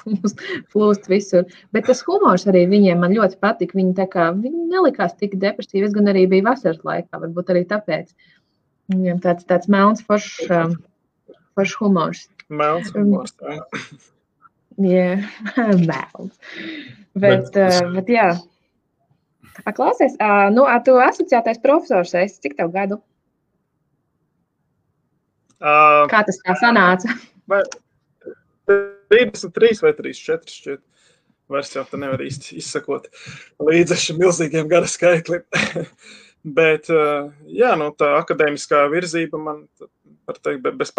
plūst, 0.72 1.08
visur. 1.10 1.46
Bet 1.74 1.86
tas 1.90 2.02
humors 2.06 2.46
arī 2.50 2.64
viņiem 2.70 3.02
man 3.02 3.14
ļoti 3.14 3.38
patika. 3.42 3.78
Viņi, 3.78 4.06
kā, 4.12 4.30
viņi 4.36 4.66
nelikās 4.72 5.16
tik 5.20 5.36
depresīvi. 5.40 5.86
Es 5.88 5.96
gan 5.96 6.10
arī 6.10 6.26
biju 6.30 6.48
vasaras 6.48 6.82
laikā, 6.86 7.20
varbūt 7.22 7.52
arī 7.54 7.64
tāpēc. 7.70 8.12
Viņiem 8.90 9.20
tāds, 9.22 9.46
tāds 9.46 9.70
melns, 9.70 10.02
foršs, 10.06 10.50
um, 10.50 10.78
foršs 11.58 11.76
humors. 11.78 12.24
Melns 12.50 12.90
humors. 12.96 13.36
Jā, 14.80 15.20
melns. 15.90 16.34
Bet, 17.14 17.50
bet, 17.54 17.60
uh, 17.60 17.92
bet 17.94 18.10
jā. 18.10 18.30
A, 19.64 19.72
klausies, 19.76 20.16
uh, 20.16 20.48
nu, 20.54 20.64
a, 20.68 20.78
tu 20.84 20.96
asociētais 21.00 21.60
profesors, 21.62 22.14
es 22.18 22.38
cik 22.42 22.56
tev 22.58 22.72
gadu? 22.74 23.00
Uh, 25.60 26.06
Kā 26.08 26.22
tas 26.24 26.40
tā 26.40 26.56
sanāca? 26.60 27.12
Vai 27.50 27.60
33 29.10 29.82
vai 29.84 29.92
34 29.98 30.54
šķiet. 30.54 30.82
Vairs 31.50 31.72
jau 31.74 31.82
tā 31.82 31.98
nevar 31.98 32.22
īsti 32.22 32.60
izsakot 32.60 33.08
līdz 33.66 33.96
šim 33.98 34.20
milzīgiem 34.22 34.68
gada 34.70 34.86
skaitlim. 34.90 35.42
Bet, 36.56 36.86
jā, 36.88 37.72
nu, 37.76 37.90
tā 37.98 38.14
akadēmiskā 38.16 38.84
virzība 38.92 39.40
man, 39.42 39.64
var 40.24 40.38
teikt, 40.40 40.70
bez 40.78 40.94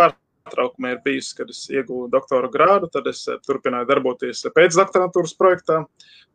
pārtraukuma 0.45 0.95
ir 0.95 1.03
bijusi, 1.05 1.35
kad 1.37 1.51
es 1.53 1.65
iegūstu 1.71 2.09
doktora 2.13 2.49
grādu, 2.51 2.89
tad 2.91 3.07
es 3.11 3.23
turpināju 3.47 3.89
darboties 3.89 4.45
pēcdoktorantūras 4.55 5.37
projektā, 5.39 5.83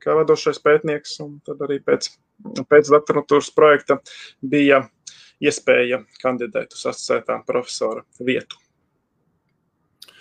kā 0.02 0.16
vadošais 0.18 0.62
pētnieks, 0.62 1.18
tad 1.46 1.66
arī 1.66 1.80
pēc 1.84 2.12
pēc 2.70 2.90
doktorantūras 2.92 3.50
projekta 3.56 3.98
bija 4.42 4.82
iespēja 5.42 6.02
kandidēt 6.22 6.76
uz 6.76 6.86
asociētā 6.92 7.40
profesora 7.48 8.04
vietu. 8.20 8.60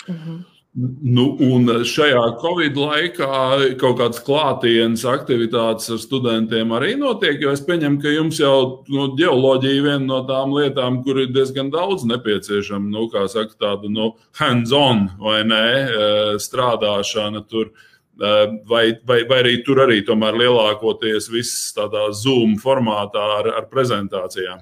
Mhm. 0.07 0.54
Nu, 0.75 1.29
un 1.39 1.69
šajā 1.87 2.23
Covid 2.41 2.75
laikā 2.75 3.35
kaut 3.79 3.95
kādas 4.01 4.19
klātienes 4.27 5.05
aktivitātes 5.07 5.87
ar 5.93 6.01
studentiem 6.03 6.73
arī 6.75 6.97
notiek. 6.99 7.39
Jo 7.39 7.53
es 7.55 7.63
pieņemu, 7.63 8.01
ka 8.03 8.11
jums 8.11 8.41
jau 8.41 8.83
nu, 8.91 9.07
geoloģija 9.15 9.77
ir 9.77 9.85
viena 9.85 10.03
no 10.03 10.19
tām 10.27 10.51
lietām, 10.51 10.99
kur 11.05 11.21
ir 11.23 11.31
diezgan 11.31 11.71
daudz 11.71 12.03
nepieciešama, 12.11 12.91
nu, 12.91 13.07
kā 13.13 13.23
saka, 13.31 13.55
tāda 13.55 13.87
nu, 13.87 14.11
hands-on 14.35 15.07
vai 15.23 15.41
ne 15.47 15.65
eh, 15.79 16.35
strādāšana 16.43 17.45
tur. 17.47 17.71
Uh, 17.71 17.91
Vai, 18.15 18.95
vai, 19.03 19.25
vai 19.27 19.41
arī 19.41 19.57
tur 19.65 19.81
arī 19.83 19.97
tomēr 20.07 20.37
lielākoties 20.39 21.25
viss 21.27 21.73
tādā 21.75 22.05
Zoom 22.15 22.55
formātā 22.61 23.19
ar, 23.41 23.49
ar 23.59 23.65
prezentācijām? 23.67 24.61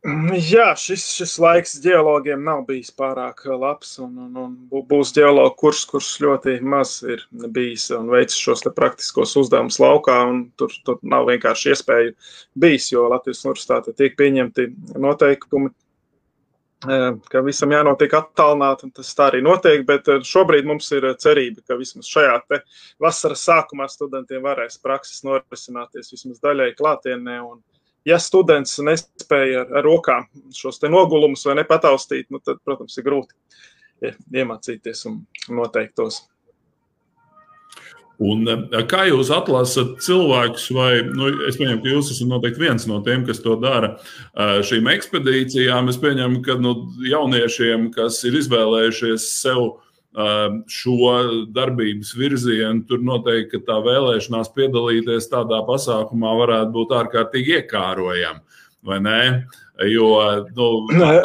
Jā, 0.00 0.70
šis, 0.80 1.02
šis 1.12 1.34
laiks 1.42 1.74
geologiem 1.84 2.40
nav 2.40 2.62
bijis 2.64 2.88
pārāk 2.96 3.42
labs. 3.52 3.98
Un, 4.00 4.14
un, 4.16 4.38
un 4.40 4.86
būs 4.88 5.12
geologu 5.12 5.52
kurs, 5.60 5.82
kurš 5.90 6.08
ļoti 6.24 6.54
maz 6.64 6.94
ir 7.04 7.26
bijis 7.52 7.90
un 7.92 8.08
veicis 8.08 8.40
šos 8.40 8.64
praktiskos 8.76 9.36
uzdevumus 9.36 9.76
laukā. 9.82 10.16
Tur, 10.56 10.72
tur 10.88 11.02
nav 11.04 11.28
vienkārši 11.28 11.74
iespēju 11.74 12.16
bijis, 12.64 12.88
jo 12.94 13.04
Latvijas 13.12 13.44
universitāte 13.44 13.92
tiek 13.98 14.16
pieņemti 14.16 14.70
noteikumi 14.96 15.74
ka 16.80 17.42
visam 17.44 17.72
jānotiek 17.74 18.14
attālināti, 18.16 18.86
un 18.88 18.92
tas 18.96 19.10
tā 19.16 19.26
arī 19.28 19.42
notiek. 19.44 19.82
Bet 19.84 20.08
šobrīd 20.24 20.68
mums 20.68 20.88
ir 20.96 21.10
cerība, 21.20 21.60
ka 21.66 21.76
vismaz 21.76 22.08
šajā 22.08 22.38
vasaras 23.00 23.44
sākumā 23.44 23.88
studentiem 23.92 24.42
varēs 24.48 24.80
prakses 24.80 25.20
norisināties 25.26 26.12
vismaz 26.14 26.40
daļai 26.40 26.72
klātienē. 26.78 27.36
Un, 27.44 27.60
ja 28.08 28.18
students 28.22 28.78
nespēja 28.84 29.64
ar, 29.64 29.76
ar 29.80 29.86
rokām 29.86 30.26
šos 30.56 30.80
nogulumus 30.88 31.44
vai 31.48 31.58
nepataustīt, 31.60 32.30
nu, 32.30 32.40
tad, 32.44 32.62
protams, 32.64 32.96
ir 32.98 33.06
grūti 33.06 33.34
iemācīties 34.32 35.06
un 35.10 35.22
noteiktos. 35.56 36.22
Un, 38.20 38.44
eh, 38.44 38.82
kā 38.84 39.06
jūs 39.08 39.30
atlasat 39.32 39.94
cilvēkus, 40.04 40.66
vai 40.76 40.90
nu, 41.08 41.30
es 41.48 41.56
pieņemu, 41.56 41.80
ka 41.80 41.88
jūs 41.94 42.10
esat 42.12 42.28
noteikti 42.28 42.60
viens 42.60 42.84
no 42.88 42.98
tiem, 43.04 43.24
kas 43.24 43.40
to 43.40 43.54
dara 43.56 43.94
eh, 43.96 44.58
šīm 44.60 44.90
ekspedīcijām? 44.92 45.88
Es 45.88 45.96
pieņemu, 46.00 46.42
ka 46.44 46.58
nu, 46.60 46.74
jauniešiem, 47.00 47.88
kas 47.94 48.20
ir 48.28 48.36
izvēlējušies 48.42 49.24
sev 49.40 49.62
eh, 49.64 49.89
šo 50.10 51.10
darbības 51.54 52.14
virzienu, 52.18 52.82
tur 52.88 53.02
noteikti 53.06 53.60
tā 53.66 53.76
vēlēšanās 53.84 54.50
piedalīties 54.56 55.30
tādā 55.30 55.60
pasākumā 55.68 56.32
varētu 56.40 56.74
būt 56.74 56.96
ārkārtīgi 56.98 57.60
iekārojama. 57.60 58.42
Vai 58.82 58.98
ne? 59.04 59.20
Jo 59.86 60.08
nu, 60.56 60.70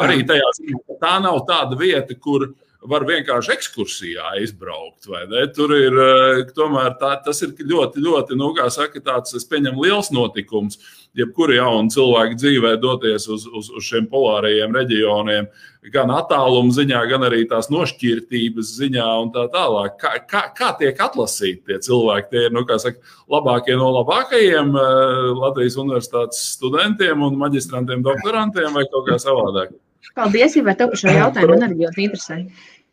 arī 0.04 0.22
tajā 0.28 0.52
ziņā 0.60 1.00
tā 1.00 1.16
nav 1.24 1.42
tāda 1.48 1.76
vieta, 1.80 2.14
kur 2.20 2.46
uh, 2.46 2.54
var 2.90 3.06
vienkārši 3.08 3.52
ekskursijā 3.56 4.34
izbraukt. 4.42 5.08
Tur 5.56 5.74
ir 5.76 5.98
eh, 6.02 6.42
tomēr 6.56 6.96
tā, 7.00 7.14
tas 7.24 7.42
ir 7.44 7.54
ļoti, 7.60 8.02
ļoti, 8.02 8.38
nu, 8.38 8.52
kā 8.56 8.68
saka, 8.72 9.02
tāds, 9.04 9.34
es 9.38 9.46
pieņemu, 9.48 9.86
liels 9.86 10.12
notikums. 10.14 10.80
Jebkura 11.16 11.54
jauna 11.56 11.88
cilvēka 11.88 12.36
dzīvē 12.36 12.74
doties 12.80 13.24
uz, 13.32 13.46
uz, 13.48 13.70
uz 13.72 13.86
šiem 13.86 14.04
polārajiem 14.10 14.74
reģioniem, 14.76 15.46
gan 15.94 16.12
attāluma 16.12 16.74
ziņā, 16.76 17.00
gan 17.08 17.24
arī 17.24 17.46
tās 17.48 17.70
nošķirtības 17.72 18.74
ziņā 18.82 19.06
un 19.22 19.32
tā 19.32 19.46
tālāk. 19.54 19.96
Kā, 20.02 20.12
kā, 20.28 20.42
kā 20.58 20.74
tiek 20.76 21.00
atlasīti 21.06 21.70
tie 21.70 21.80
cilvēki? 21.88 22.28
Tie 22.34 22.44
ir, 22.50 22.52
nu, 22.52 22.66
kā 22.68 22.76
saka, 22.82 23.00
labākie 23.32 23.78
no 23.80 23.88
labākajiem 23.96 24.76
uh, 24.76 25.32
Latvijas 25.40 25.80
universitātes 25.80 26.44
studentiem 26.58 27.24
un 27.24 27.40
maģistrantiem, 27.40 28.04
doktorantiem 28.04 28.76
vai 28.76 28.84
kaut 28.92 29.08
kā 29.08 29.16
savādāk? 29.22 29.72
Paldies, 30.16 30.54
ja 30.56 30.74
tev 30.76 30.92
par 30.92 31.00
šo 31.00 31.12
jautājumu 31.12 31.54
man 31.56 31.66
arī 31.66 31.82
ļoti 31.82 32.04
interesē. 32.06 32.38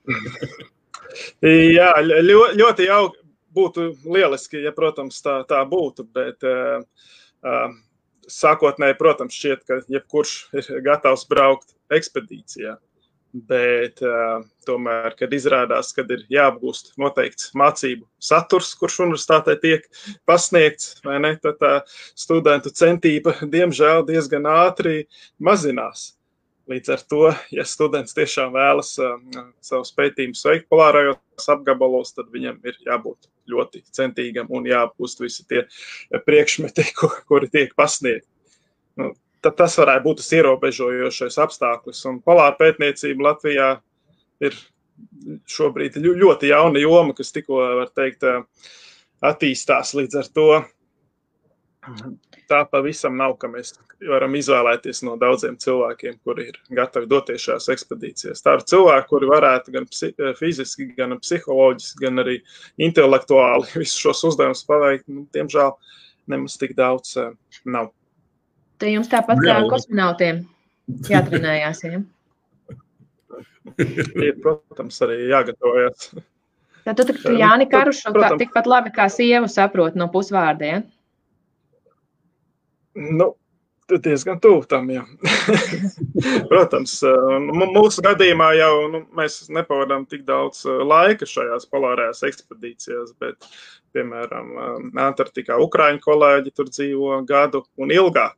Jā, 1.78 1.92
ļoti, 2.02 2.88
jauki. 2.90 3.20
Būtu 3.54 3.92
lieliski, 4.10 4.64
ja, 4.64 4.72
protams, 4.74 5.20
tā, 5.22 5.36
tā 5.46 5.60
būtu. 5.70 6.08
Bet 6.10 6.42
uh, 6.42 6.82
uh, 7.46 7.76
sākotnēji, 8.26 8.96
protams, 8.98 9.36
šķiet, 9.38 9.62
ka 9.70 9.78
jebkurš 9.94 10.32
ir 10.58 10.70
gatavs 10.82 11.28
braukt 11.30 11.76
ekspedīcijā. 11.94 12.74
Bet 13.50 14.02
uh, 14.06 14.42
tomēr, 14.66 15.14
kad 15.18 15.32
izrādās, 15.38 15.92
ka 15.94 16.02
ir 16.16 16.26
jāapgūst 16.34 16.96
noteikts 17.02 17.52
mācību 17.58 18.08
saturs, 18.18 18.74
kurš 18.78 19.00
universitātē 19.06 19.54
tiek 19.62 19.86
pasniegts, 20.30 20.96
vai 21.06 21.20
ne, 21.22 21.36
tad 21.42 21.62
tā 21.62 21.72
studentu 22.18 22.74
centība, 22.74 23.34
diemžēl, 23.54 24.02
diezgan 24.10 24.50
ātri 24.50 25.04
mazinās. 25.38 26.12
Līdz 26.72 26.92
ar 26.94 27.02
to, 27.12 27.22
ja 27.52 27.66
students 27.68 28.16
tiešām 28.16 28.54
vēlas 28.56 28.94
uh, 29.02 29.18
savus 29.60 29.92
pētījumus 29.98 30.46
veikt 30.48 30.70
polārajos 30.72 31.50
apgabalos, 31.52 32.14
tad 32.16 32.30
viņam 32.32 32.62
ir 32.64 32.78
jābūt 32.86 33.28
ļoti 33.52 33.82
centīgam 33.92 34.48
un 34.56 34.70
jāapgūst 34.70 35.20
visi 35.20 35.44
tie 35.50 35.66
priekšmeti, 36.24 36.86
kuri 37.30 37.52
tiek 37.52 37.74
pasniegti. 37.76 38.30
Nu, 39.00 39.12
tad 39.44 39.58
tas 39.60 39.76
varētu 39.80 40.08
būt 40.08 40.22
tas 40.22 40.32
ierobežojošais 40.38 41.40
apstākļus. 41.44 42.06
Un 42.12 42.22
polāra 42.24 42.56
pētniecība 42.60 43.28
Latvijā 43.28 43.70
ir 44.44 44.56
šobrīd 45.50 45.98
ļoti 46.00 46.52
jauna 46.54 46.80
joma, 46.80 47.16
kas 47.18 47.34
tikko, 47.36 47.60
var 47.82 47.92
teikt, 47.96 48.24
attīstās 49.24 49.96
līdz 49.98 50.22
ar 50.22 50.32
to 50.38 50.48
tā 52.50 52.62
pavisam 52.70 53.16
nav, 53.20 53.36
ka 53.42 53.50
mēs 53.52 53.74
varam 54.10 54.36
izvēlēties 54.38 55.04
no 55.08 55.16
daudziem 55.20 55.56
cilvēkiem, 55.62 56.18
kuri 56.26 56.48
ir 56.52 56.60
gatavi 56.76 57.10
doties 57.12 57.46
šajās 57.46 57.70
ekspedīcijās. 57.76 58.44
Tā 58.44 58.58
ir 58.58 58.66
cilvēki, 58.70 59.10
kuri 59.10 59.30
varētu 59.32 59.76
gan 59.76 59.88
fiziski, 60.40 60.90
gan 60.98 61.18
psiholoģiski, 61.22 62.02
gan 62.04 62.24
arī 62.24 62.40
intelektuāli 62.82 63.70
visus 63.82 64.00
šos 64.04 64.24
uzdevumus 64.32 64.66
paveikt. 64.70 65.08
Nu, 65.12 65.26
diemžēl 65.36 65.76
nemaz 66.32 66.58
tik 66.60 66.76
daudz 66.80 67.16
uh, 67.20 67.34
nav. 67.66 67.92
Te 68.82 68.92
jums 68.92 69.12
tāpat 69.12 69.40
kā 69.44 69.62
kosmonautiem 69.72 70.44
jātrenējās. 71.10 71.86
Ja? 71.88 72.04
Ir, 74.28 74.36
protams, 74.44 75.00
arī 75.06 75.22
jāgatavojas. 75.32 76.12
Tad 76.84 77.00
tu 77.00 77.06
tik 77.08 77.22
Jāni 77.40 77.64
Karušu 77.72 78.12
tikpat 78.42 78.68
labi 78.68 78.92
kā 78.92 79.06
sievu 79.08 79.48
saprot 79.48 79.96
no 79.96 80.10
pusvārdiem. 80.12 80.84
Ja? 80.84 81.03
Nu, 82.94 83.34
diezgan 83.90 84.40
tuvu 84.40 84.64
tam. 84.70 84.88
Protams, 86.52 87.00
mūsu 87.74 88.04
gadījumā 88.06 88.54
jau 88.58 88.74
nu, 88.94 89.04
mēs 89.18 89.44
nepavadām 89.54 90.06
tik 90.10 90.26
daudz 90.28 90.64
laika 90.66 91.28
šajās 91.30 91.68
polārajās 91.72 92.24
ekspedīcijās, 92.30 93.16
bet, 93.22 93.50
piemēram, 93.94 94.56
Antarktikā 95.10 95.60
Ukrāņu 95.62 96.02
kolēģi 96.04 96.56
tur 96.56 96.72
dzīvo 96.72 97.20
gadu 97.30 97.66
un 97.78 97.94
ilgāk. 97.94 98.38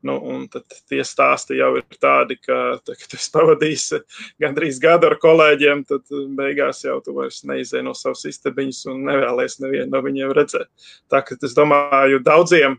Nu, 0.00 0.14
un 0.24 0.46
tad 0.48 0.64
tie 0.88 1.02
stāsti 1.04 1.58
jau 1.58 1.74
ir 1.76 1.84
tādi, 2.00 2.38
ka, 2.40 2.78
tā, 2.80 2.94
kad 2.96 3.18
es 3.18 3.26
pavadīju 3.34 3.98
gandrīz 4.40 4.78
gadu 4.80 5.10
ar 5.10 5.18
kolēģiem, 5.20 5.82
tad 5.90 6.14
beigās 6.38 6.80
jau 6.86 6.96
tu 7.04 7.12
vairs 7.18 7.42
neizēji 7.44 7.84
no 7.84 7.92
savas 7.92 8.24
istabiņas 8.30 8.80
un 8.94 9.04
nevēlies 9.10 9.58
nevienu 9.60 9.90
no 9.92 10.00
viņiem 10.06 10.32
redzēt. 10.38 10.70
Tā 11.12 11.20
kā 11.20 11.36
es 11.36 11.52
domāju, 11.58 12.22
daudziem 12.24 12.78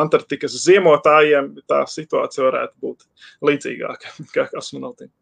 Antarktikas 0.00 0.56
ziemotājiem 0.64 1.54
tā 1.68 1.82
situācija 1.90 2.48
varētu 2.48 2.74
būt 2.84 3.06
līdzīgāka 3.48 4.16
kā 4.34 4.48
kosmonautiem. 4.52 5.12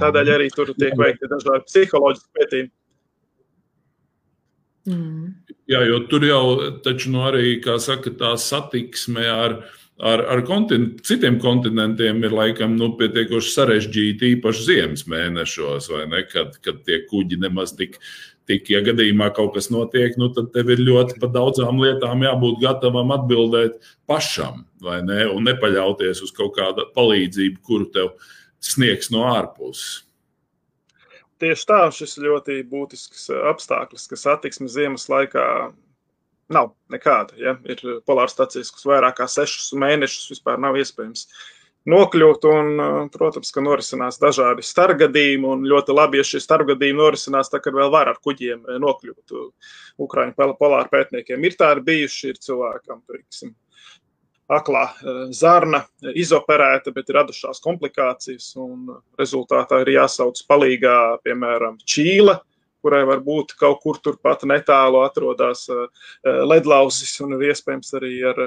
Tādēļ 0.00 0.32
arī 0.34 0.48
tur 0.50 0.72
tiek 0.74 0.96
veikti 0.98 1.30
dažādi 1.30 1.68
psiholoģiski 1.68 2.38
pētījumi. 2.38 2.72
Mm. 4.84 5.30
Jā, 5.70 5.80
jo 5.88 6.02
tur 6.10 6.26
jau 6.26 6.44
taču 6.84 7.12
nu 7.14 7.22
arī, 7.24 7.56
saka, 7.80 8.12
tā 8.18 8.34
satiksme 8.40 9.22
ar, 9.30 9.54
ar, 9.96 10.24
ar 10.34 10.42
kontinent, 10.44 11.00
citiem 11.08 11.38
kontinentiem 11.40 12.20
ir 12.26 12.34
laikam 12.36 12.74
nu, 12.76 12.90
pietiekoši 12.98 13.54
sarežģīta, 13.54 14.28
īpaši 14.34 14.66
ziemas 14.66 15.06
mēnešos, 15.08 15.88
vai 15.94 16.04
ne, 16.10 16.20
kad, 16.28 16.58
kad 16.66 16.82
tie 16.84 17.00
kuģi 17.08 17.40
nemaz 17.46 17.72
tik 17.78 17.96
tik, 18.48 18.70
ja 18.72 18.80
gadījumā 18.84 19.30
kaut 19.36 19.54
kas 19.56 19.70
notiek, 19.72 20.16
nu, 20.20 20.30
tad 20.34 20.50
tev 20.54 20.70
ir 20.74 20.82
ļoti 20.84 21.18
par 21.22 21.32
daudzām 21.34 21.80
lietām 21.82 22.24
jābūt 22.26 22.60
gatavam 22.62 23.12
atbildēt 23.16 23.78
pašam, 24.10 24.64
vai 24.84 25.00
ne? 25.06 25.24
Un 25.32 25.48
nepaļauties 25.48 26.22
uz 26.24 26.34
kaut 26.36 26.56
kādu 26.58 26.86
palīdzību, 26.96 27.62
kuru 27.64 27.88
tev 27.94 28.12
sniegs 28.64 29.10
no 29.14 29.24
ārpuses. 29.32 30.02
Tieši 31.42 31.66
tā, 31.68 31.80
šis 31.92 32.14
ļoti 32.22 32.60
būtisks 32.70 33.26
apstākļus, 33.50 34.06
ka 34.08 34.16
satiksme 34.20 34.68
ziemas 34.70 35.08
laikā 35.10 35.46
nav 36.54 36.70
nekāda. 36.92 37.34
Ja? 37.40 37.56
Ir 37.68 37.80
polārstacijas, 38.06 38.70
kas 38.72 38.86
vairāk 38.88 39.18
kā 39.18 39.26
sešus 39.28 39.72
mēnešus 39.80 40.30
vispār 40.36 40.60
nav 40.62 40.78
iespējams 40.78 41.26
uh, 41.26 41.42
nokļūt. 41.90 42.46
Un, 42.50 42.84
protams, 43.14 43.50
ka 43.54 43.64
norisinās 43.64 44.20
dažādi 44.22 44.64
starpgadījumi. 44.66 45.50
Un 45.50 45.66
ļoti 45.70 45.96
labi, 45.96 46.20
ja 46.20 46.28
šie 46.28 46.42
starpgadījumi 46.44 47.00
norisinās, 47.00 47.52
tad, 47.52 47.64
kad 47.64 47.76
vēl 47.76 47.92
var 47.94 48.12
ar 48.12 48.22
kuģiem 48.24 48.64
nokļūt. 48.84 49.36
Ukrāņu 50.04 50.56
polāru 50.60 50.90
pētniekiem 50.92 51.44
ir 51.44 51.58
tādi 51.60 51.84
bijuši, 51.90 52.32
ir 52.32 52.40
cilvēkam, 52.44 53.04
teiksim, 53.10 53.54
aklā 54.52 54.86
zarna 55.32 55.84
izoperēta, 56.14 56.92
bet 56.94 57.08
ir 57.08 57.20
radušās 57.20 57.62
komplikācijas. 57.64 58.50
Rezultātā 59.20 59.84
ir 59.84 59.94
jāsauc 59.98 60.42
palīgā, 60.48 60.98
piemēram, 61.24 61.78
Čīla 61.84 62.40
kurai 62.84 63.04
varbūt 63.08 63.56
kaut 63.56 63.80
kur 63.80 63.98
turpat 64.04 64.44
netālu 64.48 65.00
atrodas 65.06 65.64
ledlauzis 66.22 67.14
un 67.24 67.38
ir 67.38 67.48
iespējams 67.54 67.94
arī 67.96 68.12
ar 68.28 68.42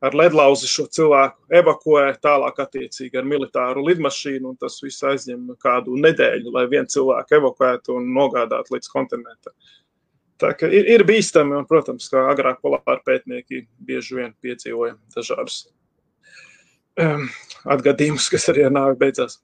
ar 0.00 0.16
ledlauzi 0.16 0.68
šo 0.70 0.86
cilvēku 0.92 1.50
evakuē 1.60 2.06
tālāk 2.24 2.62
attiecīgi 2.64 3.20
ar 3.20 3.26
militāru 3.28 3.84
lidmašīnu, 3.88 4.52
un 4.52 4.56
tas 4.60 4.78
viss 4.84 5.04
aizņem 5.06 5.52
kādu 5.60 5.98
nedēļu, 6.00 6.54
lai 6.54 6.64
vienu 6.72 6.88
cilvēku 6.90 7.36
evakuētu 7.40 7.98
un 7.98 8.08
nogādātu 8.16 8.76
līdz 8.76 8.92
kontinentam. 8.92 9.56
Tā 10.40 10.54
kā 10.56 10.70
ir, 10.72 10.88
ir 10.88 11.04
bīstami, 11.04 11.52
un, 11.58 11.66
protams, 11.68 12.08
kā 12.08 12.24
agrāk 12.30 12.62
polāri 12.64 13.04
pētnieki 13.04 13.66
bieži 13.84 14.16
vien 14.22 14.32
piedzīvoja 14.40 14.96
dažādus 15.16 15.66
um, 16.96 17.28
atgadījumus, 17.76 18.30
kas 18.32 18.48
arī 18.52 18.64
ar 18.68 18.72
nāvi 18.72 18.96
beidzās. 19.02 19.36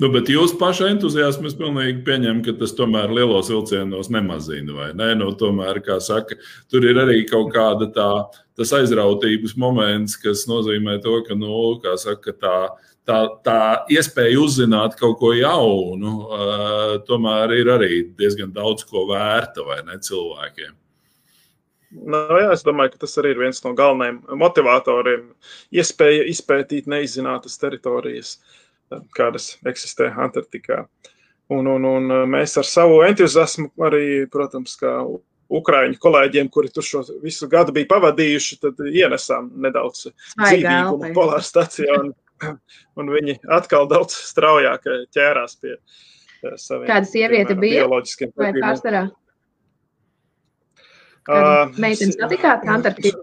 Nu, 0.00 0.08
bet 0.12 0.30
jūsu 0.30 0.56
paša 0.60 0.88
entuziasmu 0.92 1.48
es 1.50 1.56
pilnīgi 1.58 2.02
pieņemu, 2.06 2.42
ka 2.46 2.54
tas 2.60 2.74
tomēr 2.76 3.12
lielos 3.14 3.50
vilcienos 3.52 4.10
nemazina. 4.12 4.74
Vai 4.76 4.90
ne? 4.98 5.12
Nu, 5.18 5.32
tomēr, 5.38 5.82
kā 5.84 5.98
saka, 6.02 6.38
tur 6.72 6.86
ir 6.88 7.00
arī 7.02 7.22
kaut 7.28 7.52
kāda 7.54 7.88
tā, 7.94 8.08
aizrautības 8.78 9.56
moments, 9.58 10.16
kas 10.22 10.46
nozīmē 10.50 10.98
to, 11.04 11.18
ka, 11.26 11.36
nu, 11.38 11.80
saka, 12.00 12.34
tā, 12.34 12.56
tā, 13.08 13.18
tā 13.46 13.62
iespēja 13.92 14.38
uzzināt 14.42 14.96
kaut 15.00 15.18
ko 15.20 15.32
jaunu, 15.36 16.14
uh, 16.26 16.94
tomēr 17.08 17.58
ir 17.58 17.72
arī 17.76 18.04
diezgan 18.18 18.54
daudz 18.54 18.86
ko 18.88 19.08
vērta 19.10 19.66
vai 19.66 19.82
ne 19.88 19.98
cilvēkiem. 19.98 20.78
Nu, 21.92 22.18
jā, 22.40 22.54
es 22.54 22.62
domāju, 22.64 22.94
ka 22.94 23.02
tas 23.02 23.18
arī 23.20 23.34
ir 23.34 23.42
viens 23.42 23.58
no 23.66 23.74
galvenajiem 23.76 24.22
motivatoriem. 24.40 25.26
Iespēja 25.76 26.24
izpētīt 26.30 26.86
neizzinātas 26.88 27.58
teritorijas. 27.60 28.38
Uh, 28.38 28.61
kādas 29.16 29.56
eksistē 29.68 30.10
Antarktikā. 30.24 30.84
Un, 31.52 31.68
un, 31.68 31.84
un 31.84 32.14
mēs 32.32 32.56
ar 32.60 32.66
savu 32.68 33.02
entuziasmu 33.06 33.70
arī, 33.84 34.06
protams, 34.32 34.76
kā 34.80 34.94
Ukrāņu 35.52 35.98
kolēģiem, 36.00 36.48
kuri 36.48 36.70
tur 36.72 36.84
šo 36.86 37.02
visu 37.20 37.44
gadu 37.52 37.74
bija 37.76 37.90
pavadījuši, 37.90 38.56
tad 38.62 38.78
ienesām 38.88 39.50
nedaudz 39.60 40.06
dzīvīgumu 40.40 41.10
polāra 41.16 41.44
stacijā. 41.44 41.98
Un, 42.00 42.14
un 42.98 43.12
viņi 43.12 43.36
atkal 43.52 43.88
daudz 43.90 44.16
straujāk 44.30 44.88
ķērās 45.12 45.58
pie 45.60 45.74
saviem. 46.56 46.88
Kāda 46.88 47.10
sieviete 47.10 47.58
bija? 47.58 47.82
Bioloģiskiem 47.84 48.32
vai 48.38 48.54
pārstarā? 48.56 49.04
Uh, 51.22 51.68
Meitenes 51.78 52.16
satikāt 52.16 52.64
Antarktikā? 52.66 53.20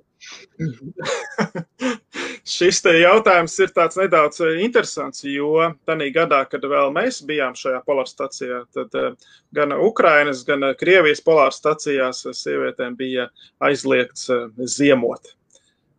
Šis 2.49 2.79
jautājums 2.81 3.53
ir 3.61 3.71
nedaudz 3.99 4.39
eh, 4.41 4.59
interesants, 4.65 5.21
jo 5.27 5.67
tajā 5.85 6.07
gadā, 6.15 6.39
kad 6.49 6.63
vēl 6.65 6.89
mēs 6.95 7.21
bijām 7.27 7.53
šajā 7.57 7.83
polārstacijā, 7.85 8.63
tad 8.73 8.95
eh, 8.97 9.11
gan 9.53 9.75
Ukrainas, 9.77 10.41
gan 10.47 10.65
Krievijas 10.79 11.21
polārstacijās 11.21 12.23
sievietēm 12.39 12.95
bija 12.97 13.27
aizliegts 13.61 14.31
eh, 14.33 14.47
ziemot. 14.65 15.35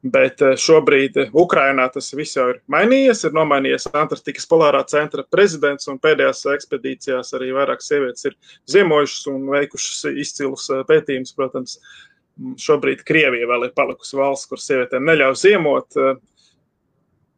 Bet 0.01 0.41
šobrīd 0.41 1.19
Ukrainā 1.37 1.85
tas 1.93 2.07
viss 2.17 2.39
jau 2.39 2.47
ir 2.55 2.63
mainījies. 2.73 3.27
Ir 3.29 3.35
nomainījies 3.37 3.91
Antarktikas 3.93 4.49
polārā 4.49 4.81
centra 4.89 5.27
prezidents, 5.29 5.91
un 5.93 6.01
pēdējās 6.01 6.47
ekspedīcijās 6.55 7.35
arī 7.37 7.51
vairāk 7.53 7.85
sievietes 7.85 8.31
ir 8.31 8.39
ziemojušas 8.73 9.29
un 9.29 9.45
veikušas 9.53 10.17
izcilus 10.25 10.71
pētījumus, 10.89 11.35
protams, 11.37 11.77
šobrīd 12.65 13.05
Krievija 13.05 13.51
vēl 13.53 13.69
ir 13.69 13.77
palikusi 13.77 14.17
valsts, 14.17 14.49
kur 14.49 14.65
sievietēm 14.65 15.05
neļauj 15.05 15.37
ziemot. 15.45 16.01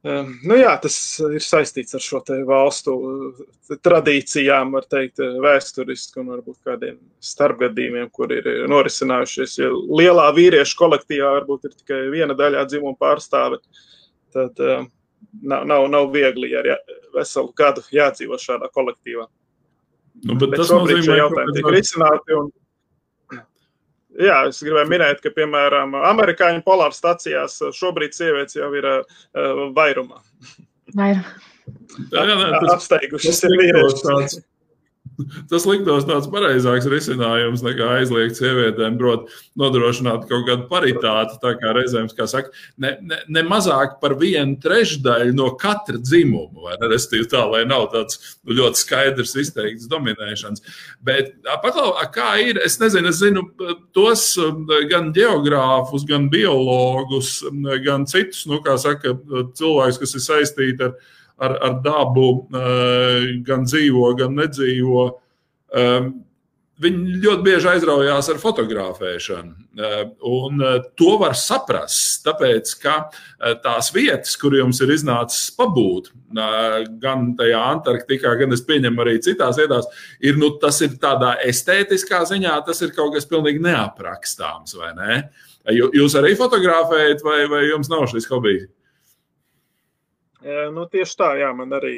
Eh, 0.02 0.10
eh, 0.10 0.30
nu 0.42 0.56
jā, 0.58 0.72
tas 0.82 0.96
ir 1.22 1.42
saistīts 1.44 1.94
ar 1.94 2.02
šo 2.02 2.22
valstu 2.46 2.94
eh, 3.08 3.76
tradīcijām, 3.82 4.72
var 4.74 4.86
teikt, 4.90 5.22
vēsturiski 5.42 6.20
un 6.22 6.32
varbūt 6.34 6.58
kādiem 6.66 6.96
starpgadījumiem, 7.22 8.08
kur 8.10 8.32
ir 8.34 8.48
norisinājušies. 8.70 9.58
Ja 9.62 9.70
lielā 9.70 10.28
vīriešu 10.34 10.78
kolektīvā 10.80 11.36
varbūt 11.38 11.68
ir 11.68 11.76
tikai 11.76 12.00
viena 12.10 12.34
daļā 12.34 12.64
dzimuma 12.66 12.98
pārstāve, 12.98 13.60
tad 14.34 14.58
nav, 14.58 15.68
nav, 15.70 15.86
nav 15.92 16.10
viegli 16.10 16.50
ar 16.58 16.72
veselu 17.14 17.52
gadu 17.56 17.84
jādzīvo 17.92 18.40
šādā 18.40 18.72
kolektīvā. 18.74 19.28
Nu, 20.22 20.34
bet, 20.34 20.50
bet 20.50 20.58
tas 20.60 20.72
nozīmē, 20.74 21.06
ka 21.06 21.20
jautājumi 21.22 21.54
tiek 21.56 21.70
risināti. 21.72 22.36
Un, 22.36 22.50
Jā, 24.20 24.42
es 24.50 24.60
gribēju 24.60 24.90
minēt, 24.90 25.22
ka, 25.24 25.32
piemēram, 25.32 25.94
amerikāņu 26.12 26.60
polāra 26.66 26.92
stacijās 26.96 27.56
šobrīd 27.78 28.12
sievietes 28.16 28.58
jau 28.58 28.68
ir 28.76 28.88
uh, 28.90 29.22
vairumā. 29.76 30.20
Jā, 30.92 31.22
nē, 32.12 32.48
tas, 32.58 32.74
apsteigušas 32.74 33.44
ir 33.48 33.56
vīrieši. 33.60 34.42
Tas 35.50 35.66
liktos 35.68 36.06
tāds 36.08 36.28
pareizāks 36.32 36.88
risinājums 36.90 37.64
nekā 37.64 37.88
aizliegt 37.98 38.38
sievietēm, 38.38 38.98
proti, 39.00 39.32
nodrošināt 39.58 40.26
kaut 40.30 40.46
kādu 40.48 40.66
paritāti. 40.70 41.38
Tā 41.42 41.54
kā 41.60 41.74
reizēm, 41.76 42.10
kā 42.16 42.26
saka, 42.30 42.52
ne, 42.80 42.94
ne, 43.04 43.20
ne 43.32 43.44
mazāk 43.46 43.98
par 44.02 44.16
vienu 44.20 44.58
trešdaļu 44.62 45.36
no 45.38 45.50
katra 45.60 46.00
dzimuma? 46.00 46.76
Restīvi 46.90 47.28
tā, 47.32 47.44
lai 47.48 47.62
nav 47.68 47.88
tāds 47.94 48.20
nu, 48.42 48.56
ļoti 48.58 48.82
skaidrs, 48.82 49.36
izteikts 49.42 49.88
dominēšanas. 49.92 50.64
Bet 51.04 51.34
paklau, 51.64 51.92
kā 52.14 52.34
ir, 52.42 52.60
es 52.64 52.78
nezinu, 52.82 53.12
es 53.12 53.22
zinu 53.22 53.46
tos 53.96 54.28
gan 54.90 55.12
geogrāfus, 55.16 56.06
gan 56.08 56.28
biologus, 56.32 57.38
gan 57.84 58.06
citus, 58.10 58.46
nu, 58.50 58.62
kā 58.64 58.78
saka, 58.80 59.16
cilvēkus, 59.58 60.00
kas 60.02 60.16
ir 60.16 60.24
saistīti 60.26 60.88
ar 60.88 60.96
ar, 61.42 61.56
ar 61.62 61.78
dabu 61.84 62.28
eh, 62.54 63.32
gan 63.46 63.66
dzīvo, 63.68 64.12
gan 64.18 64.36
nedzīvo. 64.38 65.08
Eh, 65.72 66.06
viņi 66.82 67.20
ļoti 67.22 67.44
bieži 67.46 67.68
aizraujās 67.70 68.26
ar 68.32 68.40
fotografēšanu. 68.42 69.52
Eh, 69.78 70.00
un 70.26 70.64
to 70.98 71.12
var 71.20 71.36
saprast, 71.38 72.24
tāpēc, 72.26 72.72
ka 72.82 72.96
tās 73.62 73.92
vietas, 73.94 74.34
kur 74.40 74.56
jums 74.56 74.80
ir 74.82 74.90
iznācis 74.94 75.52
pabūt, 75.54 76.10
gan 77.02 77.30
tajā 77.38 77.62
Antarktikā, 77.76 78.34
gan 78.40 78.56
es 78.56 78.64
pieņemu 78.66 79.04
arī 79.04 79.16
citās 79.22 79.60
vietās, 79.60 79.86
ir, 80.24 80.40
nu, 80.40 80.54
tas 80.62 80.80
ir 80.82 80.98
tādā 81.02 81.36
estētiskā 81.46 82.24
ziņā, 82.32 82.58
tas 82.66 82.82
ir 82.82 82.94
kaut 82.96 83.14
kas 83.14 83.28
pilnīgi 83.30 83.62
neaprakstāms, 83.62 84.74
vai 84.80 84.92
ne? 84.98 85.22
Jūs 85.70 86.16
arī 86.18 86.32
fotografējat, 86.34 87.22
vai, 87.22 87.44
vai 87.52 87.66
jums 87.68 87.92
nav 87.92 88.08
šis 88.10 88.26
hobijs? 88.32 88.70
Nu, 90.44 90.86
tieši 90.90 91.18
tā, 91.18 91.32
jā, 91.38 91.50
man 91.56 91.74
arī 91.76 91.96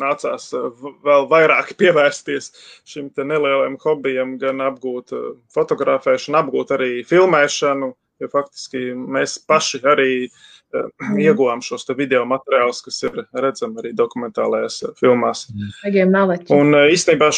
nācās 0.00 0.50
vēl 1.04 1.26
vairāk 1.30 1.74
pievērsties 1.80 2.52
šim 2.88 3.10
nelielam 3.18 3.76
hobijam, 3.82 4.36
gan 4.40 4.62
apgūt 4.64 5.14
fotografēšanu, 5.54 6.38
apgūt 6.42 6.74
arī 6.78 6.92
filmēšanu. 7.08 7.92
Jo 8.22 8.28
faktiski 8.30 8.92
mēs 8.94 9.34
paši 9.50 9.80
arī 9.88 10.10
mm. 10.76 11.16
ieguvām 11.24 11.62
šos 11.64 11.88
video 11.98 12.22
materiālus, 12.28 12.82
kas 12.84 13.02
ir 13.08 13.24
redzami 13.34 13.82
arī 13.82 13.90
dokumentālajās 13.98 14.82
filmās. 15.00 15.48
Un 16.54 16.78
īstenībā, 16.86 17.32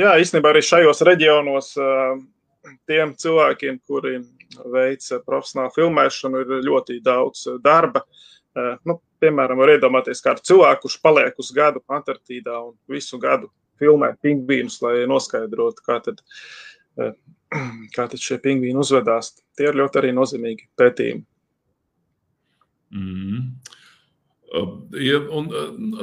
jā, 0.00 0.14
īstenībā 0.24 0.54
arī 0.54 0.64
šajos 0.64 1.04
reģionos 1.10 1.74
tiem 2.88 3.12
cilvēkiem, 3.20 3.82
kuri 3.84 4.16
veic 4.72 5.04
profesionālu 5.26 5.74
filmēšanu, 5.76 6.40
ir 6.40 6.66
ļoti 6.66 6.98
daudz 7.04 7.46
darba. 7.62 8.02
Nu, 8.88 8.96
piemēram, 9.22 9.60
var 9.60 9.74
iedomāties 9.74 10.22
kādu 10.24 10.44
cilvēku, 10.46 10.86
kurš 10.86 10.98
paliek 11.04 11.40
uz 11.40 11.50
gadu 11.56 11.82
Antarktīdā 11.90 12.56
un 12.64 12.74
visu 12.90 13.18
gadu 13.20 13.50
filmē 13.80 14.12
pingvīnus, 14.22 14.80
lai 14.84 15.06
noskaidrotu, 15.08 15.84
kā 15.86 15.98
tad, 16.04 16.22
eh, 17.00 17.12
kā 17.96 18.06
tad 18.06 18.20
šie 18.20 18.40
pingvīni 18.42 18.80
uzvedās. 18.80 19.34
Tie 19.56 19.68
ir 19.70 19.78
ļoti 19.80 20.02
arī 20.02 20.14
nozīmīgi 20.16 20.70
pētījumi. 20.80 21.26
Mm. 22.90 23.44
Ja, 24.98 25.20
un, 25.38 25.46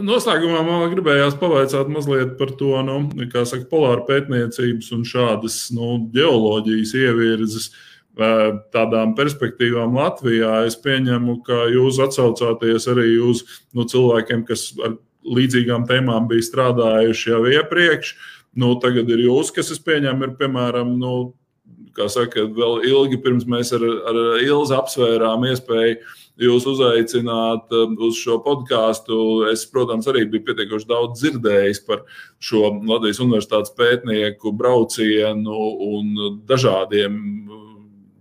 noslēgumā 0.08 0.62
man 0.64 0.86
gribējās 0.94 1.36
pavaicāt 1.36 1.90
mazliet 1.92 2.38
par 2.40 2.54
to, 2.56 2.70
nu, 2.88 3.02
kā 3.28 3.44
saka, 3.44 3.68
polāra 3.68 4.06
pētniecības 4.08 4.94
un 4.96 5.04
šādas 5.08 5.58
nu, 5.76 5.98
geoloģijas 6.16 6.94
ievirzes. 6.96 7.68
Uh, 7.74 7.97
tādām 8.74 9.16
perspektīvām 9.18 9.96
Latvijā, 9.98 10.64
es 10.68 10.78
pieņemu, 10.84 11.40
ka 11.48 11.66
jūs 11.74 12.00
atsaucāties 12.04 12.88
arī 12.92 13.18
uz 13.24 13.44
nu, 13.78 13.86
cilvēkiem, 13.88 14.46
kas 14.48 14.72
ar 14.84 14.98
līdzīgām 15.28 15.88
tēmām 15.90 16.30
bija 16.30 16.46
strādājuši 16.48 17.34
jau 17.34 17.44
iepriekš. 17.52 18.16
Nu, 18.58 18.74
tagad 18.82 19.10
ir 19.14 19.28
jūs, 19.28 19.52
kas 19.54 19.70
es 19.74 19.82
pieņemu, 19.84 20.24
ir 20.26 20.38
piemēram, 20.40 20.96
nu, 20.98 21.34
kā 21.98 22.08
saka, 22.12 22.46
vēl 22.54 22.86
ilgi 22.88 23.20
pirms 23.22 23.46
mēs 23.50 23.74
ar, 23.76 23.84
ar 24.10 24.20
Ilzi 24.44 24.76
apsvērām 24.78 25.46
iespēju 25.50 25.98
jūs 26.38 26.68
uzaicināt 26.70 27.74
uz 27.74 28.20
šo 28.22 28.38
podkāstu. 28.46 29.20
Es, 29.52 29.66
protams, 29.70 30.08
arī 30.10 30.26
biju 30.30 30.46
pietiekuši 30.50 30.90
daudz 30.90 31.22
dzirdējis 31.22 31.82
par 31.88 32.04
šo 32.44 32.70
Latvijas 32.78 33.22
Universitātes 33.26 33.74
pētnieku 33.78 34.54
braucienu 34.58 35.58
un 35.88 36.14
dažādiem 36.50 37.18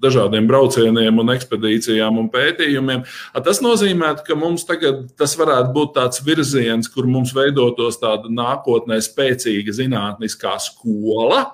dažādiem 0.02 0.48
braucieniem, 0.48 1.20
un 1.22 1.34
ekspedīcijām 1.34 2.20
un 2.20 2.30
pētījumiem. 2.32 3.04
Tas 3.44 3.62
nozīmē, 3.64 4.14
ka 4.26 4.38
mums 4.38 4.66
tagad 4.68 5.06
tas 5.18 5.36
varētu 5.38 5.72
būt 5.76 5.94
tāds 5.98 6.24
virziens, 6.26 6.90
kur 6.92 7.08
mums 7.10 7.34
veidotos 7.36 8.00
tāda 8.02 8.32
nākotnē 8.32 9.00
spēcīga 9.04 9.76
zinātniskā 9.76 10.56
skola. 10.62 11.46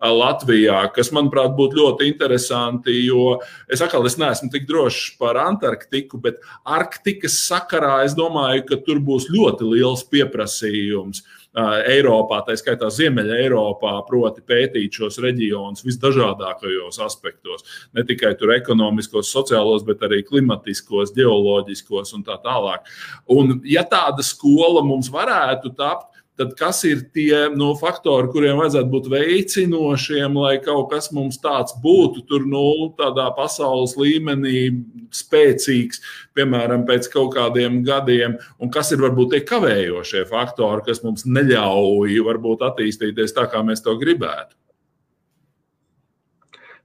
Latvijā, 0.00 0.78
kas, 0.96 1.10
manuprāt, 1.12 1.52
būtu 1.58 1.76
ļoti 1.76 2.06
interesanti, 2.08 2.94
jo 3.04 3.34
es 3.68 3.82
atkal 3.84 4.06
es 4.08 4.16
neesmu 4.16 4.48
tik 4.48 4.64
drošs 4.64 5.18
par 5.20 5.36
Antarktiku, 5.36 6.16
bet 6.24 6.38
Arktikas 6.64 7.36
sakarā 7.44 7.98
es 8.06 8.16
domāju, 8.16 8.64
ka 8.70 8.78
tur 8.86 9.02
būs 9.04 9.28
ļoti 9.28 9.68
liels 9.74 10.06
pieprasījums. 10.08 11.20
Uh, 11.20 11.39
Eiropā, 11.58 12.44
tā 12.46 12.54
skaitā 12.54 12.86
Ziemeļa 12.94 13.40
Eiropā, 13.42 13.96
proti 14.06 14.42
pētīt 14.46 14.94
šos 15.00 15.18
reģionus 15.22 15.82
visdažādākajos 15.82 17.00
aspektos. 17.02 17.66
Ne 17.96 18.04
tikai 18.06 18.36
tur 18.38 18.54
ekonomiskos, 18.54 19.32
sociālos, 19.34 19.82
bet 19.86 20.04
arī 20.06 20.22
klimatiskos, 20.26 21.10
geoloģiskos 21.16 22.14
un 22.14 22.22
tā 22.26 22.38
tālāk. 22.44 22.86
Un, 23.34 23.58
ja 23.66 23.82
tāda 23.82 24.22
skola 24.22 24.84
mums 24.86 25.10
varētu 25.10 25.74
tapt, 25.74 26.09
tad 26.40 26.54
kas 26.56 26.80
ir 26.88 27.02
tie 27.12 27.50
nu, 27.52 27.74
faktori, 27.76 28.30
kuriem 28.32 28.60
vajadzētu 28.62 28.88
būt 28.94 29.08
veicinošiem, 29.12 30.38
lai 30.40 30.54
kaut 30.64 30.88
kas 30.94 31.10
mums 31.12 31.36
tāds 31.42 31.74
būtu, 31.82 32.24
tur 32.30 32.46
nu, 32.48 32.64
tādā 32.96 33.28
pasaules 33.36 33.92
līmenī 34.00 34.70
spēcīgs, 35.14 36.00
piemēram, 36.38 36.86
pēc 36.88 37.10
kaut 37.12 37.34
kādiem 37.36 37.82
gadiem, 37.84 38.38
un 38.60 38.72
kas 38.72 38.94
ir 38.94 39.04
varbūt 39.04 39.34
tie 39.34 39.42
kavējošie 39.52 40.24
faktori, 40.30 40.86
kas 40.88 41.04
mums 41.04 41.28
neļauj 41.28 42.22
varbūt 42.30 42.64
attīstīties 42.70 43.36
tā, 43.36 43.44
kā 43.52 43.60
mēs 43.66 43.84
to 43.84 43.98
gribētu. 44.00 44.59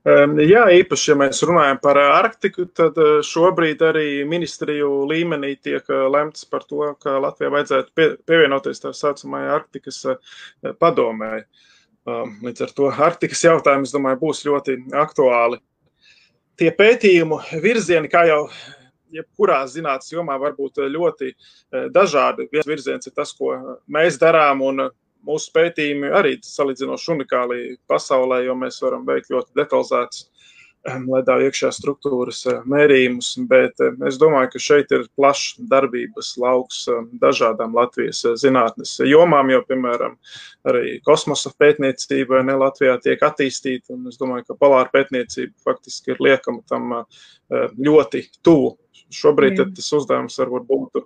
Jā, 0.06 0.60
īpaši, 0.70 1.08
ja 1.10 1.14
mēs 1.18 1.40
runājam 1.42 1.80
par 1.82 1.98
Arktiku, 1.98 2.68
tad 2.70 2.94
eh, 3.02 3.16
šobrīd 3.26 3.80
arī 3.82 4.22
ministriju 4.28 5.00
līmenī 5.10 5.56
tiek 5.58 5.82
eh, 5.90 6.02
lemts 6.14 6.44
par 6.46 6.62
to, 6.62 6.92
ka 7.02 7.16
Latvijai 7.24 7.50
vajadzētu 7.50 7.90
pie, 7.90 8.06
pievienoties 8.22 8.84
tā 8.84 8.92
saucamajai 8.94 9.48
Arktikas 9.56 9.98
eh, 10.12 10.36
padomē. 10.78 11.40
Līdz 12.06 12.62
ar 12.62 12.74
to 12.76 12.92
Arktikas 13.02 13.40
jautājums, 13.42 13.90
domāju, 13.90 14.20
būs 14.20 14.44
ļoti 14.46 14.76
aktuāli. 14.94 15.58
Tie 16.54 16.70
pētījumu 16.70 17.40
virzieni, 17.64 18.06
kā 18.06 18.22
jau 18.28 18.44
jebkurā 19.10 19.64
zinātnīs 19.66 20.14
jomā, 20.14 20.36
var 20.38 20.54
būt 20.54 20.84
ļoti 20.86 21.32
dažādi. 21.90 22.46
Viens 22.52 22.70
virziens 22.70 23.10
ir 23.10 23.16
tas, 23.16 23.34
ko 23.34 23.56
mēs 23.90 24.20
darām, 24.22 24.62
un 24.68 24.86
mūsu 25.26 25.52
pētījumi 25.56 26.12
arī 26.14 26.36
salīdzinoši 26.44 27.12
unikāli 27.16 27.60
pasaulē, 27.90 28.44
jo 28.46 28.56
mēs 28.58 28.80
varam 28.84 29.06
veikt 29.08 29.32
ļoti 29.34 29.56
detalizētus 29.58 30.24
ehm, 30.86 31.06
ledā 31.10 31.38
iekšā 31.46 31.72
struktūras 31.74 32.44
eh, 32.50 32.60
mērījumus, 32.70 33.32
bet 33.50 33.82
eh, 33.84 33.96
es 34.08 34.18
domāju, 34.22 34.52
ka 34.54 34.62
šeit 34.62 34.94
ir 34.96 35.06
plašs 35.18 35.58
darbības 35.72 36.32
lauks 36.42 36.84
ehm, 36.92 37.10
dažādām 37.22 37.74
Latvijas 37.76 38.22
eh, 38.24 38.36
zinātnes 38.40 38.96
jomām, 39.08 39.50
jo, 39.54 39.62
piemēram, 39.68 40.16
arī 40.70 40.96
kosmosa 41.06 41.52
pētniecība 41.58 42.44
ne 42.46 42.58
Latvijā 42.62 42.98
tiek 43.04 43.22
attīstīta, 43.26 43.96
un 43.96 44.12
es 44.12 44.20
domāju, 44.22 44.48
ka 44.50 44.60
polāra 44.62 44.90
pētniecība 44.94 45.54
faktiski 45.66 46.14
ir 46.14 46.22
liekama 46.30 46.62
tam 46.70 47.00
ļoti 47.78 48.24
tuvu. 48.46 48.76
Šobrīd 49.14 49.60
tas 49.76 49.92
uzdevums 49.94 50.34
varbūt 50.40 50.64
būtu 50.66 51.04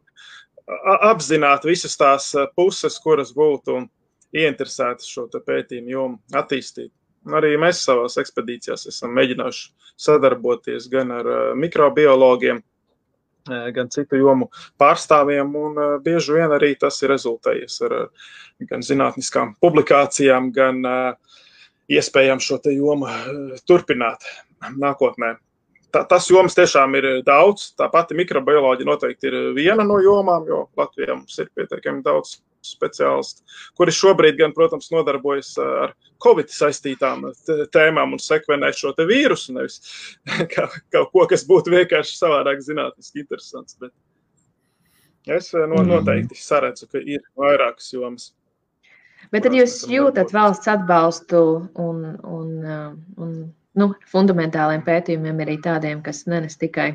apzināt 1.05 1.67
visas 1.67 1.97
tās 2.01 2.31
puses, 2.57 2.97
kuras 3.03 3.33
būtu 3.37 3.83
ieinteresēti 4.37 5.07
šo 5.07 5.27
pētījumu 5.35 5.95
jomu 5.95 6.19
attīstīt. 6.37 6.93
Arī 7.37 7.53
mēs 7.61 7.83
savā 7.85 8.07
ekspedīcijās 8.23 8.87
esam 8.89 9.13
mēģinājuši 9.19 9.91
sadarboties 10.01 10.89
gan 10.93 11.13
ar 11.13 11.27
eh, 11.29 11.41
mikrobiologiem, 11.61 12.63
eh, 13.51 13.67
gan 13.77 13.91
citu 13.93 14.17
jomu 14.17 14.49
pārstāvjiem, 14.81 15.51
eh, 15.53 15.99
bieži 16.07 16.39
vien 16.39 16.57
arī 16.57 16.73
tas 16.81 16.97
ir 17.03 17.13
rezultējies 17.13 17.77
ar 17.89 17.97
gan 18.71 18.81
zinātniskām 18.85 19.55
publikācijām, 19.61 20.51
gan 20.53 20.83
iespējām 21.91 22.41
šo 22.45 22.61
jomu 22.73 23.09
turpināt 23.69 24.27
nākotnē. 24.77 25.37
Tā, 25.91 26.05
tas 26.07 26.29
jomas 26.31 26.55
tiešām 26.55 26.93
ir 26.95 27.07
daudz. 27.27 27.73
Tā 27.75 27.89
pati 27.91 28.15
mikrobioloģija 28.15 28.87
noteikti 28.87 29.27
ir 29.27 29.39
viena 29.57 29.83
no 29.83 29.97
jomām, 29.99 30.45
jo 30.47 30.69
Latvijā 30.79 31.17
mums 31.17 31.39
ir 31.41 31.49
pietiekami 31.57 32.05
daudz 32.05 32.37
speciālisti, 32.67 33.45
kuri 33.79 33.95
šobrīd, 33.95 34.39
gan, 34.41 34.55
protams, 34.57 34.91
nodarbojas 34.93 35.53
ar 35.63 35.95
Covid 36.21 36.53
saistītām 36.53 37.25
tēmām 37.73 38.17
un 38.17 38.21
sekvenē 38.21 38.73
šo 38.77 38.93
te 38.97 39.07
vīrusu, 39.09 39.55
nevis 39.57 39.81
kaut 40.55 41.13
ko, 41.13 41.27
kas 41.31 41.47
būtu 41.49 41.73
vienkārši 41.75 42.19
savādāk 42.19 42.61
zinātniski 42.67 43.25
interesants. 43.25 43.79
Bet... 43.81 43.95
Es 45.29 45.53
no, 45.53 45.83
mm. 45.83 45.89
noteikti 45.89 46.39
saredzu, 46.41 46.89
ka 46.93 47.01
ir 47.01 47.25
vairākas 47.39 47.91
jomas. 47.93 48.31
Bet 49.33 49.45
tad 49.45 49.55
jūs 49.55 49.83
jūtat 49.89 50.33
valsts 50.33 50.71
atbalstu 50.73 51.43
un, 51.77 52.05
un, 52.25 52.55
un 53.21 53.35
nu, 53.77 53.89
fundamentāliem 54.11 54.83
pētījumiem 54.87 55.43
arī 55.45 55.59
tādiem, 55.63 56.01
kas 56.05 56.25
nenes 56.31 56.57
tikai 56.61 56.95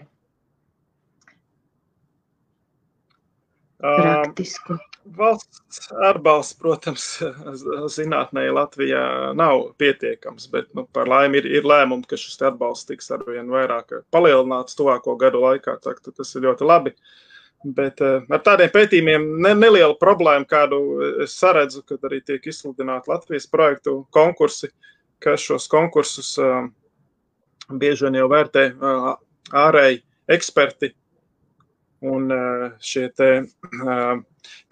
praktisku. 3.85 4.77
Uh, 4.77 4.91
valsts 5.17 5.91
atbalsts, 6.07 6.57
protams, 6.59 7.05
zinātnē 7.97 8.47
Latvijā 8.53 9.33
nav 9.37 9.71
pietiekams, 9.81 10.47
bet 10.51 10.71
nu, 10.77 10.85
par 10.93 11.09
laimi 11.09 11.41
ir, 11.41 11.49
ir 11.59 11.67
lēmumi, 11.67 12.07
ka 12.09 12.17
šis 12.19 12.41
atbalsts 12.49 12.89
tiks 12.89 13.11
arvien 13.13 13.51
vairāk 13.51 13.99
palielināts 14.13 14.77
tuvāko 14.77 15.17
gadu 15.21 15.43
laikā. 15.45 15.77
Tā, 15.83 15.95
tas 16.09 16.35
ir 16.35 16.47
ļoti 16.47 16.67
labi. 16.67 16.95
Bet 17.65 18.01
uh, 18.03 18.25
ar 18.29 18.41
tādiem 18.45 18.69
pētījumiem 18.73 19.23
ne, 19.41 19.53
neliela 19.57 19.95
problēma, 19.97 20.45
kādu 20.49 20.79
es 21.25 21.37
saredzu, 21.39 21.81
kad 21.89 22.03
arī 22.05 22.19
tiek 22.25 22.43
izsludināti 22.45 23.09
Latvijas 23.09 23.47
projektu 23.49 24.03
konkursi, 24.13 24.69
ka 25.23 25.33
šos 25.39 25.65
konkursus 25.71 26.35
uh, 26.41 26.67
bieži 27.71 28.05
vien 28.05 28.19
jau 28.19 28.29
vērtē 28.29 28.67
uh, 28.75 29.15
ārēji 29.65 30.03
eksperti. 30.35 30.93
Un 32.05 32.29
uh, 32.33 32.65
šie 32.83 33.07
te, 33.17 33.29
uh, 33.81 34.19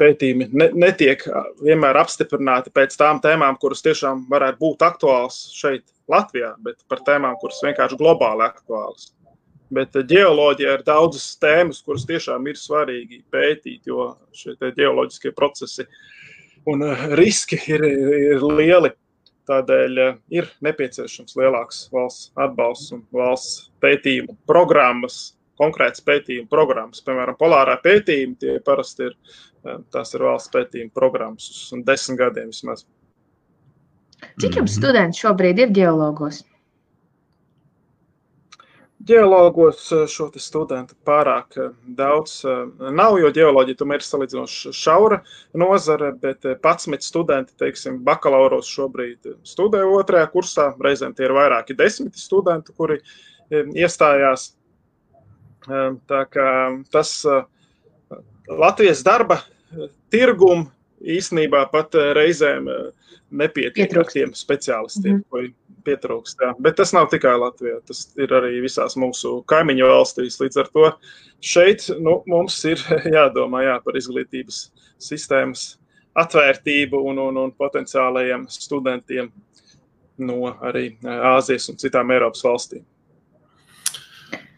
pētījumi 0.01 0.49
ne, 0.53 0.69
netiek 0.86 1.23
vienmēr 1.63 1.97
apstiprināti 2.03 2.73
pēc 2.75 2.95
tām 2.99 3.21
tēmām, 3.23 3.57
kuras 3.61 3.81
tiešām 3.86 4.25
varētu 4.29 4.61
būt 4.61 4.86
aktuālas 4.86 5.39
šeit, 5.55 5.88
Latvijā, 6.11 6.51
bet 6.59 6.81
par 6.91 6.99
tēmām, 7.07 7.38
kuras 7.39 7.61
vienkārši 7.63 7.97
globāli 7.99 8.43
aktuālas. 8.43 9.13
Bet 9.73 9.95
ģeoloģija 9.95 10.73
ir 10.77 10.84
daudzas 10.86 11.29
tēmas, 11.41 11.79
kuras 11.86 12.03
tiešām 12.09 12.49
ir 12.51 12.59
svarīgi 12.59 13.23
pētīt, 13.34 13.88
jo 13.88 14.11
šie 14.36 14.57
ģeoloģiskie 14.59 15.31
procesi 15.34 15.88
un 16.69 16.84
riski 17.17 17.57
ir, 17.71 17.86
ir 18.34 18.43
lieli. 18.43 18.93
Tādēļ 19.49 19.97
ir 20.31 20.45
nepieciešams 20.63 21.36
lielāks 21.36 21.81
valsts 21.91 22.29
atbalsts 22.39 22.93
un 22.95 23.01
valsts 23.11 23.65
pētījumu 23.84 24.38
programmas, 24.47 25.34
konkrēts 25.60 26.04
pētījumu 26.06 26.49
programmas. 26.51 27.04
Piemēram, 27.06 27.38
polārā 27.39 27.78
pētījumi 27.84 28.39
tie 28.41 28.60
parasti 28.66 29.10
ir 29.10 29.18
Tās 29.64 30.12
ir 30.16 30.24
valsts 30.28 30.51
pētījuma 30.51 30.91
programmas 30.95 31.70
un 31.76 31.84
desmit 31.88 32.20
gadiem 32.20 32.49
vismaz. 32.51 32.84
Cik 34.39 34.58
jums 34.60 34.74
mhm. 34.74 34.80
studenti 34.80 35.24
šobrīd 35.24 35.62
ir 35.64 35.72
geologos? 35.76 36.43
Geologos 39.04 39.89
šo 40.08 40.30
studentu 40.39 40.95
pārāk 41.04 41.58
daudz 41.97 42.38
nav, 42.95 43.18
jo 43.20 43.32
geoloģija 43.36 43.80
tomēr 43.82 43.99
ir 43.99 44.06
salīdzinoši 44.08 44.72
šaura 44.80 45.18
nozare, 45.60 46.14
bet 46.22 46.47
11 46.47 47.04
studenti, 47.04 47.51
teiksim, 47.60 47.97
bakalauros 48.08 48.70
šobrīd 48.72 49.34
studē 49.47 49.84
otrajā 49.84 50.30
kursā. 50.32 50.70
Reizēm 50.88 51.16
tie 51.18 51.28
ir 51.28 51.36
vairāki 51.36 51.76
desmiti 51.76 52.24
studenti, 52.24 52.76
kuri 52.80 53.01
iestājās. 53.51 54.54
Tā 55.64 56.22
kā 56.34 56.47
tas 56.91 57.11
Latvijas 58.47 59.03
darba 59.05 59.39
tirgumu 60.11 60.68
īstenībā 61.03 61.66
pat 61.72 61.95
eh, 61.99 62.11
reizēm 62.16 62.70
eh, 62.72 63.11
nepietiek 63.34 63.91
ar 63.97 64.09
tiem 64.11 64.34
speciālistiem, 64.38 65.20
mm 65.20 65.22
-hmm. 65.22 65.30
ko 65.30 65.84
pietrūkst. 65.84 66.39
Jā. 66.41 66.53
Bet 66.59 66.76
tas 66.80 66.93
nav 66.93 67.09
tikai 67.11 67.36
Latvijā, 67.39 67.80
tas 67.86 68.05
ir 68.18 68.32
arī 68.32 68.61
visās 68.64 68.95
mūsu 68.95 69.43
kaimiņu 69.45 69.88
valstīs. 69.89 70.39
Līdz 70.39 70.59
ar 70.59 70.70
to 70.74 70.91
šeit 71.41 71.89
nu, 71.99 72.22
mums 72.28 72.64
ir 72.66 72.78
jādomā 73.18 73.64
jā, 73.64 73.80
par 73.84 73.97
izglītības 73.97 74.72
sistēmas 74.99 75.78
atvērtību 76.16 76.97
un, 77.09 77.20
un, 77.20 77.38
un 77.38 77.51
potenciālajiem 77.51 78.45
studentiem 78.49 79.32
no 80.18 80.55
arī 80.61 80.97
eh, 81.03 81.20
Āzijas 81.36 81.70
un 81.70 81.78
citām 81.78 82.11
Eiropas 82.11 82.43
valstīm. 82.43 82.86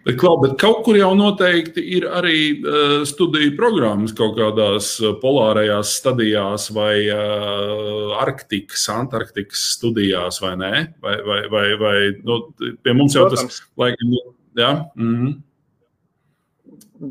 Bet, 0.06 0.20
klau, 0.22 0.36
bet 0.38 0.53
kaut 0.62 0.84
kur 0.86 0.97
jau 0.99 1.16
noteikti 1.18 1.82
ir 1.97 2.03
arī 2.14 2.39
uh, 2.62 2.99
studiju 3.10 3.56
programmas 3.58 4.14
kaut 4.14 4.36
kādās 4.38 4.91
uh, 5.01 5.16
polārajās 5.18 5.95
stadijās 5.97 6.68
vai 6.76 7.08
uh, 7.10 8.14
Arktikas, 8.22 8.84
Antarktikas 8.93 9.64
studijās, 9.80 10.38
vai 10.45 10.53
ne? 10.62 10.72
Vai, 11.01 11.16
vai, 11.26 11.39
vai, 11.49 11.66
vai 11.82 11.95
nu, 12.22 12.38
pie 12.86 12.93
mums 12.93 13.18
jau 13.18 13.26
tas, 13.34 13.64
laikam, 13.82 14.14
jā? 14.62 14.72
Mm 14.93 15.16
-hmm. 15.16 15.36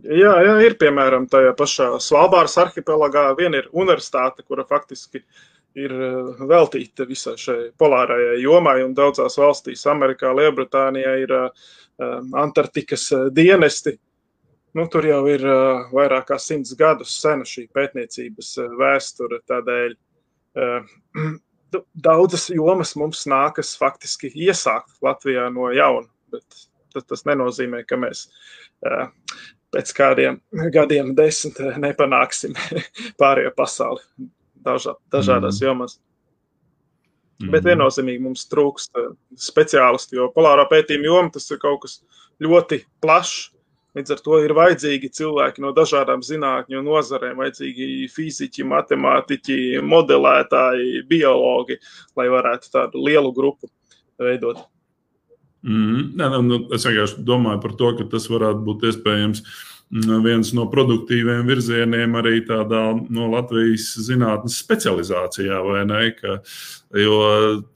Jā, 0.04 0.36
jā, 0.46 0.54
ir 0.64 0.78
piemēram 0.80 1.26
tajā 1.28 1.50
pašā 1.58 1.90
Svalbāras 2.00 2.56
arhipelagā. 2.62 3.34
Viena 3.36 3.58
ir 3.58 3.68
universitāte, 3.72 4.46
kura 4.46 4.64
faktiski 4.64 5.20
ir 5.74 5.92
veltīta 6.38 7.06
visai 7.06 7.34
šai 7.36 7.70
polārajai 7.78 8.40
jomai, 8.40 8.82
un 8.84 8.94
daudzās 8.94 9.36
valstīs, 9.38 9.86
Amerikā, 9.90 10.30
Lielbritānijā, 10.30 11.16
ir 11.26 11.34
uh, 11.34 11.48
Antarktikas 12.44 13.06
uh, 13.12 13.26
dienesti. 13.34 13.96
Nu, 14.74 14.88
tur 14.90 15.06
jau 15.06 15.20
ir 15.30 15.44
uh, 15.46 15.86
vairāk 15.94 16.30
kā 16.32 16.38
simts 16.42 16.74
gadus 16.78 17.14
sena 17.20 17.46
šī 17.46 17.68
pētniecības 17.74 18.54
uh, 18.62 18.76
vēsture. 18.80 19.40
Tādēļ 19.50 19.96
daudzas 22.06 22.48
jomas 22.54 22.94
mums 22.98 23.24
nākas 23.30 23.74
faktiski 23.78 24.30
iesākt 24.46 25.00
Latvijā 25.02 25.48
no 25.54 25.70
jauna. 25.74 26.06
Bet 26.34 27.06
tas 27.10 27.24
nenozīmē, 27.26 27.82
ka 27.86 27.98
mēs 27.98 28.28
pēc 29.74 29.90
kādiem 29.96 30.38
gadiem, 30.74 31.10
desmit, 31.18 31.58
nepanāksim 31.82 32.54
pārējo 33.20 33.50
pasauli 33.56 34.30
dažā, 34.64 34.94
dažādās 35.12 35.60
mm. 35.60 35.66
jomās. 35.66 35.98
Mm 37.34 37.46
-hmm. 37.46 37.50
Bet 37.50 37.64
viennozīmīgi 37.64 38.22
mums 38.22 38.46
trūkst 38.50 38.98
eh, 38.98 39.10
speciālistu, 39.36 40.16
jo 40.20 40.30
polārā 40.36 40.68
pētījuma 40.70 41.04
joma 41.04 41.30
tas 41.34 41.50
ir 41.50 41.58
kaut 41.58 41.82
kas 41.82 42.02
ļoti 42.42 42.84
plašs. 43.02 43.50
Līdz 43.94 44.10
ar 44.10 44.20
to 44.24 44.38
ir 44.42 44.50
vajadzīgi 44.50 45.10
cilvēki 45.14 45.62
no 45.62 45.70
dažādām 45.70 46.22
zinātņu 46.22 46.80
nozarēm, 46.82 47.36
vajadzīgi 47.38 48.08
fiziķi, 48.10 48.64
matemātiķi, 48.66 49.80
modelētāji, 49.86 51.04
biologi, 51.06 51.78
lai 52.16 52.26
varētu 52.26 52.72
tādu 52.72 53.04
lielu 53.04 53.32
grupu 53.32 53.70
veidot. 54.18 54.66
Mm 55.62 55.94
-hmm. 55.94 56.10
Nē, 56.16 56.42
nu, 56.42 56.68
es 56.74 56.86
vienkārši 56.86 57.22
domāju 57.24 57.60
par 57.62 57.72
to, 57.72 57.96
ka 57.96 58.04
tas 58.04 58.26
varētu 58.30 58.64
būt 58.66 58.82
iespējams 58.82 59.40
uh, 59.40 59.73
viens 59.92 60.52
no 60.56 60.64
produktīviem 60.70 61.46
virzieniem 61.46 62.16
arī 62.18 62.40
tādā 62.46 62.82
no 63.10 63.28
Latvijas 63.30 63.92
zinātnes 64.06 64.58
specializācijā, 64.62 65.60
vai 65.62 65.84
ne? 65.86 66.10
Ka, 66.18 66.40
jo 66.98 67.20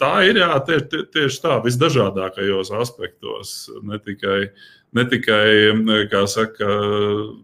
tā 0.00 0.24
ir 0.26 0.40
jā, 0.42 0.50
tieši, 0.66 1.04
tieši 1.14 1.40
tā, 1.44 1.60
visdažādākajos 1.64 2.72
aspektos, 2.74 3.70
ne 3.82 3.98
tikai, 4.02 4.50
ne 4.96 5.04
tikai 5.04 6.26
saka, 6.26 6.68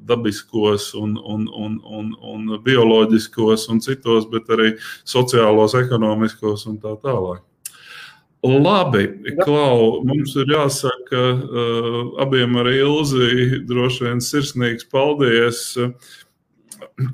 dabiskos, 0.09 0.95
un, 0.95 1.17
un, 1.23 1.49
un, 1.49 1.81
un, 1.85 2.13
un 2.23 2.61
bioloģiskos 2.65 3.69
un 3.69 3.81
citos, 3.81 4.27
bet 4.27 4.49
arī 4.51 4.75
sociālos, 5.05 5.75
ekonomiskos 5.75 6.67
un 6.67 6.79
tā 6.79 6.97
tālāk. 7.05 7.45
Labi, 8.45 9.07
Klau, 9.41 10.03
mums 10.05 10.35
ir 10.37 10.51
jāsaka 10.53 11.23
uh, 11.33 12.01
abiem 12.21 12.59
ar 12.61 12.69
Ilzi 12.69 13.63
droši 13.65 14.05
vien 14.05 14.21
sirsnīgs 14.21 14.85
paldies. 14.93 15.63
Uh, 15.81 15.95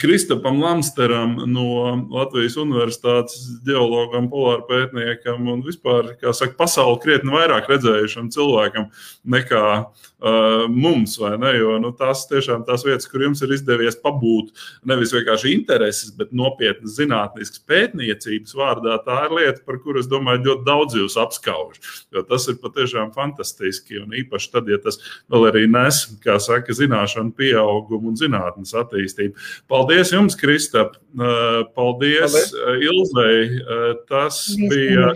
Kristapam 0.00 0.60
Lamsteram 0.62 1.36
no 1.48 1.66
Latvijas 2.12 2.56
Universitātes 2.60 3.46
geologam, 3.66 4.28
polāra 4.32 4.62
pētniekam 4.68 5.48
un 5.52 5.62
vispār, 5.64 6.14
kā 6.20 6.34
saka, 6.36 6.56
pasauli 6.58 7.00
krietni 7.02 7.32
vairāk 7.34 7.68
redzējušam 7.70 8.28
cilvēkam 8.34 8.90
nekā 9.34 9.64
uh, 9.80 10.66
mums, 10.68 11.16
vai 11.20 11.32
ne? 11.40 11.52
Jo 11.58 11.78
nu, 11.82 11.92
tās 11.96 12.26
tiešām 12.30 12.66
tās 12.68 12.84
vietas, 12.86 13.08
kur 13.10 13.24
jums 13.24 13.42
ir 13.44 13.54
izdevies 13.56 13.98
pabūt 14.00 14.52
nevis 14.88 15.14
vienkārši 15.16 15.54
intereses, 15.56 16.12
bet 16.16 16.34
nopietnas 16.36 16.98
zinātniskas 16.98 17.64
pētniecības 17.70 18.56
vārdā, 18.56 18.98
tā 19.06 19.22
ir 19.28 19.36
lieta, 19.38 19.64
par 19.66 19.80
kuru 19.84 20.02
es 20.02 20.10
domāju, 20.10 20.44
ļoti 20.48 20.66
daudz 20.68 20.98
jūs 21.00 21.18
apskauž. 21.20 21.80
Jo 22.14 22.24
tas 22.28 22.48
ir 22.52 22.60
patiešām 22.62 23.14
fantastiski 23.16 24.00
un 24.02 24.14
īpaši 24.20 24.52
tad, 24.52 24.68
ja 24.70 24.80
tas 24.82 25.00
vēl 25.32 25.48
arī 25.50 25.66
nes, 25.70 26.04
kā 26.24 26.36
saka, 26.42 26.76
zināšanu 26.76 27.34
pieaugumu 27.38 28.12
un 28.12 28.20
zinātnes 28.20 28.74
attīstību. 28.76 29.36
Paldies 29.68 30.12
jums, 30.14 30.36
Kristap! 30.38 30.96
Uh, 31.14 31.66
paldies, 31.76 32.32
Paldies. 32.32 32.52
Uh, 32.54 32.84
Ilzei! 32.86 33.40
Uh, 33.60 33.94
tas 34.08 34.42
Paldies. 34.56 34.70
bija 34.72 35.08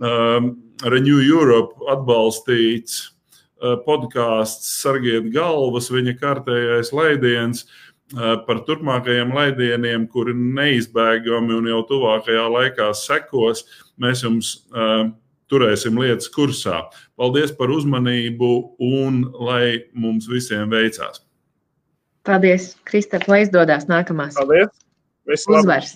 um, 0.00 0.56
Renew 0.84 1.22
Europe 1.24 1.74
atbalstīts 1.90 3.14
podkāsts 3.58 4.68
Sargiet 4.78 5.32
galvas, 5.34 5.88
viņa 5.90 6.12
kārtējais 6.20 6.92
laidiens 6.94 7.64
par 8.46 8.60
turpmākajiem 8.68 9.34
laidieniem, 9.34 10.04
kuri 10.12 10.30
neizbēgami 10.38 11.56
un 11.58 11.66
jau 11.66 11.80
tuvākajā 11.90 12.44
laikā 12.54 12.92
sekos. 12.94 13.64
Mēs 13.98 14.22
jums 14.22 14.52
uh, 14.70 15.10
turēsim 15.50 15.98
lietas 16.00 16.30
kursā. 16.32 16.84
Paldies 17.18 17.52
par 17.56 17.72
uzmanību 17.74 18.52
un 18.78 19.24
lai 19.42 19.88
mums 19.92 20.28
visiem 20.30 20.70
veicās! 20.72 21.24
Paldies, 22.28 22.74
Kristap, 22.88 23.24
lai 23.32 23.42
izdodas 23.46 23.88
nākamās 23.88 24.36
Paldies! 24.36 24.68
Visu 25.28 25.52
labu! 25.52 25.64
uzvaras. 25.64 25.94